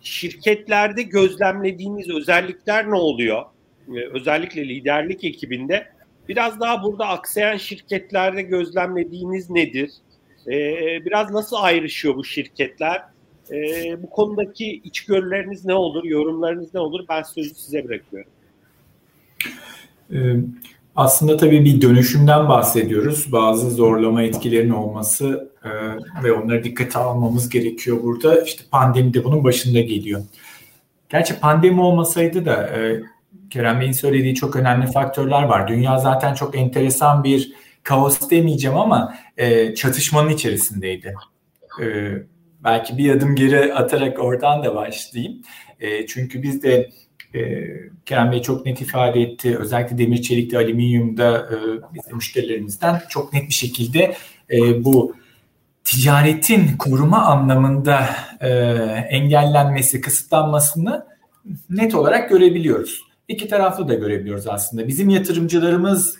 şirketlerde 0.00 1.02
gözlemlediğiniz 1.02 2.10
özellikler 2.10 2.90
ne 2.90 2.94
oluyor? 2.94 3.42
E, 3.88 4.06
özellikle 4.12 4.68
liderlik 4.68 5.24
ekibinde. 5.24 5.86
Biraz 6.28 6.60
daha 6.60 6.82
burada 6.82 7.08
aksayan 7.08 7.56
şirketlerde 7.56 8.42
gözlemlediğiniz 8.42 9.50
nedir? 9.50 9.90
E, 10.46 10.54
biraz 11.04 11.30
nasıl 11.30 11.56
ayrışıyor 11.56 12.14
bu 12.16 12.24
şirketler? 12.24 13.02
E, 13.50 13.56
bu 14.02 14.10
konudaki 14.10 14.80
içgörüleriniz 14.84 15.64
ne 15.64 15.74
olur, 15.74 16.04
yorumlarınız 16.04 16.74
ne 16.74 16.80
olur? 16.80 17.04
Ben 17.08 17.22
sözü 17.22 17.54
size 17.54 17.84
bırakıyorum. 17.84 18.30
Aslında 20.96 21.36
tabii 21.36 21.64
bir 21.64 21.80
dönüşümden 21.80 22.48
bahsediyoruz. 22.48 23.32
Bazı 23.32 23.70
zorlama 23.70 24.22
etkilerinin 24.22 24.72
olması 24.72 25.50
e, 25.64 25.70
ve 26.24 26.32
onları 26.32 26.64
dikkate 26.64 26.98
almamız 26.98 27.48
gerekiyor 27.48 28.02
burada. 28.02 28.42
İşte 28.42 28.64
pandemi 28.70 29.14
de 29.14 29.24
bunun 29.24 29.44
başında 29.44 29.80
geliyor. 29.80 30.22
Gerçi 31.08 31.40
pandemi 31.40 31.80
olmasaydı 31.80 32.44
da 32.44 32.66
e, 32.66 33.02
Kerem 33.50 33.80
Bey'in 33.80 33.92
söylediği 33.92 34.34
çok 34.34 34.56
önemli 34.56 34.86
faktörler 34.86 35.42
var. 35.42 35.68
Dünya 35.68 35.98
zaten 35.98 36.34
çok 36.34 36.56
enteresan 36.56 37.24
bir 37.24 37.52
kaos 37.82 38.30
demeyeceğim 38.30 38.78
ama 38.78 39.14
e, 39.36 39.74
çatışmanın 39.74 40.30
içerisindeydi. 40.30 41.14
E, 41.82 41.86
belki 42.64 42.98
bir 42.98 43.10
adım 43.10 43.34
geri 43.34 43.74
atarak 43.74 44.18
oradan 44.18 44.64
da 44.64 44.74
başlayayım. 44.74 45.42
E, 45.80 46.06
çünkü 46.06 46.42
biz 46.42 46.62
de 46.62 46.90
e, 47.34 47.68
Kerem 48.06 48.32
Bey 48.32 48.42
çok 48.42 48.66
net 48.66 48.80
ifade 48.80 49.20
etti. 49.20 49.58
Özellikle 49.58 49.98
demir 49.98 50.22
çelikte, 50.22 50.58
alüminyumda 50.58 51.38
e, 51.38 51.56
bizim 51.94 52.16
müşterilerimizden 52.16 53.02
çok 53.08 53.32
net 53.32 53.48
bir 53.48 53.54
şekilde 53.54 54.14
e, 54.50 54.84
bu 54.84 55.16
ticaretin 55.84 56.76
koruma 56.76 57.22
anlamında 57.22 58.06
e, 58.40 58.48
engellenmesi, 59.10 60.00
kısıtlanmasını 60.00 61.06
net 61.70 61.94
olarak 61.94 62.30
görebiliyoruz. 62.30 63.02
İki 63.28 63.48
taraflı 63.48 63.88
da 63.88 63.94
görebiliyoruz 63.94 64.46
aslında. 64.46 64.88
Bizim 64.88 65.08
yatırımcılarımız 65.08 66.18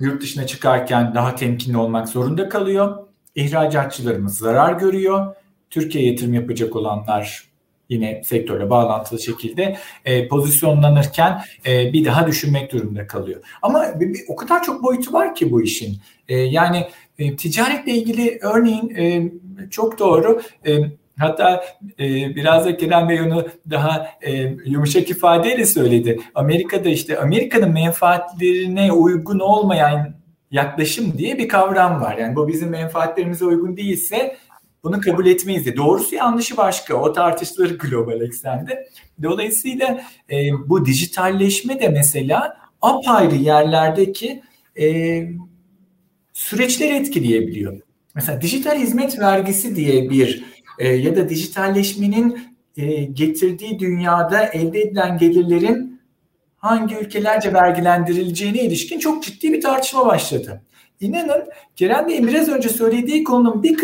yurt 0.00 0.22
dışına 0.22 0.46
çıkarken 0.46 1.14
daha 1.14 1.34
temkinli 1.34 1.76
olmak 1.76 2.08
zorunda 2.08 2.48
kalıyor. 2.48 3.06
İhracatçılarımız 3.34 4.38
zarar 4.38 4.72
görüyor. 4.72 5.36
Türkiye 5.70 6.10
yatırım 6.10 6.34
yapacak 6.34 6.76
olanlar 6.76 7.44
yine 7.88 8.22
sektörle 8.24 8.70
bağlantılı 8.70 9.20
şekilde 9.20 9.76
e, 10.04 10.28
pozisyonlanırken 10.28 11.40
e, 11.66 11.92
bir 11.92 12.04
daha 12.04 12.26
düşünmek 12.26 12.72
durumunda 12.72 13.06
kalıyor. 13.06 13.42
Ama 13.62 14.00
bir, 14.00 14.14
bir, 14.14 14.20
o 14.28 14.36
kadar 14.36 14.62
çok 14.62 14.82
boyutu 14.82 15.12
var 15.12 15.34
ki 15.34 15.50
bu 15.50 15.62
işin. 15.62 15.96
E, 16.28 16.36
yani 16.36 16.86
e, 17.18 17.36
ticaretle 17.36 17.92
ilgili 17.92 18.38
örneğin 18.42 18.94
e, 18.96 19.32
çok 19.70 19.98
doğru 19.98 20.42
e, 20.66 20.78
Hatta 21.18 21.64
e, 21.98 22.36
biraz 22.36 22.64
da 22.64 22.76
Kerem 22.76 23.08
Bey 23.08 23.20
onu 23.20 23.46
daha 23.70 24.06
e, 24.22 24.32
yumuşak 24.64 25.10
ifadeyle 25.10 25.66
söyledi. 25.66 26.20
Amerika'da 26.34 26.88
işte 26.88 27.18
Amerika'nın 27.18 27.72
menfaatlerine 27.72 28.92
uygun 28.92 29.38
olmayan 29.38 30.14
yaklaşım 30.50 31.18
diye 31.18 31.38
bir 31.38 31.48
kavram 31.48 32.00
var. 32.00 32.18
Yani 32.18 32.36
bu 32.36 32.48
bizim 32.48 32.68
menfaatlerimize 32.68 33.44
uygun 33.44 33.76
değilse 33.76 34.36
bunu 34.84 35.00
kabul 35.00 35.26
etmeyiz 35.26 35.64
diye. 35.64 35.76
Doğrusu 35.76 36.14
yanlışı 36.14 36.56
başka. 36.56 36.94
O 36.94 37.12
tartışılır 37.12 37.78
global 37.78 38.20
eksende. 38.20 38.88
Dolayısıyla 39.22 40.04
e, 40.30 40.36
bu 40.66 40.86
dijitalleşme 40.86 41.80
de 41.80 41.88
mesela 41.88 42.56
apayrı 42.82 43.34
yerlerdeki 43.34 44.42
e, 44.80 44.86
süreçleri 46.32 46.96
etkileyebiliyor. 46.96 47.80
Mesela 48.14 48.40
dijital 48.40 48.78
hizmet 48.78 49.18
vergisi 49.18 49.76
diye 49.76 50.10
bir 50.10 50.44
e, 50.78 50.88
ya 50.88 51.16
da 51.16 51.28
dijitalleşmenin 51.28 52.38
e, 52.76 53.04
getirdiği 53.04 53.78
dünyada 53.78 54.44
elde 54.44 54.80
edilen 54.80 55.18
gelirlerin 55.18 56.00
hangi 56.56 56.96
ülkelerce 56.96 57.54
vergilendirileceğine 57.54 58.62
ilişkin 58.62 58.98
çok 58.98 59.22
ciddi 59.22 59.52
bir 59.52 59.60
tartışma 59.60 60.06
başladı. 60.06 60.62
İnanın 61.00 61.44
Kerem 61.76 62.08
Bey'in 62.08 62.28
biraz 62.28 62.48
önce 62.48 62.68
söylediği 62.68 63.24
konunun 63.24 63.62
bir 63.62 63.76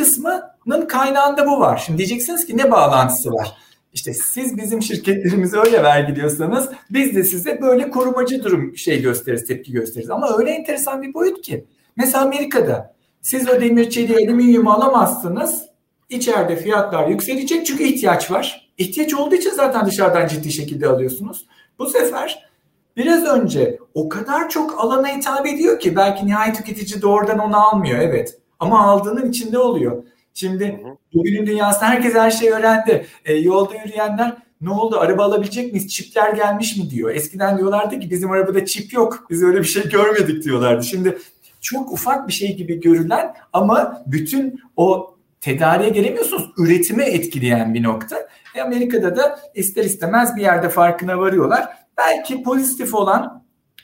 kısmının 0.61 0.86
kaynağında 0.86 1.46
bu 1.46 1.61
var. 1.61 1.82
Şimdi 1.86 1.98
diyeceksiniz 1.98 2.46
ki 2.46 2.56
ne 2.56 2.70
bağlantısı 2.70 3.30
var? 3.32 3.56
İşte 3.92 4.14
siz 4.14 4.56
bizim 4.56 4.82
şirketlerimize 4.82 5.58
öyle 5.58 5.82
vergiliyorsanız 5.82 6.68
biz 6.90 7.16
de 7.16 7.24
size 7.24 7.61
böyle 7.62 7.90
korumacı 7.90 8.44
durum 8.44 8.76
şey 8.76 9.02
gösteririz, 9.02 9.46
tepki 9.46 9.72
gösteririz. 9.72 10.11
Ama 10.11 10.38
öyle 10.38 10.50
enteresan 10.50 11.02
bir 11.02 11.14
boyut 11.14 11.42
ki. 11.42 11.64
Mesela 11.96 12.24
Amerika'da 12.24 12.94
siz 13.22 13.48
o 13.48 13.61
demir 13.61 13.90
çeliği 13.90 14.16
alüminyumu 14.16 14.70
alamazsınız. 14.70 15.70
İçeride 16.08 16.56
fiyatlar 16.56 17.08
yükselecek 17.08 17.66
çünkü 17.66 17.84
ihtiyaç 17.84 18.30
var. 18.30 18.72
İhtiyaç 18.78 19.14
olduğu 19.14 19.34
için 19.34 19.50
zaten 19.50 19.86
dışarıdan 19.86 20.28
ciddi 20.28 20.52
şekilde 20.52 20.88
alıyorsunuz. 20.88 21.46
Bu 21.78 21.86
sefer 21.90 22.50
biraz 22.96 23.24
önce 23.24 23.78
o 23.94 24.08
kadar 24.08 24.48
çok 24.48 24.84
alana 24.84 25.08
hitap 25.08 25.46
ediyor 25.46 25.80
ki 25.80 25.96
belki 25.96 26.26
nihai 26.26 26.52
tüketici 26.52 27.02
doğrudan 27.02 27.38
onu 27.38 27.68
almıyor 27.68 27.98
evet. 27.98 28.38
Ama 28.61 28.80
aldığının 28.90 29.28
içinde 29.28 29.58
oluyor. 29.58 30.02
Şimdi 30.35 30.81
bugünün 31.14 31.47
dünyasında 31.47 31.89
herkes 31.89 32.14
her 32.14 32.31
şeyi 32.31 32.51
öğrendi. 32.51 33.07
E, 33.24 33.35
yolda 33.35 33.74
yürüyenler 33.74 34.37
ne 34.61 34.70
oldu 34.70 34.99
araba 35.01 35.24
alabilecek 35.24 35.72
miyiz? 35.72 35.89
Çipler 35.89 36.33
gelmiş 36.33 36.76
mi 36.76 36.91
diyor. 36.91 37.11
Eskiden 37.11 37.59
diyorlardı 37.59 38.01
ki 38.01 38.11
bizim 38.11 38.31
arabada 38.31 38.64
çip 38.66 38.93
yok. 38.93 39.26
Biz 39.31 39.43
öyle 39.43 39.59
bir 39.59 39.64
şey 39.64 39.89
görmedik 39.89 40.45
diyorlardı. 40.45 40.85
Şimdi 40.85 41.18
çok 41.61 41.93
ufak 41.93 42.28
bir 42.28 42.33
şey 42.33 42.57
gibi 42.57 42.81
görülen 42.81 43.35
ama 43.53 44.03
bütün 44.07 44.61
o 44.76 45.16
tedariğe 45.41 45.91
gelemiyorsunuz. 45.91 46.51
Üretime 46.59 47.05
etkileyen 47.05 47.74
bir 47.74 47.83
nokta. 47.83 48.28
E 48.55 48.61
Amerika'da 48.61 49.16
da 49.16 49.41
ister 49.55 49.85
istemez 49.85 50.37
bir 50.37 50.43
yerde 50.43 50.68
farkına 50.68 51.18
varıyorlar. 51.18 51.68
Belki 51.99 52.43
pozitif 52.43 52.95
olan 52.95 53.39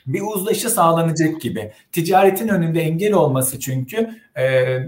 bir 0.07 0.21
uzlaşı 0.21 0.69
sağlanacak 0.69 1.41
gibi. 1.41 1.71
Ticaretin 1.91 2.47
önünde 2.47 2.81
engel 2.81 3.13
olması 3.13 3.59
çünkü 3.59 4.09
e, 4.35 4.45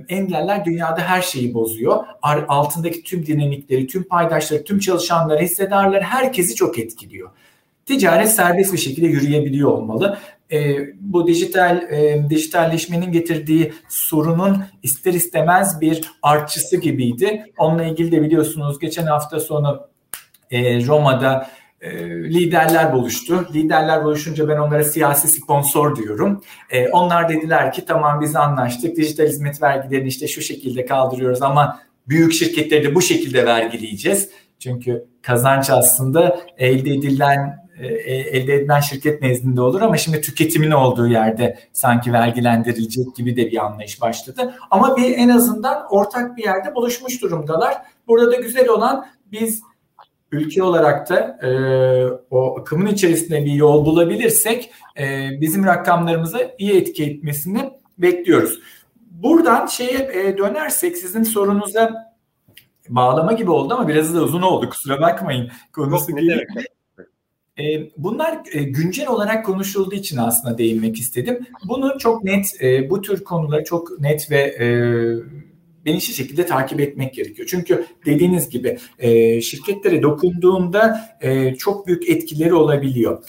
engeller 0.09 0.65
dünyada 0.65 1.01
her 1.01 1.21
şeyi 1.21 1.53
bozuyor. 1.53 2.03
Altındaki 2.47 3.03
tüm 3.03 3.25
dinamikleri, 3.25 3.87
tüm 3.87 4.03
paydaşları, 4.03 4.63
tüm 4.63 4.79
çalışanları, 4.79 5.41
hissedarları 5.41 6.03
herkesi 6.03 6.55
çok 6.55 6.79
etkiliyor. 6.79 7.29
Ticaret 7.85 8.31
serbest 8.31 8.73
bir 8.73 8.77
şekilde 8.77 9.07
yürüyebiliyor 9.07 9.71
olmalı. 9.71 10.17
E, 10.51 10.77
bu 10.99 11.27
dijital 11.27 11.77
e, 11.91 12.25
dijitalleşmenin 12.29 13.11
getirdiği 13.11 13.73
sorunun 13.89 14.63
ister 14.83 15.13
istemez 15.13 15.81
bir 15.81 16.01
artçısı 16.21 16.77
gibiydi. 16.77 17.45
Onunla 17.57 17.83
ilgili 17.83 18.11
de 18.11 18.21
biliyorsunuz 18.21 18.79
geçen 18.79 19.05
hafta 19.05 19.39
sonu 19.39 19.87
e, 20.51 20.85
Roma'da 20.85 21.49
e, 21.81 22.09
liderler 22.23 22.93
buluştu. 22.93 23.47
Liderler 23.53 24.03
buluşunca 24.03 24.47
ben 24.47 24.57
onlara 24.57 24.83
siyasi 24.83 25.27
sponsor 25.27 25.95
diyorum. 25.95 26.43
E, 26.69 26.89
onlar 26.89 27.29
dediler 27.29 27.73
ki 27.73 27.85
tamam 27.85 28.21
biz 28.21 28.35
anlaştık. 28.35 28.95
Dijital 28.95 29.27
hizmet 29.27 29.61
vergilerini 29.61 30.07
işte 30.07 30.27
şu 30.27 30.41
şekilde 30.41 30.85
kaldırıyoruz 30.85 31.41
ama 31.41 31.79
büyük 32.07 32.33
şirketleri 32.33 32.83
de 32.83 32.95
bu 32.95 33.01
şekilde 33.01 33.45
vergileyeceğiz. 33.45 34.29
Çünkü 34.59 35.05
kazanç 35.21 35.69
aslında 35.69 36.39
elde 36.57 36.89
edilen 36.89 37.69
e, 37.79 37.87
elde 38.07 38.55
edilen 38.55 38.79
şirket 38.79 39.21
nezdinde 39.21 39.61
olur 39.61 39.81
ama 39.81 39.97
şimdi 39.97 40.21
tüketimin 40.21 40.71
olduğu 40.71 41.07
yerde 41.07 41.59
sanki 41.73 42.13
vergilendirilecek 42.13 43.15
gibi 43.15 43.35
de 43.35 43.51
bir 43.51 43.65
anlayış 43.65 44.01
başladı. 44.01 44.53
Ama 44.71 44.97
bir 44.97 45.17
en 45.17 45.29
azından 45.29 45.85
ortak 45.89 46.37
bir 46.37 46.43
yerde 46.43 46.75
buluşmuş 46.75 47.21
durumdalar. 47.21 47.77
Burada 48.07 48.31
da 48.31 48.35
güzel 48.35 48.69
olan 48.69 49.05
biz 49.31 49.61
ülke 50.31 50.63
olarak 50.63 51.09
da 51.09 51.39
e, 51.47 51.49
o 52.31 52.59
akımın 52.59 52.87
içerisinde 52.87 53.45
bir 53.45 53.53
yol 53.53 53.85
bulabilirsek 53.85 54.71
e, 54.99 55.29
bizim 55.41 55.65
rakamlarımıza 55.65 56.39
iyi 56.57 56.73
etki 56.73 57.03
etmesini 57.03 57.71
bekliyoruz. 57.97 58.59
Buradan 59.11 59.65
şeye 59.65 60.09
e, 60.13 60.37
dönersek 60.37 60.97
sizin 60.97 61.23
sorunuza 61.23 62.13
bağlama 62.89 63.33
gibi 63.33 63.51
oldu 63.51 63.73
ama 63.73 63.87
biraz 63.87 64.15
da 64.15 64.21
uzun 64.21 64.41
oldu 64.41 64.69
kusura 64.69 65.01
bakmayın. 65.01 65.51
Konusu 65.73 66.15
gibi. 66.15 66.47
E, 67.59 67.91
bunlar 67.97 68.39
e, 68.53 68.63
güncel 68.63 69.07
olarak 69.07 69.45
konuşulduğu 69.45 69.95
için 69.95 70.17
aslında 70.17 70.57
değinmek 70.57 70.99
istedim. 70.99 71.39
Bunu 71.65 71.97
çok 71.99 72.23
net, 72.23 72.61
e, 72.61 72.89
bu 72.89 73.01
tür 73.01 73.23
konuları 73.23 73.63
çok 73.63 73.99
net 73.99 74.31
ve 74.31 74.55
bilinçli 75.85 76.13
şekilde 76.13 76.45
takip 76.45 76.79
etmek 76.79 77.13
gerekiyor. 77.13 77.47
Çünkü 77.51 77.85
dediğiniz 78.05 78.49
gibi 78.49 78.77
e, 78.99 79.41
şirketlere 79.41 80.01
dokunduğunda 80.01 81.09
e, 81.21 81.55
çok 81.55 81.87
büyük 81.87 82.09
etkileri 82.09 82.53
olabiliyor. 82.53 83.23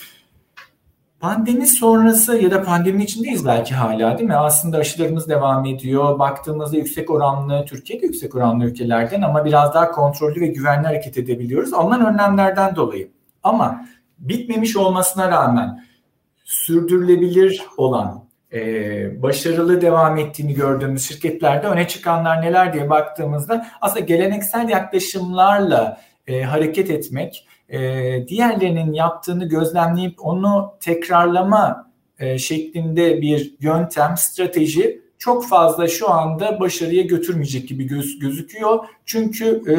Pandemi 1.21 1.67
sonrası 1.67 2.37
ya 2.37 2.51
da 2.51 2.63
pandeminin 2.63 3.05
içindeyiz 3.05 3.47
belki 3.47 3.75
hala 3.75 4.19
değil 4.19 4.29
mi? 4.29 4.37
Aslında 4.37 4.79
aşılarımız 4.79 5.29
devam 5.29 5.67
ediyor. 5.67 6.19
Baktığımızda 6.19 6.77
yüksek 6.77 7.11
oranlı, 7.11 7.65
Türkiye'de 7.69 8.07
yüksek 8.07 8.35
oranlı 8.35 8.65
ülkelerden 8.65 9.23
ama 9.23 9.45
biraz 9.45 9.75
daha 9.75 9.91
kontrollü 9.91 10.41
ve 10.41 10.47
güvenli 10.47 10.87
hareket 10.87 11.19
edebiliyoruz. 11.19 11.73
Alınan 11.73 12.15
önlemlerden 12.15 12.77
dolayı. 12.77 13.11
Ama 13.43 13.87
bitmemiş 14.19 14.77
olmasına 14.77 15.31
rağmen 15.31 15.85
sürdürülebilir 16.45 17.63
olan 17.77 18.30
e, 18.53 19.23
başarılı 19.23 19.81
devam 19.81 20.19
ettiğini 20.19 20.55
gördüğümüz 20.55 21.09
şirketlerde 21.09 21.67
öne 21.67 21.89
çıkanlar 21.89 22.43
neler 22.43 22.73
diye 22.73 22.91
baktığımızda 22.91 23.67
aslında 23.81 24.01
geleneksel 24.01 24.69
yaklaşımlarla 24.69 26.01
e, 26.27 26.43
hareket 26.43 26.91
etmek, 26.91 27.47
e, 27.69 27.79
diğerlerinin 28.29 28.93
yaptığını 28.93 29.49
gözlemleyip 29.49 30.27
onu 30.27 30.75
tekrarlama 30.81 31.91
e, 32.19 32.39
şeklinde 32.39 33.23
bir 33.23 33.55
yöntem, 33.61 34.17
strateji 34.17 35.01
çok 35.19 35.49
fazla 35.49 35.89
şu 35.89 36.11
anda 36.11 36.61
başarıya 36.61 37.03
götürmeyecek 37.03 37.69
gibi 37.69 37.85
göz, 37.85 38.19
gözüküyor. 38.19 38.85
Çünkü 39.07 39.63
e, 39.69 39.75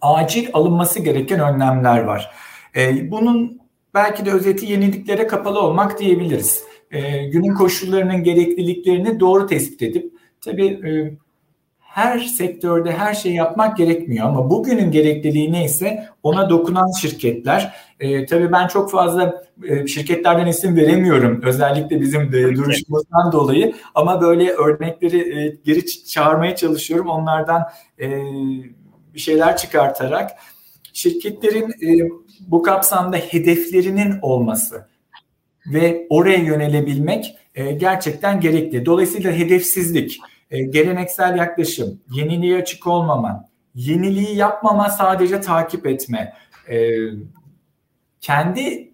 acil 0.00 0.48
alınması 0.52 1.00
gereken 1.00 1.40
önlemler 1.40 2.00
var. 2.00 2.30
E, 2.76 3.10
bunun 3.10 3.60
belki 3.94 4.26
de 4.26 4.32
özeti 4.32 4.66
yeniliklere 4.66 5.26
kapalı 5.26 5.60
olmak 5.60 5.98
diyebiliriz 5.98 6.69
e, 6.90 7.24
günün 7.24 7.54
koşullarının 7.54 8.22
gerekliliklerini 8.22 9.20
doğru 9.20 9.46
tespit 9.46 9.82
edip 9.82 10.12
tabii 10.40 10.66
e, 10.66 11.16
her 11.80 12.18
sektörde 12.18 12.92
her 12.92 13.14
şey 13.14 13.32
yapmak 13.32 13.76
gerekmiyor 13.76 14.26
ama 14.26 14.50
bugünün 14.50 14.90
gerekliliği 14.90 15.52
neyse 15.52 16.06
ona 16.22 16.50
dokunan 16.50 17.00
şirketler. 17.00 17.74
E, 18.00 18.26
tabii 18.26 18.52
ben 18.52 18.68
çok 18.68 18.90
fazla 18.90 19.42
e, 19.68 19.86
şirketlerden 19.86 20.46
isim 20.46 20.76
veremiyorum 20.76 21.42
özellikle 21.42 22.00
bizim 22.00 22.32
de 22.32 22.56
duruşumuzdan 22.56 23.32
dolayı 23.32 23.74
ama 23.94 24.20
böyle 24.20 24.50
örnekleri 24.50 25.38
e, 25.38 25.56
geri 25.64 25.86
çağırmaya 25.86 26.56
çalışıyorum 26.56 27.08
onlardan 27.08 27.62
e, 28.00 28.10
bir 29.14 29.20
şeyler 29.20 29.56
çıkartarak 29.56 30.30
şirketlerin 30.92 31.70
e, 31.70 32.10
bu 32.40 32.62
kapsamda 32.62 33.16
hedeflerinin 33.16 34.14
olması 34.22 34.89
ve 35.66 36.06
oraya 36.10 36.38
yönelebilmek 36.38 37.36
e, 37.54 37.72
gerçekten 37.72 38.40
gerekli. 38.40 38.86
Dolayısıyla 38.86 39.32
hedefsizlik, 39.32 40.18
e, 40.50 40.62
geleneksel 40.62 41.36
yaklaşım, 41.36 42.00
yeniliğe 42.12 42.58
açık 42.58 42.86
olmama, 42.86 43.44
yeniliği 43.74 44.36
yapmama 44.36 44.90
sadece 44.90 45.40
takip 45.40 45.86
etme, 45.86 46.34
e, 46.68 46.90
kendi 48.20 48.90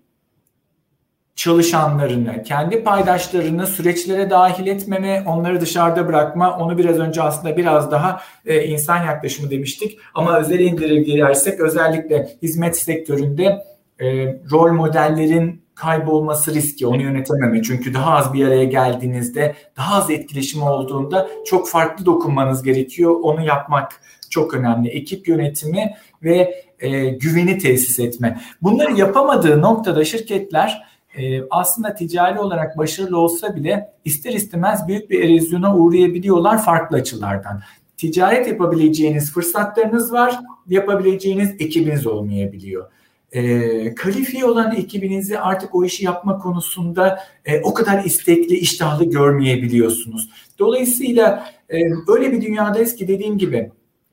çalışanlarını, 1.36 2.42
kendi 2.42 2.84
paydaşlarını 2.84 3.66
süreçlere 3.66 4.30
dahil 4.30 4.66
etmeme, 4.66 5.24
onları 5.26 5.60
dışarıda 5.60 6.08
bırakma, 6.08 6.58
onu 6.58 6.78
biraz 6.78 6.98
önce 6.98 7.22
aslında 7.22 7.56
biraz 7.56 7.90
daha 7.90 8.20
e, 8.46 8.64
insan 8.64 9.04
yaklaşımı 9.04 9.50
demiştik. 9.50 9.98
Ama 10.14 10.38
özel 10.38 10.60
indirgeyersek 10.60 11.60
özellikle 11.60 12.28
hizmet 12.42 12.76
sektöründe 12.76 13.64
e, 14.00 14.26
rol 14.50 14.72
modellerin 14.72 15.65
kaybolması 15.76 16.54
riski, 16.54 16.86
onu 16.86 17.02
yönetememe. 17.02 17.62
Çünkü 17.62 17.94
daha 17.94 18.14
az 18.16 18.32
bir 18.32 18.46
araya 18.46 18.64
geldiğinizde, 18.64 19.54
daha 19.76 19.96
az 19.96 20.10
etkileşim 20.10 20.62
olduğunda 20.62 21.28
çok 21.46 21.68
farklı 21.68 22.06
dokunmanız 22.06 22.62
gerekiyor. 22.62 23.16
Onu 23.22 23.46
yapmak 23.46 24.00
çok 24.30 24.54
önemli. 24.54 24.88
Ekip 24.88 25.28
yönetimi 25.28 25.94
ve 26.22 26.64
e, 26.78 27.08
güveni 27.08 27.58
tesis 27.58 27.98
etme. 27.98 28.40
Bunları 28.62 28.92
yapamadığı 28.92 29.62
noktada 29.62 30.04
şirketler 30.04 30.82
e, 31.16 31.42
aslında 31.50 31.94
ticari 31.94 32.40
olarak 32.40 32.78
başarılı 32.78 33.18
olsa 33.18 33.56
bile 33.56 33.92
ister 34.04 34.32
istemez 34.32 34.88
büyük 34.88 35.10
bir 35.10 35.24
erozyona 35.24 35.76
uğrayabiliyorlar 35.76 36.64
farklı 36.64 36.96
açılardan. 36.96 37.62
Ticaret 37.96 38.48
yapabileceğiniz 38.48 39.32
fırsatlarınız 39.32 40.12
var, 40.12 40.38
yapabileceğiniz 40.68 41.50
ekibiniz 41.50 42.06
olmayabiliyor 42.06 42.90
e, 43.36 43.94
kalifiye 43.94 44.44
olan 44.44 44.74
ekibinizi 44.76 45.38
artık 45.38 45.74
o 45.74 45.84
işi 45.84 46.04
yapma 46.04 46.38
konusunda 46.38 47.22
e, 47.44 47.60
o 47.60 47.74
kadar 47.74 48.04
istekli, 48.04 48.56
iştahlı 48.56 49.04
görmeyebiliyorsunuz. 49.04 50.30
Dolayısıyla 50.58 51.50
e, 51.68 51.76
öyle 52.08 52.32
bir 52.32 52.40
dünyadayız 52.40 52.96
ki 52.96 53.08
dediğim 53.08 53.38
gibi 53.38 53.70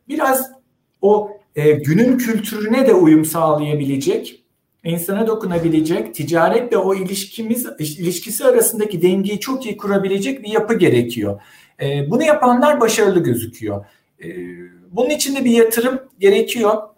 biraz 0.09 0.51
o 1.01 1.37
e, 1.55 1.71
günün 1.71 2.17
kültürüne 2.17 2.87
de 2.87 2.93
uyum 2.93 3.25
sağlayabilecek, 3.25 4.43
insana 4.83 5.27
dokunabilecek, 5.27 6.15
ticaretle 6.15 6.77
o 6.77 6.95
ilişkimiz 6.95 7.67
ilişkisi 7.79 8.45
arasındaki 8.45 9.01
dengeyi 9.01 9.39
çok 9.39 9.65
iyi 9.65 9.77
kurabilecek 9.77 10.43
bir 10.43 10.49
yapı 10.49 10.73
gerekiyor. 10.73 11.41
E, 11.81 12.11
bunu 12.11 12.23
yapanlar 12.23 12.81
başarılı 12.81 13.23
gözüküyor. 13.23 13.85
E, 14.23 14.27
bunun 14.91 15.09
için 15.09 15.35
de 15.35 15.45
bir 15.45 15.51
yatırım 15.51 15.99
gerekiyor 16.19 16.92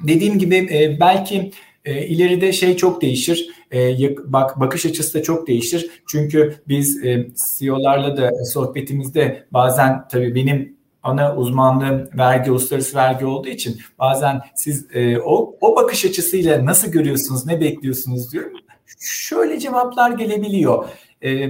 dediğim 0.00 0.38
gibi 0.38 0.56
e, 0.56 1.00
belki 1.00 1.50
e, 1.84 2.06
ileride 2.06 2.52
şey 2.52 2.76
çok 2.76 3.02
değişir. 3.02 3.48
E, 3.72 4.16
bak 4.16 4.60
bakış 4.60 4.86
açısı 4.86 5.18
da 5.18 5.22
çok 5.22 5.46
değişir. 5.46 5.90
Çünkü 6.08 6.54
biz 6.68 7.04
e, 7.04 7.28
CEO'larla 7.58 8.16
da 8.16 8.44
sohbetimizde 8.44 9.46
bazen 9.52 10.08
tabii 10.08 10.34
benim 10.34 10.76
ana 11.02 11.36
uzmanlığım 11.36 12.08
vergi, 12.18 12.50
uluslararası 12.50 12.96
vergi 12.96 13.26
olduğu 13.26 13.48
için 13.48 13.80
bazen 13.98 14.40
siz 14.54 14.86
e, 14.94 15.18
o, 15.18 15.56
o 15.60 15.76
bakış 15.76 16.04
açısıyla 16.04 16.66
nasıl 16.66 16.92
görüyorsunuz, 16.92 17.46
ne 17.46 17.60
bekliyorsunuz 17.60 18.32
diyorum. 18.32 18.52
Şöyle 19.00 19.58
cevaplar 19.58 20.10
gelebiliyor. 20.10 20.88
E, 21.24 21.48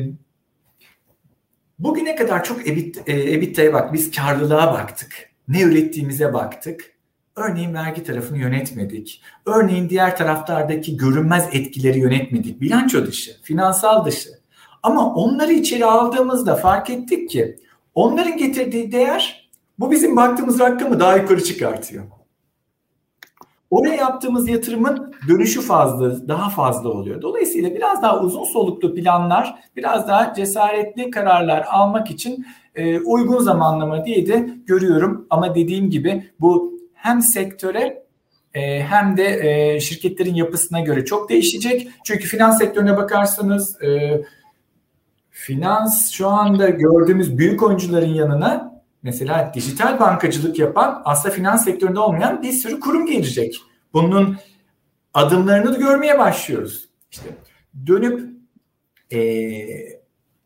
bugüne 1.79 2.17
kadar 2.17 2.45
çok 2.45 2.69
EBIT, 2.69 3.03
e, 3.07 3.33
EBITDA'ya 3.33 3.73
bak, 3.73 3.93
biz 3.93 4.11
karlılığa 4.11 4.73
baktık. 4.73 5.31
Ne 5.49 5.63
ürettiğimize 5.63 6.35
baktık. 6.35 6.94
Örneğin 7.37 7.75
vergi 7.75 8.03
tarafını 8.03 8.39
yönetmedik. 8.39 9.23
Örneğin 9.47 9.89
diğer 9.89 10.17
taraflardaki 10.17 10.97
görünmez 10.97 11.49
etkileri 11.53 11.99
yönetmedik. 11.99 12.61
Bilanço 12.61 13.07
dışı, 13.07 13.43
finansal 13.43 14.05
dışı. 14.05 14.31
Ama 14.83 15.15
onları 15.15 15.53
içeri 15.53 15.85
aldığımızda 15.85 16.55
fark 16.57 16.91
ettik 16.91 17.31
ki 17.31 17.59
onların 17.95 18.37
getirdiği 18.37 18.93
değer 18.93 19.51
bu 19.79 19.91
bizim 19.91 20.17
baktığımız 20.17 20.61
rakamı 20.61 21.01
daha 21.01 21.17
yukarı 21.17 21.45
çıkartıyor. 21.45 22.05
Oraya 23.71 23.95
yaptığımız 23.95 24.49
yatırımın 24.49 25.15
dönüşü 25.29 25.61
fazla, 25.61 26.29
daha 26.29 26.51
fazla 26.51 26.89
oluyor. 26.89 27.23
Dolayısıyla 27.23 27.75
biraz 27.75 28.03
daha 28.03 28.21
uzun 28.21 28.45
soluklu 28.45 28.95
planlar, 28.95 29.55
biraz 29.77 30.09
daha 30.09 30.35
cesaretli 30.35 31.11
kararlar 31.11 31.67
almak 31.71 32.11
için 32.11 32.47
e, 32.75 33.01
uygun 33.01 33.39
zamanlama 33.39 34.05
diye 34.05 34.27
de 34.27 34.51
görüyorum. 34.67 35.27
Ama 35.31 35.55
dediğim 35.55 35.91
gibi 35.91 36.31
bu 36.41 36.74
hem 37.05 37.23
sektöre 37.23 38.03
e, 38.55 38.83
hem 38.83 39.17
de 39.17 39.41
e, 39.43 39.81
şirketlerin 39.81 40.35
yapısına 40.35 40.81
göre 40.81 41.05
çok 41.05 41.29
değişecek. 41.29 41.89
Çünkü 42.05 42.25
finans 42.25 42.59
sektörüne 42.59 42.97
bakarsanız 42.97 43.83
e, 43.83 44.23
finans 45.31 46.11
şu 46.11 46.29
anda 46.29 46.69
gördüğümüz 46.69 47.39
büyük 47.39 47.63
oyuncuların 47.63 48.15
yanına 48.15 48.83
mesela 49.03 49.53
dijital 49.55 50.01
bankacılık 50.01 50.59
yapan 50.59 51.03
aslında 51.05 51.35
finans 51.35 51.65
sektöründe 51.65 52.01
olmayan 52.01 52.43
bir 52.43 52.53
sürü 52.53 52.81
kurum 52.81 53.07
gelecek. 53.07 53.61
Bunun 53.93 54.37
adımlarını 55.15 55.75
da 55.75 55.79
görmeye 55.79 56.19
başlıyoruz. 56.19 56.89
İşte 57.11 57.29
dönüp 57.87 58.31
e, 59.13 59.21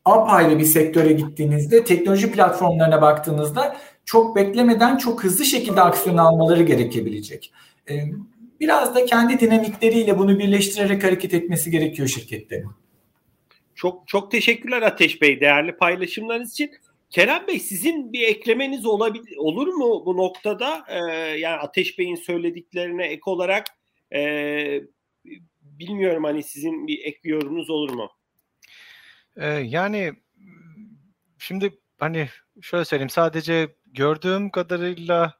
apayrı 0.05 0.59
bir 0.59 0.65
sektöre 0.65 1.13
gittiğinizde 1.13 1.85
teknoloji 1.85 2.33
platformlarına 2.33 3.03
baktığınızda 3.03 3.77
çok 4.09 4.37
beklemeden 4.37 4.97
çok 4.97 5.25
hızlı 5.25 5.45
şekilde 5.45 5.81
aksiyon 5.81 6.17
almaları 6.17 6.63
gerekebilecek. 6.63 7.53
Ee, 7.91 8.05
biraz 8.61 8.95
da 8.95 9.05
kendi 9.05 9.41
dinamikleriyle 9.41 10.19
bunu 10.19 10.39
birleştirerek 10.39 11.05
hareket 11.05 11.35
etmesi 11.35 11.71
gerekiyor 11.71 12.09
şirketlerin. 12.09 12.71
Çok 13.75 14.09
çok 14.09 14.31
teşekkürler 14.31 14.83
Ateş 14.83 15.23
Bey 15.23 15.41
değerli 15.41 15.77
paylaşımlarınız 15.77 16.53
için. 16.53 16.71
Kerem 17.11 17.47
Bey 17.47 17.59
sizin 17.59 18.13
bir 18.13 18.23
eklemeniz 18.23 18.87
olabilir 18.87 19.37
olur 19.37 19.69
mu 19.69 20.03
bu 20.07 20.17
noktada? 20.17 20.85
Ee, 20.89 20.99
yani 21.39 21.57
Ateş 21.57 21.99
Bey'in 21.99 22.17
söylediklerine 22.17 23.07
ek 23.07 23.23
olarak 23.25 23.65
e, 24.15 24.21
bilmiyorum 25.61 26.25
hani 26.25 26.43
sizin 26.43 26.87
bir 26.87 27.05
ek 27.05 27.19
bir 27.25 27.31
yorumunuz 27.31 27.71
olur 27.71 27.91
mu? 27.91 28.11
Ee, 29.37 29.47
yani 29.47 30.13
şimdi 31.39 31.79
hani 31.99 32.29
şöyle 32.61 32.85
söyleyeyim 32.85 33.11
sadece 33.11 33.78
gördüğüm 33.93 34.51
kadarıyla 34.51 35.35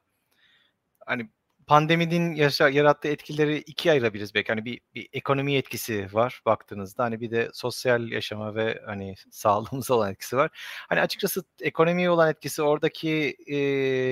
hani 1.05 1.29
pandeminin 1.67 2.35
yarattığı 2.71 3.07
etkileri 3.07 3.57
ikiye 3.57 3.91
ayırabiliriz 3.91 4.35
belki. 4.35 4.51
Hani 4.51 4.65
bir, 4.65 4.81
bir 4.95 5.09
ekonomi 5.13 5.55
etkisi 5.55 6.07
var 6.13 6.41
baktığınızda. 6.45 7.03
Hani 7.03 7.21
bir 7.21 7.31
de 7.31 7.49
sosyal 7.53 8.11
yaşama 8.11 8.55
ve 8.55 8.81
hani 8.85 9.15
sağlığımıza 9.31 9.93
olan 9.93 10.11
etkisi 10.11 10.37
var. 10.37 10.49
Hani 10.89 11.01
açıkçası 11.01 11.43
ekonomiye 11.61 12.09
olan 12.09 12.29
etkisi 12.29 12.61
oradaki 12.61 13.37
e, 13.47 13.55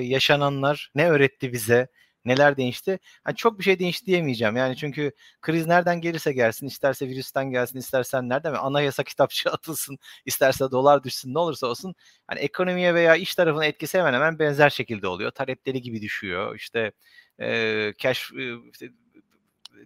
yaşananlar 0.04 0.90
ne 0.94 1.10
öğretti 1.10 1.52
bize? 1.52 1.88
Neler 2.24 2.56
değişti? 2.56 2.98
Hani 3.24 3.36
çok 3.36 3.58
bir 3.58 3.64
şey 3.64 3.78
değişti 3.78 4.06
diyemeyeceğim. 4.06 4.56
Yani 4.56 4.76
çünkü 4.76 5.12
kriz 5.42 5.66
nereden 5.66 6.00
gelirse 6.00 6.32
gelsin, 6.32 6.66
isterse 6.66 7.08
virüsten 7.08 7.50
gelsin, 7.50 7.78
istersen 7.78 8.28
nereden? 8.28 8.54
Anayasa 8.54 9.02
kitapçı 9.04 9.50
atılsın, 9.50 9.98
isterse 10.26 10.70
dolar 10.70 11.04
düşsün, 11.04 11.34
ne 11.34 11.38
olursa 11.38 11.66
olsun. 11.66 11.94
Hani 12.26 12.40
ekonomiye 12.40 12.94
veya 12.94 13.16
iş 13.16 13.34
tarafına 13.34 13.64
etkisi 13.66 13.98
hemen 13.98 14.14
hemen 14.14 14.38
benzer 14.38 14.70
şekilde 14.70 15.08
oluyor. 15.08 15.30
Talepleri 15.30 15.82
gibi 15.82 16.02
düşüyor. 16.02 16.56
İşte 16.56 16.92
e, 17.40 17.92
cash 17.98 18.32
e, 18.32 18.54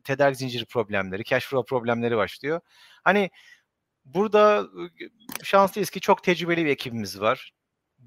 tedarik 0.05 0.37
zinciri 0.37 0.65
problemleri, 0.65 1.25
cash 1.25 1.47
flow 1.47 1.69
problemleri 1.69 2.17
başlıyor. 2.17 2.61
Hani 3.05 3.31
burada 4.05 4.67
şanslıyız 5.43 5.91
ki 5.91 6.01
çok 6.01 6.25
tecrübeli 6.25 6.65
bir 6.65 6.71
ekibimiz 6.71 7.21
var 7.21 7.53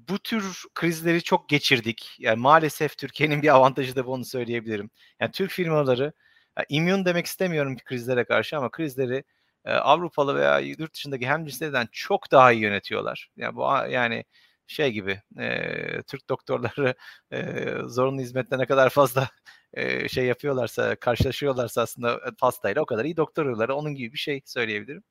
bu 0.08 0.18
tür 0.18 0.62
krizleri 0.74 1.22
çok 1.22 1.48
geçirdik. 1.48 2.16
Yani 2.18 2.40
maalesef 2.40 2.98
Türkiye'nin 2.98 3.42
bir 3.42 3.54
avantajı 3.54 3.96
da 3.96 4.06
bunu 4.06 4.24
söyleyebilirim. 4.24 4.90
Yani 5.20 5.32
Türk 5.32 5.50
firmaları 5.50 6.12
yani 6.58 6.66
immün 6.68 7.04
demek 7.04 7.26
istemiyorum 7.26 7.76
krizlere 7.84 8.24
karşı 8.24 8.56
ama 8.56 8.70
krizleri 8.70 9.24
e, 9.64 9.72
Avrupalı 9.72 10.36
veya 10.36 10.58
yurt 10.58 10.94
dışındaki 10.94 11.26
hemcinslerden 11.28 11.88
çok 11.92 12.32
daha 12.32 12.52
iyi 12.52 12.62
yönetiyorlar. 12.62 13.30
Yani 13.36 13.56
bu 13.56 13.62
yani 13.90 14.24
şey 14.66 14.92
gibi 14.92 15.22
e, 15.38 16.02
Türk 16.02 16.28
doktorları 16.28 16.94
e, 17.32 17.64
zorunlu 17.86 18.20
hizmette 18.20 18.58
ne 18.58 18.66
kadar 18.66 18.90
fazla 18.90 19.28
e, 19.74 20.08
şey 20.08 20.26
yapıyorlarsa 20.26 20.96
karşılaşıyorlarsa 20.96 21.82
aslında 21.82 22.20
pastayla 22.38 22.82
o 22.82 22.86
kadar 22.86 23.04
iyi 23.04 23.16
doktorları 23.16 23.74
onun 23.74 23.94
gibi 23.94 24.12
bir 24.12 24.18
şey 24.18 24.42
söyleyebilirim. 24.44 25.02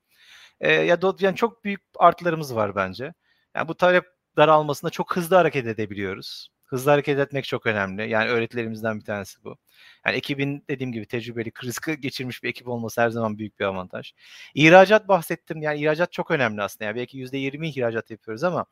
E, 0.60 0.72
ya 0.72 0.98
yani 1.20 1.36
çok 1.36 1.64
büyük 1.64 1.82
artılarımız 2.00 2.56
var 2.56 2.76
bence. 2.76 3.14
Yani 3.56 3.68
bu 3.68 3.76
talep 3.76 4.06
daralmasında 4.38 4.92
çok 4.92 5.16
hızlı 5.16 5.36
hareket 5.36 5.68
edebiliyoruz. 5.68 6.50
Hızlı 6.66 6.92
hareket 6.92 7.20
etmek 7.20 7.46
çok 7.46 7.66
önemli. 7.66 8.10
Yani 8.10 8.30
öğretilerimizden 8.30 9.00
bir 9.00 9.06
tanesi 9.06 9.44
bu. 9.44 9.58
Yani 10.06 10.16
ekibin 10.16 10.66
dediğim 10.70 10.92
gibi 10.92 11.06
tecrübeli, 11.06 11.52
kriz 11.52 11.80
geçirmiş 12.00 12.44
bir 12.44 12.50
ekip 12.50 12.68
olması 12.68 13.02
her 13.02 13.10
zaman 13.10 13.38
büyük 13.38 13.60
bir 13.60 13.66
avantaj. 13.66 14.14
İhracat 14.56 15.08
bahsettim. 15.08 15.62
Yani 15.62 15.80
ihracat 15.80 16.12
çok 16.12 16.32
önemli 16.32 16.62
aslında. 16.62 16.86
Yani 16.86 16.96
belki 16.96 17.18
%20 17.18 17.68
ihracat 17.68 18.12
yapıyoruz 18.12 18.44
ama 18.44 18.66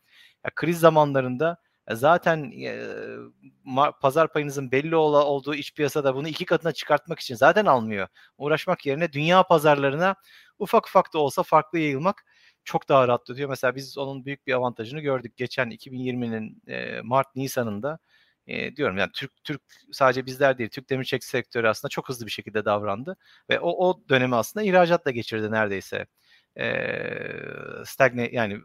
ya 0.46 0.52
kriz 0.56 0.80
zamanlarında 0.80 1.58
zaten 1.92 2.52
e, 2.62 2.86
pazar 4.02 4.34
payınızın 4.34 4.72
belli 4.72 4.96
ol, 4.96 5.14
olduğu 5.14 5.56
iç 5.56 5.74
piyasada 5.74 6.16
bunu 6.16 6.28
iki 6.28 6.46
katına 6.46 6.72
çıkartmak 6.72 7.20
için 7.20 7.36
zaten 7.36 7.66
almıyor. 7.66 8.08
Uğraşmak 8.38 8.86
yerine 8.86 9.14
dünya 9.14 9.44
pazarlarına 9.44 10.16
ufak 10.60 10.88
ufak 10.88 11.14
da 11.14 11.20
olsa 11.20 11.44
farklı 11.44 11.80
yayılmak 11.80 12.26
çok 12.64 12.90
daha 12.90 13.08
rahatlatıyor. 13.08 13.50
Mesela 13.50 13.76
biz 13.76 13.98
onun 13.98 14.26
büyük 14.26 14.48
bir 14.48 14.54
avantajını 14.54 15.00
gördük. 15.00 15.38
Geçen 15.38 15.72
2020'nin 15.72 16.62
e, 16.68 17.02
Mart 17.02 17.36
Nisan'ında 17.36 18.00
e, 18.48 18.76
diyorum 18.76 18.98
yani 18.98 19.12
Türk 19.14 19.44
Türk 19.44 19.62
sadece 19.92 20.26
bizler 20.26 20.58
değil 20.58 20.70
Türk 20.70 20.90
demir 20.90 21.04
çelik 21.04 21.24
sektörü 21.24 21.68
aslında 21.68 21.90
çok 21.90 22.10
hızlı 22.10 22.26
bir 22.26 22.32
şekilde 22.32 22.66
davrandı 22.66 23.18
ve 23.50 23.60
o 23.60 23.90
o 23.90 24.02
dönemi 24.10 24.36
aslında 24.36 24.66
ihracatla 24.66 25.12
geçirdi 25.12 25.52
neredeyse. 25.52 26.06
E, 26.58 26.66
stagne 27.86 28.30
yani 28.32 28.58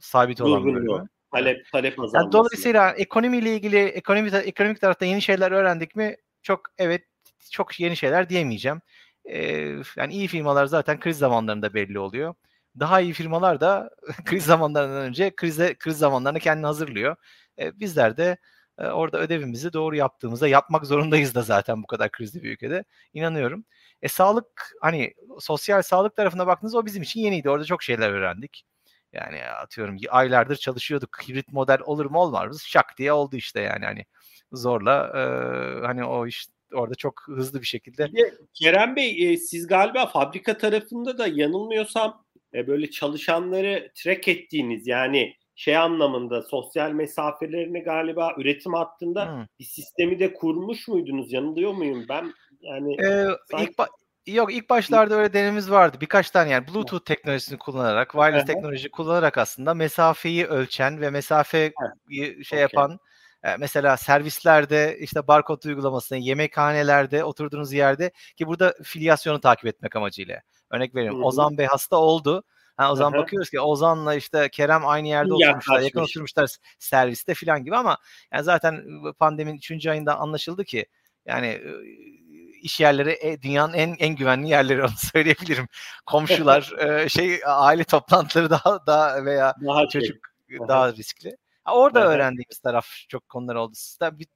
sabit 0.00 0.40
olan 0.40 0.66
bir 0.66 0.74
bölümü. 0.74 1.08
Talep, 1.32 1.72
talep 1.72 1.98
azalması. 1.98 2.16
Yani 2.16 2.32
dolayısıyla 2.32 2.90
ekonomiyle 2.90 3.54
ilgili 3.54 3.78
ekonomi, 3.78 4.28
ekonomik 4.28 4.80
tarafta 4.80 5.04
yeni 5.04 5.22
şeyler 5.22 5.52
öğrendik 5.52 5.96
mi? 5.96 6.16
Çok 6.42 6.60
evet 6.78 7.04
çok 7.50 7.80
yeni 7.80 7.96
şeyler 7.96 8.28
diyemeyeceğim. 8.28 8.80
Ee, 9.24 9.76
yani 9.96 10.12
iyi 10.12 10.28
firmalar 10.28 10.66
zaten 10.66 11.00
kriz 11.00 11.18
zamanlarında 11.18 11.74
belli 11.74 11.98
oluyor 11.98 12.34
daha 12.80 13.00
iyi 13.00 13.12
firmalar 13.12 13.60
da 13.60 13.90
kriz 14.24 14.44
zamanlarından 14.44 15.02
önce 15.02 15.36
krize 15.36 15.74
kriz 15.74 15.98
zamanlarını 15.98 16.40
kendini 16.40 16.66
hazırlıyor. 16.66 17.16
E, 17.58 17.80
bizler 17.80 18.16
de 18.16 18.36
e, 18.78 18.86
orada 18.86 19.18
ödevimizi 19.18 19.72
doğru 19.72 19.96
yaptığımızda 19.96 20.48
yapmak 20.48 20.86
zorundayız 20.86 21.34
da 21.34 21.42
zaten 21.42 21.82
bu 21.82 21.86
kadar 21.86 22.10
krizli 22.10 22.42
bir 22.42 22.52
ülkede. 22.52 22.84
inanıyorum. 23.12 23.64
E 24.02 24.08
sağlık 24.08 24.72
hani 24.80 25.14
sosyal 25.40 25.82
sağlık 25.82 26.16
tarafına 26.16 26.46
baktığınızda 26.46 26.78
o 26.78 26.86
bizim 26.86 27.02
için 27.02 27.20
yeniydi. 27.20 27.50
Orada 27.50 27.64
çok 27.64 27.82
şeyler 27.82 28.10
öğrendik. 28.10 28.64
Yani 29.12 29.44
atıyorum 29.44 29.96
aylardır 30.10 30.56
çalışıyorduk. 30.56 31.28
Hibrit 31.28 31.52
model 31.52 31.78
olur 31.84 32.06
mu 32.06 32.18
olmaz 32.18 32.48
mı? 32.48 32.58
Şak 32.60 32.98
diye 32.98 33.12
oldu 33.12 33.36
işte 33.36 33.60
yani 33.60 33.84
hani 33.84 34.04
zorla 34.52 35.12
e, 35.14 35.20
hani 35.86 36.04
o 36.04 36.26
iş 36.26 36.46
orada 36.72 36.94
çok 36.94 37.22
hızlı 37.26 37.60
bir 37.60 37.66
şekilde. 37.66 38.10
Kerem 38.54 38.96
Bey 38.96 39.32
e, 39.32 39.36
siz 39.36 39.66
galiba 39.66 40.06
fabrika 40.06 40.58
tarafında 40.58 41.18
da 41.18 41.26
yanılmıyorsam 41.26 42.23
e, 42.54 42.66
böyle 42.66 42.90
çalışanları 42.90 43.92
track 43.94 44.28
ettiğiniz 44.28 44.86
yani 44.86 45.34
şey 45.54 45.76
anlamında 45.76 46.42
sosyal 46.42 46.90
mesafelerini 46.90 47.82
galiba 47.82 48.34
üretim 48.38 48.74
hattında 48.74 49.32
hmm. 49.32 49.46
bir 49.60 49.64
sistemi 49.64 50.18
de 50.18 50.34
kurmuş 50.34 50.88
muydunuz? 50.88 51.32
Yanılıyor 51.32 51.72
muyum 51.72 52.06
ben? 52.08 52.34
Yani 52.60 52.94
ee, 52.94 53.26
sanki... 53.50 53.64
ilk 53.64 53.88
Yok 54.26 54.54
ilk 54.54 54.70
başlarda 54.70 55.14
öyle 55.14 55.32
denememiz 55.32 55.70
vardı. 55.70 55.96
Birkaç 56.00 56.30
tane 56.30 56.50
yani 56.50 56.68
Bluetooth 56.68 57.04
teknolojisini 57.04 57.58
kullanarak, 57.58 58.10
wireless 58.10 58.46
teknoloji 58.46 58.90
kullanarak 58.90 59.38
aslında 59.38 59.74
mesafeyi 59.74 60.46
ölçen 60.46 61.00
ve 61.00 61.10
mesafe 61.10 61.72
şey 62.10 62.44
okay. 62.44 62.60
yapan 62.60 62.98
E, 63.44 63.56
mesela 63.56 63.96
servislerde 63.96 64.98
işte 65.00 65.26
barkod 65.26 65.62
uygulamasını, 65.62 66.18
yemekhanelerde, 66.18 67.24
oturduğunuz 67.24 67.72
yerde 67.72 68.10
ki 68.36 68.46
burada 68.46 68.74
filyasyonu 68.82 69.40
takip 69.40 69.66
etmek 69.66 69.96
amacıyla. 69.96 70.40
Örnek 70.74 70.94
veriyorum. 70.94 71.20
Hı-hı. 71.20 71.28
Ozan 71.28 71.58
Bey 71.58 71.66
hasta 71.66 71.96
oldu. 71.96 72.44
Ha, 72.76 72.92
o 72.92 72.96
zaman 72.96 73.12
Hı-hı. 73.12 73.22
bakıyoruz 73.22 73.50
ki 73.50 73.60
Ozan'la 73.60 74.14
işte 74.14 74.48
Kerem 74.48 74.86
aynı 74.86 75.08
yerde 75.08 75.28
İyi 75.28 75.34
oturmuşlar, 75.34 75.80
yakın 75.80 76.00
oturmuşlar 76.00 76.50
serviste 76.78 77.34
falan 77.34 77.64
gibi 77.64 77.76
ama 77.76 77.98
yani 78.32 78.44
zaten 78.44 78.84
pandeminin 79.18 79.56
3. 79.56 79.86
ayında 79.86 80.16
anlaşıldı 80.18 80.64
ki 80.64 80.86
yani 81.26 81.60
iş 82.62 82.80
yerleri 82.80 83.18
e, 83.20 83.42
dünyanın 83.42 83.72
en 83.74 83.96
en 83.98 84.16
güvenli 84.16 84.48
yerleri 84.48 84.82
onu 84.82 84.90
söyleyebilirim. 85.12 85.68
Komşular, 86.06 86.72
şey 87.08 87.40
aile 87.46 87.84
toplantıları 87.84 88.50
daha 88.50 88.86
daha 88.86 89.24
veya 89.24 89.54
daha 89.66 89.88
çocuk 89.88 90.16
şey. 90.48 90.58
daha 90.68 90.92
riskli. 90.92 91.36
Orada 91.66 92.00
evet. 92.00 92.10
öğrendiğimiz 92.10 92.58
taraf 92.58 92.86
çok 93.08 93.28
konular 93.28 93.54
oldu. 93.54 93.72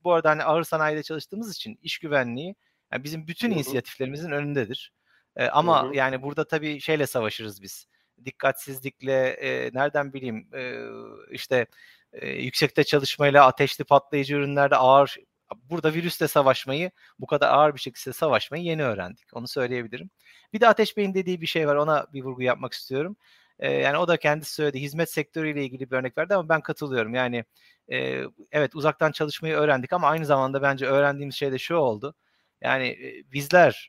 Bu 0.04 0.12
arada 0.12 0.30
hani 0.30 0.44
ağır 0.44 0.62
sanayide 0.62 1.02
çalıştığımız 1.02 1.54
için 1.54 1.78
iş 1.82 1.98
güvenliği 1.98 2.54
yani 2.92 3.04
bizim 3.04 3.26
bütün 3.26 3.50
inisiyatiflerimizin 3.50 4.30
önündedir. 4.30 4.92
E, 5.38 5.48
ama 5.48 5.84
Hı-hı. 5.84 5.94
yani 5.94 6.22
burada 6.22 6.48
tabii 6.48 6.80
şeyle 6.80 7.06
savaşırız 7.06 7.62
biz. 7.62 7.86
Dikkatsizlikle 8.24 9.28
e, 9.28 9.70
nereden 9.74 10.12
bileyim 10.12 10.48
e, 10.54 10.84
işte 11.30 11.66
e, 12.12 12.28
yüksekte 12.28 12.84
çalışmayla 12.84 13.46
ateşli 13.46 13.84
patlayıcı 13.84 14.34
ürünlerde 14.36 14.76
ağır 14.76 15.16
burada 15.64 15.94
virüsle 15.94 16.28
savaşmayı 16.28 16.90
bu 17.18 17.26
kadar 17.26 17.48
ağır 17.48 17.74
bir 17.74 17.80
şekilde 17.80 18.12
savaşmayı 18.12 18.64
yeni 18.64 18.84
öğrendik. 18.84 19.28
Onu 19.32 19.48
söyleyebilirim. 19.48 20.10
Bir 20.52 20.60
de 20.60 20.68
Ateş 20.68 20.96
Bey'in 20.96 21.14
dediği 21.14 21.40
bir 21.40 21.46
şey 21.46 21.68
var. 21.68 21.76
Ona 21.76 22.06
bir 22.12 22.22
vurgu 22.22 22.42
yapmak 22.42 22.72
istiyorum. 22.72 23.16
E, 23.58 23.72
yani 23.72 23.98
o 23.98 24.08
da 24.08 24.16
kendisi 24.16 24.54
söyledi. 24.54 24.80
Hizmet 24.80 25.10
sektörüyle 25.10 25.64
ilgili 25.64 25.90
bir 25.90 25.96
örnek 25.96 26.18
verdi 26.18 26.34
ama 26.34 26.48
ben 26.48 26.60
katılıyorum. 26.60 27.14
Yani 27.14 27.44
e, 27.92 28.24
evet 28.52 28.74
uzaktan 28.74 29.12
çalışmayı 29.12 29.54
öğrendik 29.54 29.92
ama 29.92 30.08
aynı 30.08 30.26
zamanda 30.26 30.62
bence 30.62 30.86
öğrendiğimiz 30.86 31.34
şey 31.34 31.52
de 31.52 31.58
şu 31.58 31.74
oldu. 31.76 32.14
Yani 32.60 32.86
e, 32.88 33.32
bizler 33.32 33.88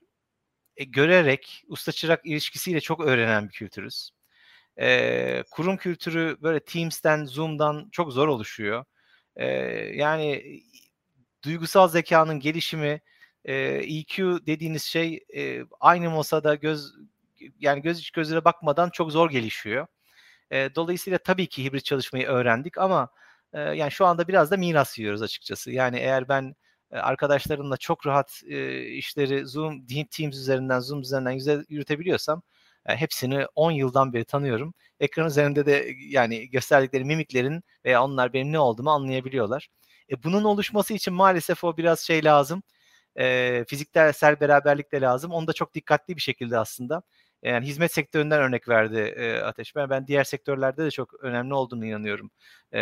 e, 0.79 0.83
görerek 0.83 1.63
usta 1.67 1.91
çırak 1.91 2.25
ilişkisiyle 2.25 2.81
çok 2.81 3.01
öğrenen 3.01 3.47
bir 3.47 3.53
kültürüz. 3.53 4.11
E, 4.79 5.43
kurum 5.51 5.77
kültürü 5.77 6.37
böyle 6.41 6.59
Teams'ten, 6.59 7.25
Zoom'dan 7.25 7.89
çok 7.91 8.13
zor 8.13 8.27
oluşuyor. 8.27 8.85
E, 9.35 9.47
yani 9.95 10.43
duygusal 11.43 11.87
zekanın 11.87 12.39
gelişimi, 12.39 13.01
e, 13.45 13.55
EQ 13.55 14.45
dediğiniz 14.47 14.83
şey 14.83 15.25
e, 15.35 15.63
aynı 15.79 16.09
masada 16.09 16.55
göz 16.55 16.93
yani 17.59 17.81
göz 17.81 17.99
iç 17.99 18.11
gözüne 18.11 18.45
bakmadan 18.45 18.89
çok 18.89 19.11
zor 19.11 19.29
gelişiyor. 19.29 19.87
E, 20.51 20.75
dolayısıyla 20.75 21.19
tabii 21.19 21.47
ki 21.47 21.63
hibrit 21.63 21.85
çalışmayı 21.85 22.27
öğrendik 22.27 22.77
ama 22.77 23.09
e, 23.53 23.59
yani 23.61 23.91
şu 23.91 24.05
anda 24.05 24.27
biraz 24.27 24.51
da 24.51 24.57
miras 24.57 24.99
yiyoruz 24.99 25.21
açıkçası. 25.21 25.71
Yani 25.71 25.97
eğer 25.99 26.29
ben 26.29 26.55
arkadaşlarımla 26.91 27.77
çok 27.77 28.07
rahat 28.07 28.41
e, 28.47 28.81
işleri 28.81 29.45
Zoom, 29.47 29.85
Teams 29.87 30.35
üzerinden, 30.35 30.79
Zoom 30.79 31.01
üzerinden 31.01 31.63
yürütebiliyorsam 31.69 32.41
e, 32.85 32.95
hepsini 32.95 33.45
10 33.55 33.71
yıldan 33.71 34.13
beri 34.13 34.25
tanıyorum. 34.25 34.73
Ekran 34.99 35.27
üzerinde 35.27 35.65
de 35.65 35.87
yani 36.09 36.49
gösterdikleri 36.49 37.05
mimiklerin 37.05 37.63
veya 37.85 38.03
onlar 38.03 38.33
benim 38.33 38.51
ne 38.51 38.59
olduğumu 38.59 38.91
anlayabiliyorlar. 38.91 39.67
E, 40.11 40.23
bunun 40.23 40.43
oluşması 40.43 40.93
için 40.93 41.13
maalesef 41.13 41.63
o 41.63 41.77
biraz 41.77 41.99
şey 41.99 42.23
lazım. 42.23 42.63
E, 43.19 43.65
fiziksel 43.67 44.39
beraberlik 44.39 44.91
de 44.91 45.01
lazım. 45.01 45.31
Onu 45.31 45.47
da 45.47 45.53
çok 45.53 45.73
dikkatli 45.73 46.15
bir 46.15 46.21
şekilde 46.21 46.57
aslında 46.57 47.03
yani 47.43 47.65
hizmet 47.65 47.93
sektöründen 47.93 48.39
örnek 48.41 48.69
verdi 48.69 48.97
e, 48.97 49.39
Ateş. 49.39 49.75
Ben, 49.75 49.89
ben 49.89 50.07
diğer 50.07 50.23
sektörlerde 50.23 50.85
de 50.85 50.91
çok 50.91 51.13
önemli 51.23 51.53
olduğunu 51.53 51.85
inanıyorum 51.85 52.31
e, 52.73 52.79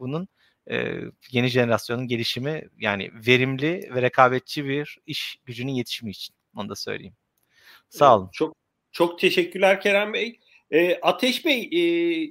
bunun. 0.00 0.28
E, 0.70 1.00
yeni 1.30 1.48
jenerasyonun 1.48 2.06
gelişimi 2.06 2.68
yani 2.78 3.10
verimli 3.26 3.90
ve 3.94 4.02
rekabetçi 4.02 4.64
bir 4.64 4.98
iş 5.06 5.38
gücünün 5.44 5.72
yetişimi 5.72 6.10
için. 6.10 6.34
Onu 6.56 6.68
da 6.68 6.76
söyleyeyim. 6.76 7.14
Sağ 7.88 8.16
olun. 8.16 8.28
Çok 8.32 8.56
çok 8.92 9.18
teşekkürler 9.18 9.80
Kerem 9.80 10.12
Bey. 10.12 10.40
E, 10.70 11.00
Ateş 11.00 11.44
Bey 11.44 11.62
e, 11.62 11.80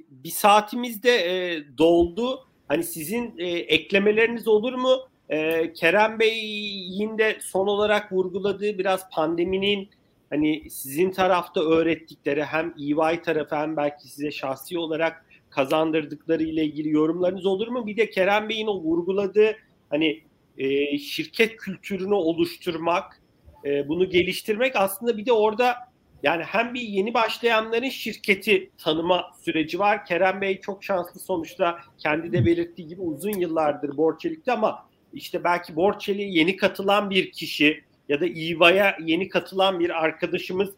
bir 0.08 0.30
saatimiz 0.30 1.02
de 1.02 1.10
e, 1.10 1.64
doldu. 1.78 2.48
Hani 2.68 2.84
sizin 2.84 3.34
e, 3.38 3.46
eklemeleriniz 3.48 4.48
olur 4.48 4.72
mu? 4.72 5.08
E, 5.28 5.72
Kerem 5.72 6.18
Bey'in 6.18 7.18
de 7.18 7.38
son 7.40 7.66
olarak 7.66 8.12
vurguladığı 8.12 8.78
biraz 8.78 9.10
pandeminin 9.10 9.90
hani 10.30 10.70
sizin 10.70 11.10
tarafta 11.10 11.60
öğrettikleri 11.60 12.44
hem 12.44 12.74
EY 12.78 13.22
tarafı 13.22 13.56
hem 13.56 13.76
belki 13.76 14.08
size 14.08 14.30
şahsi 14.30 14.78
olarak 14.78 15.24
kazandırdıkları 15.54 16.42
ile 16.42 16.64
ilgili 16.64 16.90
yorumlarınız 16.90 17.46
olur 17.46 17.68
mu? 17.68 17.86
Bir 17.86 17.96
de 17.96 18.10
Kerem 18.10 18.48
Bey'in 18.48 18.66
o 18.66 18.80
vurguladığı 18.80 19.56
hani 19.90 20.22
e, 20.58 20.98
şirket 20.98 21.56
kültürünü 21.56 22.14
oluşturmak, 22.14 23.22
e, 23.64 23.88
bunu 23.88 24.10
geliştirmek 24.10 24.76
aslında 24.76 25.18
bir 25.18 25.26
de 25.26 25.32
orada 25.32 25.76
yani 26.22 26.42
hem 26.42 26.74
bir 26.74 26.80
yeni 26.80 27.14
başlayanların 27.14 27.88
şirketi 27.88 28.70
tanıma 28.78 29.30
süreci 29.44 29.78
var. 29.78 30.04
Kerem 30.04 30.40
Bey 30.40 30.60
çok 30.60 30.84
şanslı 30.84 31.20
sonuçta 31.20 31.78
kendi 31.98 32.32
de 32.32 32.46
belirttiği 32.46 32.88
gibi 32.88 33.00
uzun 33.00 33.38
yıllardır 33.38 33.96
Borçelik'te 33.96 34.52
ama 34.52 34.88
işte 35.12 35.44
belki 35.44 35.76
Borçelik'e 35.76 36.38
yeni 36.38 36.56
katılan 36.56 37.10
bir 37.10 37.32
kişi 37.32 37.84
ya 38.08 38.20
da 38.20 38.26
İVA'ya 38.26 38.96
yeni 39.04 39.28
katılan 39.28 39.80
bir 39.80 40.04
arkadaşımız 40.04 40.70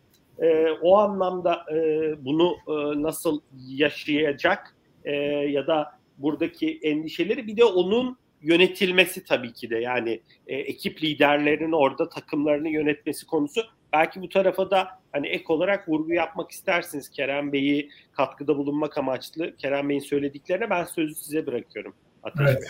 e, 0.42 0.66
o 0.82 0.96
anlamda 0.96 1.64
e, 1.74 2.14
bunu 2.24 2.56
e, 2.68 3.02
nasıl 3.02 3.40
yaşayacak 3.68 4.76
e, 5.04 5.12
ya 5.26 5.66
da 5.66 5.92
buradaki 6.18 6.78
endişeleri 6.82 7.46
bir 7.46 7.56
de 7.56 7.64
onun 7.64 8.18
yönetilmesi 8.42 9.24
tabii 9.24 9.52
ki 9.52 9.70
de 9.70 9.76
yani 9.76 10.20
e, 10.46 10.56
ekip 10.56 11.02
liderlerinin 11.02 11.72
orada 11.72 12.08
takımlarını 12.08 12.68
yönetmesi 12.68 13.26
konusu 13.26 13.62
belki 13.92 14.22
bu 14.22 14.28
tarafa 14.28 14.70
da 14.70 14.88
hani 15.12 15.26
ek 15.26 15.44
olarak 15.48 15.88
vurgu 15.88 16.12
yapmak 16.12 16.50
istersiniz 16.50 17.10
Kerem 17.10 17.52
Bey'i 17.52 17.90
katkıda 18.12 18.56
bulunmak 18.58 18.98
amaçlı 18.98 19.56
Kerem 19.56 19.88
Bey'in 19.88 20.00
söylediklerine 20.00 20.70
ben 20.70 20.84
sözü 20.84 21.14
size 21.14 21.46
bırakıyorum. 21.46 21.94
Ateş 22.22 22.46
evet. 22.48 22.68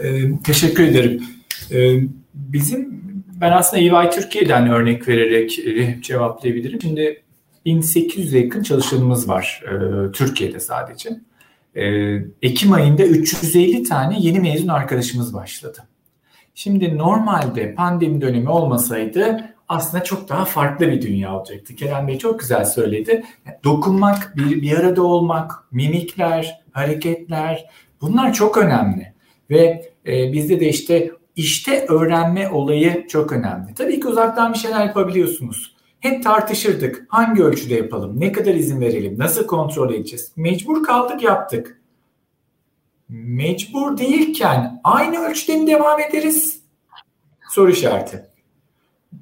Ee, 0.00 0.42
teşekkür 0.44 0.84
ederim. 0.84 1.22
Ee, 1.72 2.00
bizim 2.34 3.02
ben 3.40 3.52
aslında 3.52 3.82
EY 3.82 4.10
Türkiye'den 4.10 4.68
örnek 4.68 5.08
vererek 5.08 5.58
e, 5.58 5.98
cevaplayabilirim. 6.02 6.82
Şimdi 6.82 7.22
1800'e 7.66 8.40
yakın 8.40 8.62
çalışanımız 8.62 9.28
var 9.28 9.62
e, 9.66 10.12
Türkiye'de 10.12 10.60
sadece. 10.60 11.10
E, 11.74 11.84
Ekim 12.42 12.72
ayında 12.72 13.02
350 13.02 13.82
tane 13.82 14.16
yeni 14.20 14.40
mezun 14.40 14.68
arkadaşımız 14.68 15.34
başladı. 15.34 15.78
Şimdi 16.54 16.98
normalde 16.98 17.74
pandemi 17.74 18.20
dönemi 18.20 18.48
olmasaydı 18.48 19.54
aslında 19.68 20.04
çok 20.04 20.28
daha 20.28 20.44
farklı 20.44 20.88
bir 20.88 21.02
dünya 21.02 21.36
olacaktı. 21.36 21.74
Kerem 21.74 22.08
Bey 22.08 22.18
çok 22.18 22.40
güzel 22.40 22.64
söyledi. 22.64 23.24
Dokunmak, 23.64 24.36
bir, 24.36 24.62
bir 24.62 24.78
arada 24.78 25.02
olmak, 25.02 25.52
mimikler, 25.70 26.62
hareketler 26.72 27.64
bunlar 28.00 28.32
çok 28.32 28.58
önemli. 28.58 29.12
Ve 29.50 29.92
e, 30.06 30.32
bizde 30.32 30.60
de 30.60 30.68
işte 30.68 31.10
işte 31.36 31.86
öğrenme 31.88 32.48
olayı 32.48 33.06
çok 33.08 33.32
önemli. 33.32 33.74
Tabii 33.74 34.00
ki 34.00 34.08
uzaktan 34.08 34.52
bir 34.52 34.58
şeyler 34.58 34.86
yapabiliyorsunuz. 34.86 35.76
Hep 36.00 36.24
tartışırdık. 36.24 37.06
Hangi 37.08 37.42
ölçüde 37.42 37.74
yapalım? 37.74 38.20
Ne 38.20 38.32
kadar 38.32 38.54
izin 38.54 38.80
verelim? 38.80 39.18
Nasıl 39.18 39.46
kontrol 39.46 39.94
edeceğiz? 39.94 40.32
Mecbur 40.36 40.82
kaldık 40.82 41.22
yaptık. 41.22 41.80
Mecbur 43.08 43.98
değilken 43.98 44.80
aynı 44.84 45.18
ölçüde 45.18 45.56
mi 45.56 45.66
devam 45.66 46.00
ederiz? 46.00 46.62
Soru 47.48 47.70
işareti. 47.70 48.26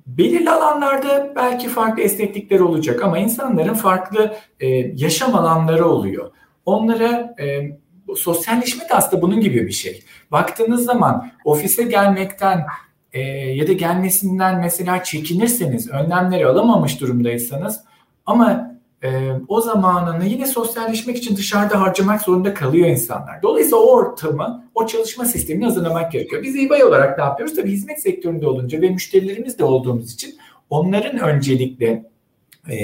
Belirli 0.06 0.50
alanlarda 0.50 1.32
belki 1.36 1.68
farklı 1.68 2.02
esneklikler 2.02 2.60
olacak 2.60 3.04
ama 3.04 3.18
insanların 3.18 3.74
farklı 3.74 4.36
e, 4.60 4.66
yaşam 4.96 5.34
alanları 5.34 5.86
oluyor. 5.86 6.30
Onlara 6.66 7.34
e, 7.40 7.78
sosyalleşme 8.16 8.88
de 8.88 8.94
aslında 8.94 9.22
bunun 9.22 9.40
gibi 9.40 9.66
bir 9.66 9.72
şey. 9.72 10.02
Baktığınız 10.30 10.84
zaman 10.84 11.30
ofise 11.44 11.82
gelmekten 11.82 12.66
e, 13.12 13.20
ya 13.30 13.68
da 13.68 13.72
gelmesinden 13.72 14.60
mesela 14.60 15.04
çekinirseniz, 15.04 15.90
önlemleri 15.90 16.46
alamamış 16.46 17.00
durumdaysanız 17.00 17.80
ama 18.26 18.70
e, 19.02 19.30
o 19.48 19.60
zamanını 19.60 20.24
yine 20.24 20.46
sosyalleşmek 20.46 21.16
için 21.16 21.36
dışarıda 21.36 21.80
harcamak 21.80 22.22
zorunda 22.22 22.54
kalıyor 22.54 22.88
insanlar. 22.88 23.42
Dolayısıyla 23.42 23.78
o 23.78 23.92
ortamı, 23.92 24.64
o 24.74 24.86
çalışma 24.86 25.24
sistemini 25.24 25.64
hazırlamak 25.64 26.12
gerekiyor. 26.12 26.42
Biz 26.42 26.56
eBay 26.56 26.84
olarak 26.84 27.18
ne 27.18 27.24
yapıyoruz? 27.24 27.56
Tabii 27.56 27.72
hizmet 27.72 28.02
sektöründe 28.02 28.46
olunca 28.46 28.80
ve 28.80 28.90
müşterilerimiz 28.90 29.58
de 29.58 29.64
olduğumuz 29.64 30.14
için 30.14 30.34
onların 30.70 31.18
öncelikle 31.18 32.10
e, 32.70 32.76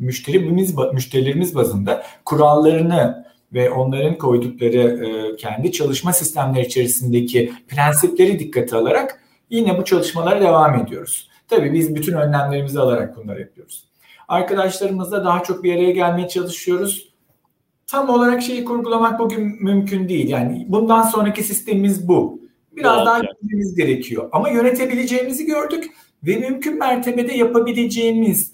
müşterimiz, 0.00 0.74
müşterilerimiz 0.92 1.54
bazında 1.54 2.02
kurallarını 2.24 3.29
ve 3.52 3.70
onların 3.70 4.18
koydukları 4.18 5.06
e, 5.06 5.36
kendi 5.36 5.72
çalışma 5.72 6.12
sistemleri 6.12 6.66
içerisindeki 6.66 7.52
prensipleri 7.68 8.38
dikkate 8.38 8.76
alarak 8.76 9.20
yine 9.50 9.78
bu 9.78 9.84
çalışmalara 9.84 10.40
devam 10.40 10.74
ediyoruz. 10.74 11.30
Tabii 11.48 11.72
biz 11.72 11.94
bütün 11.94 12.12
önlemlerimizi 12.12 12.80
alarak 12.80 13.16
bunları 13.16 13.40
yapıyoruz. 13.40 13.84
Arkadaşlarımızla 14.28 15.24
daha 15.24 15.42
çok 15.42 15.64
bir 15.64 15.74
araya 15.74 15.90
gelmeye 15.90 16.28
çalışıyoruz. 16.28 17.10
Tam 17.86 18.08
olarak 18.08 18.42
şeyi 18.42 18.64
kurgulamak 18.64 19.18
bugün 19.18 19.64
mümkün 19.64 20.08
değil. 20.08 20.28
Yani 20.28 20.66
bundan 20.68 21.02
sonraki 21.02 21.42
sistemimiz 21.42 22.08
bu. 22.08 22.40
Biraz 22.76 23.06
daha 23.06 23.18
gitmemiz 23.18 23.74
gerekiyor. 23.74 24.28
Ama 24.32 24.48
yönetebileceğimizi 24.48 25.46
gördük 25.46 25.90
ve 26.22 26.36
mümkün 26.36 26.78
mertebede 26.78 27.34
yapabileceğimiz 27.34 28.52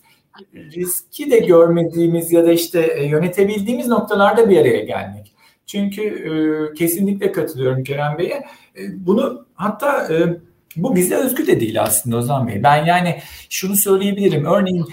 riski 0.54 1.30
de 1.30 1.38
görmediğimiz 1.38 2.32
ya 2.32 2.46
da 2.46 2.52
işte 2.52 2.80
e, 2.80 3.06
yönetebildiğimiz 3.06 3.88
noktalarda 3.88 4.50
bir 4.50 4.60
araya 4.60 4.84
gelmek. 4.84 5.32
Çünkü 5.66 6.02
e, 6.02 6.74
kesinlikle 6.74 7.32
katılıyorum 7.32 7.84
Kerem 7.84 8.18
Bey'e. 8.18 8.44
E, 8.78 9.06
bunu 9.06 9.46
hatta 9.54 10.14
e, 10.14 10.38
bu 10.76 10.96
bize 10.96 11.14
özgü 11.14 11.46
de 11.46 11.60
değil 11.60 11.82
aslında 11.82 12.16
Ozan 12.16 12.48
Bey. 12.48 12.62
Ben 12.62 12.84
yani 12.84 13.20
şunu 13.50 13.76
söyleyebilirim. 13.76 14.44
Örneğin 14.44 14.86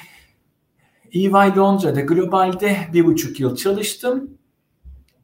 EY 1.11 1.29
Londra'da 1.29 2.01
globalde 2.01 2.77
bir 2.93 3.05
buçuk 3.05 3.39
yıl 3.39 3.55
çalıştım 3.55 4.37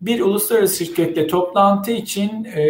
bir 0.02 0.20
uluslararası 0.20 0.86
şirketle 0.86 1.28
toplantı 1.28 1.91
için 1.91 2.45
e, 2.56 2.62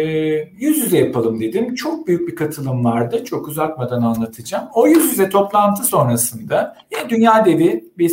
yüz 0.58 0.78
yüze 0.78 0.98
yapalım 0.98 1.40
dedim. 1.40 1.74
Çok 1.74 2.06
büyük 2.06 2.28
bir 2.28 2.36
katılım 2.36 2.84
vardı. 2.84 3.24
Çok 3.24 3.48
uzatmadan 3.48 4.02
anlatacağım. 4.02 4.68
O 4.74 4.86
yüz 4.86 5.04
yüze 5.04 5.28
toplantı 5.28 5.84
sonrasında 5.84 6.76
yine 6.92 7.10
dünya 7.10 7.44
devi 7.44 7.84
bir 7.98 8.10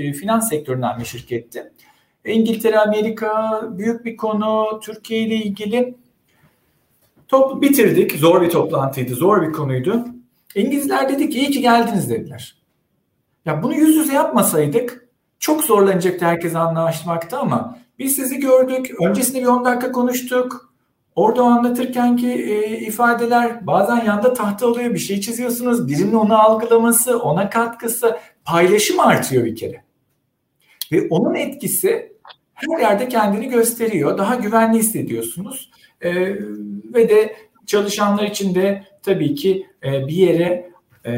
e, 0.00 0.12
finans 0.12 0.48
sektöründen 0.48 0.98
bir 1.00 1.04
şirketti. 1.04 1.72
İngiltere, 2.24 2.78
Amerika 2.78 3.62
büyük 3.78 4.04
bir 4.04 4.16
konu. 4.16 4.80
Türkiye 4.82 5.20
ile 5.20 5.34
ilgili 5.34 5.94
top 7.28 7.62
bitirdik. 7.62 8.12
Zor 8.12 8.42
bir 8.42 8.50
toplantıydı. 8.50 9.14
Zor 9.14 9.42
bir 9.42 9.52
konuydu. 9.52 10.04
İngilizler 10.54 11.08
dedi 11.08 11.28
ki 11.30 11.38
iyi 11.38 11.50
ki 11.50 11.60
geldiniz 11.60 12.10
dediler. 12.10 12.56
Ya 13.44 13.62
bunu 13.62 13.74
yüz 13.74 13.96
yüze 13.96 14.12
yapmasaydık 14.12 15.08
çok 15.38 15.64
zorlanacaktı 15.64 16.24
herkes 16.24 16.54
anlaşmakta 16.54 17.38
ama 17.38 17.78
biz 18.00 18.16
sizi 18.16 18.40
gördük. 18.40 18.90
Öncesinde 19.00 19.40
bir 19.40 19.46
10 19.46 19.64
dakika 19.64 19.92
konuştuk. 19.92 20.72
Orada 21.14 21.42
anlatırken 21.42 22.16
ki 22.16 22.28
e, 22.28 22.78
ifadeler 22.78 23.66
bazen 23.66 24.04
yanda 24.04 24.32
tahta 24.32 24.66
oluyor. 24.66 24.94
Bir 24.94 24.98
şey 24.98 25.20
çiziyorsunuz. 25.20 25.88
Birinin 25.88 26.14
onu 26.14 26.42
algılaması, 26.42 27.18
ona 27.18 27.50
katkısı, 27.50 28.16
paylaşım 28.44 29.00
artıyor 29.00 29.44
bir 29.44 29.56
kere. 29.56 29.84
Ve 30.92 31.08
onun 31.10 31.34
etkisi 31.34 32.12
her 32.54 32.80
yerde 32.80 33.08
kendini 33.08 33.48
gösteriyor. 33.48 34.18
Daha 34.18 34.34
güvenli 34.34 34.78
hissediyorsunuz. 34.78 35.70
E, 36.00 36.14
ve 36.94 37.08
de 37.08 37.36
çalışanlar 37.66 38.24
için 38.24 38.54
de 38.54 38.84
tabii 39.02 39.34
ki 39.34 39.66
e, 39.84 40.06
bir 40.06 40.14
yere 40.14 40.70
e, 41.06 41.12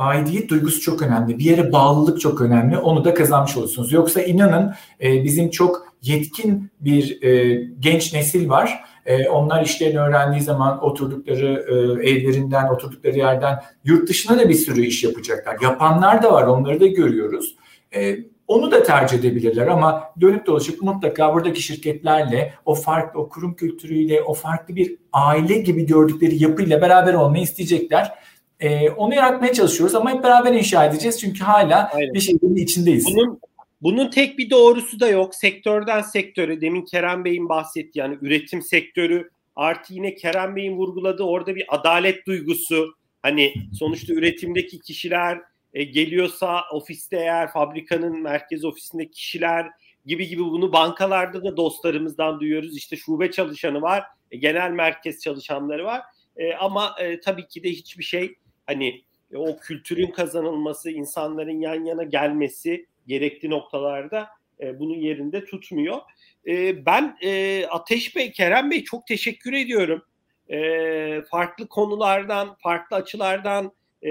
aidiyet 0.00 0.48
duygusu 0.48 0.80
çok 0.80 1.02
önemli. 1.02 1.38
Bir 1.38 1.44
yere 1.44 1.72
bağlılık 1.72 2.20
çok 2.20 2.40
önemli. 2.40 2.78
Onu 2.78 3.04
da 3.04 3.14
kazanmış 3.14 3.56
olursunuz. 3.56 3.92
Yoksa 3.92 4.22
inanın 4.22 4.74
e, 5.02 5.24
bizim 5.24 5.50
çok 5.50 5.86
yetkin 6.02 6.70
bir 6.80 7.22
e, 7.22 7.60
genç 7.80 8.14
nesil 8.14 8.48
var. 8.48 8.84
E, 9.06 9.28
onlar 9.28 9.64
işlerini 9.64 9.98
öğrendiği 9.98 10.42
zaman 10.42 10.84
oturdukları 10.84 11.66
e, 12.02 12.10
evlerinden, 12.10 12.68
oturdukları 12.68 13.18
yerden 13.18 13.62
yurt 13.84 14.08
dışına 14.08 14.38
da 14.38 14.48
bir 14.48 14.54
sürü 14.54 14.82
iş 14.82 15.04
yapacaklar. 15.04 15.56
Yapanlar 15.62 16.22
da 16.22 16.32
var. 16.32 16.46
Onları 16.46 16.80
da 16.80 16.86
görüyoruz. 16.86 17.56
E, 17.94 18.16
onu 18.48 18.70
da 18.70 18.82
tercih 18.82 19.18
edebilirler 19.18 19.66
ama 19.66 20.04
dönüp 20.20 20.46
dolaşıp 20.46 20.82
mutlaka 20.82 21.34
buradaki 21.34 21.62
şirketlerle 21.62 22.54
o 22.64 22.74
farklı, 22.74 23.20
o 23.20 23.28
kurum 23.28 23.54
kültürüyle, 23.54 24.22
o 24.22 24.34
farklı 24.34 24.76
bir 24.76 24.96
aile 25.12 25.58
gibi 25.58 25.86
gördükleri 25.86 26.42
yapıyla 26.42 26.82
beraber 26.82 27.14
olmayı 27.14 27.42
isteyecekler. 27.42 28.12
E, 28.60 28.90
onu 28.90 29.14
yaratmaya 29.14 29.52
çalışıyoruz 29.52 29.94
ama 29.94 30.14
hep 30.14 30.24
beraber 30.24 30.52
inşa 30.52 30.84
edeceğiz 30.84 31.20
çünkü 31.20 31.44
hala 31.44 31.90
Aynen. 31.94 32.14
bir 32.14 32.20
şeyin 32.20 32.56
içindeyiz. 32.56 33.06
Bunun, 33.06 33.40
bunun 33.82 34.10
tek 34.10 34.38
bir 34.38 34.50
doğrusu 34.50 35.00
da 35.00 35.08
yok. 35.08 35.34
Sektörden 35.34 36.02
sektöre 36.02 36.60
demin 36.60 36.84
Kerem 36.84 37.24
Bey'in 37.24 37.48
bahsettiği 37.48 38.00
yani 38.00 38.18
üretim 38.20 38.62
sektörü 38.62 39.30
artı 39.56 39.94
yine 39.94 40.14
Kerem 40.14 40.56
Bey'in 40.56 40.76
vurguladığı 40.76 41.22
orada 41.22 41.54
bir 41.54 41.64
adalet 41.68 42.26
duygusu. 42.26 42.94
Hani 43.22 43.54
sonuçta 43.78 44.12
üretimdeki 44.12 44.80
kişiler 44.80 45.40
e, 45.74 45.84
geliyorsa 45.84 46.60
ofiste 46.72 47.16
eğer 47.16 47.52
fabrikanın 47.52 48.22
merkez 48.22 48.64
ofisindeki 48.64 49.10
kişiler 49.10 49.66
gibi 50.06 50.28
gibi 50.28 50.42
bunu 50.42 50.72
bankalarda 50.72 51.44
da 51.44 51.56
dostlarımızdan 51.56 52.40
duyuyoruz. 52.40 52.76
İşte 52.76 52.96
şube 52.96 53.30
çalışanı 53.30 53.82
var, 53.82 54.04
e, 54.30 54.36
genel 54.36 54.70
merkez 54.70 55.20
çalışanları 55.20 55.84
var. 55.84 56.02
E, 56.36 56.54
ama 56.54 56.94
e, 57.00 57.20
tabii 57.20 57.48
ki 57.48 57.62
de 57.62 57.70
hiçbir 57.70 58.04
şey 58.04 58.34
hani 58.70 59.02
e, 59.32 59.36
o 59.36 59.58
kültürün 59.58 60.10
kazanılması, 60.10 60.90
insanların 60.90 61.60
yan 61.60 61.84
yana 61.84 62.02
gelmesi 62.02 62.86
gerekli 63.06 63.50
noktalarda 63.50 64.28
e, 64.60 64.78
bunun 64.78 64.96
yerinde 64.96 65.44
tutmuyor. 65.44 65.98
E, 66.46 66.86
ben 66.86 67.16
e, 67.22 67.64
Ateş 67.66 68.16
Bey, 68.16 68.32
Kerem 68.32 68.70
Bey 68.70 68.84
çok 68.84 69.06
teşekkür 69.06 69.52
ediyorum. 69.52 70.02
E, 70.50 71.22
farklı 71.30 71.68
konulardan, 71.68 72.56
farklı 72.62 72.96
açılardan 72.96 73.72
e, 74.02 74.10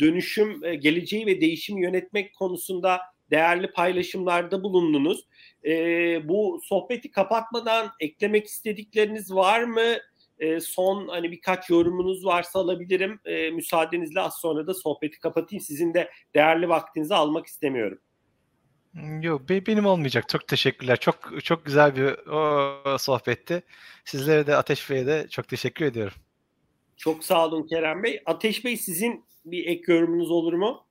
dönüşüm, 0.00 0.64
e, 0.64 0.74
geleceği 0.74 1.26
ve 1.26 1.40
değişim 1.40 1.78
yönetmek 1.78 2.34
konusunda 2.34 3.00
değerli 3.30 3.72
paylaşımlarda 3.72 4.62
bulundunuz. 4.62 5.26
E, 5.64 5.72
bu 6.28 6.60
sohbeti 6.64 7.10
kapatmadan 7.10 7.90
eklemek 8.00 8.46
istedikleriniz 8.46 9.34
var 9.34 9.62
mı? 9.62 9.96
E, 10.40 10.60
son 10.60 11.08
hani 11.08 11.30
birkaç 11.32 11.70
yorumunuz 11.70 12.24
varsa 12.24 12.58
alabilirim. 12.58 13.20
E, 13.24 13.50
müsaadenizle 13.50 14.20
az 14.20 14.34
sonra 14.40 14.66
da 14.66 14.74
sohbeti 14.74 15.18
kapatayım. 15.18 15.60
Sizin 15.60 15.94
de 15.94 16.10
değerli 16.34 16.68
vaktinizi 16.68 17.14
almak 17.14 17.46
istemiyorum. 17.46 17.98
Hmm, 18.92 19.22
yok 19.22 19.48
benim 19.48 19.86
olmayacak. 19.86 20.28
Çok 20.28 20.48
teşekkürler. 20.48 20.96
Çok 20.96 21.44
çok 21.44 21.64
güzel 21.64 21.96
bir 21.96 22.26
o, 22.28 22.98
sohbetti. 22.98 23.62
Sizlere 24.04 24.46
de 24.46 24.56
Ateş 24.56 24.90
Bey'e 24.90 25.06
de 25.06 25.26
çok 25.30 25.48
teşekkür 25.48 25.84
ediyorum. 25.84 26.16
Çok 26.96 27.24
sağ 27.24 27.46
olun 27.46 27.66
Kerem 27.66 28.02
Bey. 28.02 28.22
Ateş 28.26 28.64
Bey 28.64 28.76
sizin 28.76 29.24
bir 29.44 29.66
ek 29.66 29.92
yorumunuz 29.92 30.30
olur 30.30 30.52
mu? 30.52 30.86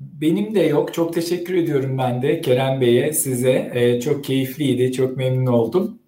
Benim 0.00 0.54
de 0.54 0.60
yok. 0.60 0.94
Çok 0.94 1.14
teşekkür 1.14 1.54
ediyorum 1.54 1.98
ben 1.98 2.22
de 2.22 2.40
Kerem 2.40 2.80
Bey'e, 2.80 3.12
size. 3.12 3.70
Ee, 3.74 4.00
çok 4.00 4.24
keyifliydi. 4.24 4.92
Çok 4.92 5.16
memnun 5.16 5.52
oldum. 5.52 5.98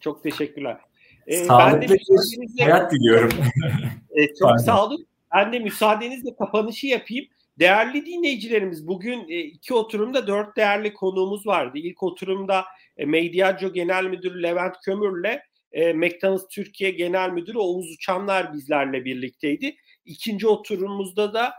Çok 0.00 0.22
teşekkürler. 0.22 0.85
Ee, 1.26 1.36
Sağlıklı 1.36 1.94
bir 1.94 2.62
hayat 2.64 2.92
diliyorum. 2.92 3.32
e, 4.10 4.26
çok 4.26 4.48
Pardon. 4.48 4.64
sağ 4.64 4.86
olun. 4.86 5.06
Ben 5.34 5.52
de 5.52 5.58
müsaadenizle 5.58 6.36
kapanışı 6.36 6.86
yapayım. 6.86 7.26
Değerli 7.58 8.06
dinleyicilerimiz 8.06 8.86
bugün 8.88 9.28
e, 9.28 9.40
iki 9.40 9.74
oturumda 9.74 10.26
dört 10.26 10.56
değerli 10.56 10.94
konuğumuz 10.94 11.46
vardı. 11.46 11.78
İlk 11.78 12.02
oturumda 12.02 12.64
e, 12.96 13.04
Mediaco 13.04 13.72
Genel 13.72 14.04
Müdürü 14.04 14.42
Levent 14.42 14.74
Kömür'le 14.84 15.40
e, 15.72 15.92
McDonald's 15.92 16.48
Türkiye 16.50 16.90
Genel 16.90 17.30
Müdürü 17.30 17.58
Oğuz 17.58 17.90
Uçanlar 17.90 18.52
bizlerle 18.54 19.04
birlikteydi. 19.04 19.76
İkinci 20.04 20.46
oturumumuzda 20.48 21.34
da 21.34 21.52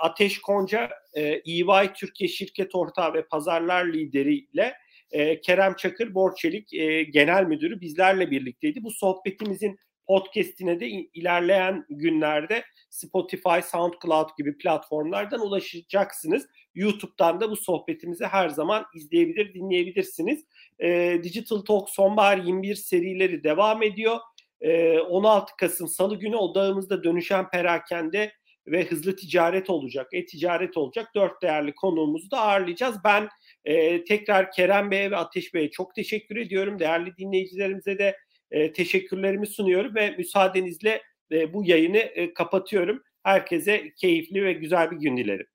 Ateş 0.00 0.40
Konca, 0.40 0.90
EY 1.14 1.92
Türkiye 1.96 2.28
Şirket 2.28 2.74
Ortağı 2.74 3.14
ve 3.14 3.26
Pazarlar 3.26 3.86
Lideriyle 3.86 4.74
e, 5.10 5.40
Kerem 5.40 5.76
Çakır 5.76 6.14
Borçelik 6.14 6.74
e, 6.74 7.02
Genel 7.02 7.44
Müdürü 7.44 7.80
bizlerle 7.80 8.30
birlikteydi. 8.30 8.84
Bu 8.84 8.90
sohbetimizin 8.90 9.78
podcast'ine 10.06 10.80
de 10.80 10.88
ilerleyen 10.88 11.86
günlerde 11.90 12.64
Spotify, 12.90 13.60
SoundCloud 13.64 14.28
gibi 14.38 14.58
platformlardan 14.58 15.40
ulaşacaksınız. 15.40 16.46
YouTube'dan 16.74 17.40
da 17.40 17.50
bu 17.50 17.56
sohbetimizi 17.56 18.24
her 18.24 18.48
zaman 18.48 18.84
izleyebilir, 18.94 19.54
dinleyebilirsiniz. 19.54 20.44
E, 20.78 21.20
Digital 21.22 21.58
Talk 21.58 21.90
Sonbahar 21.90 22.38
21 22.38 22.74
serileri 22.74 23.44
devam 23.44 23.82
ediyor. 23.82 24.18
E, 24.60 24.98
16 24.98 25.52
Kasım 25.56 25.88
Salı 25.88 26.18
günü 26.18 26.36
odağımızda 26.36 27.04
dönüşen 27.04 27.50
perakende 27.50 28.32
ve 28.66 28.84
hızlı 28.84 29.16
ticaret 29.16 29.70
olacak, 29.70 30.08
e-ticaret 30.12 30.76
olacak. 30.76 31.14
Dört 31.14 31.42
değerli 31.42 31.74
konuğumuzu 31.74 32.30
da 32.30 32.40
ağırlayacağız. 32.40 32.96
Ben 33.04 33.28
e, 33.64 34.04
tekrar 34.04 34.52
Kerem 34.52 34.90
Bey'e 34.90 35.10
ve 35.10 35.16
Ateş 35.16 35.54
Bey'e 35.54 35.70
çok 35.70 35.94
teşekkür 35.94 36.36
ediyorum. 36.36 36.78
Değerli 36.78 37.16
dinleyicilerimize 37.16 37.98
de 37.98 38.16
e, 38.50 38.72
teşekkürlerimi 38.72 39.46
sunuyorum 39.46 39.94
ve 39.94 40.10
müsaadenizle 40.10 41.02
e, 41.32 41.52
bu 41.52 41.64
yayını 41.64 41.98
e, 41.98 42.34
kapatıyorum. 42.34 43.02
Herkese 43.22 43.92
keyifli 43.96 44.44
ve 44.44 44.52
güzel 44.52 44.90
bir 44.90 44.96
gün 44.96 45.16
dilerim. 45.16 45.46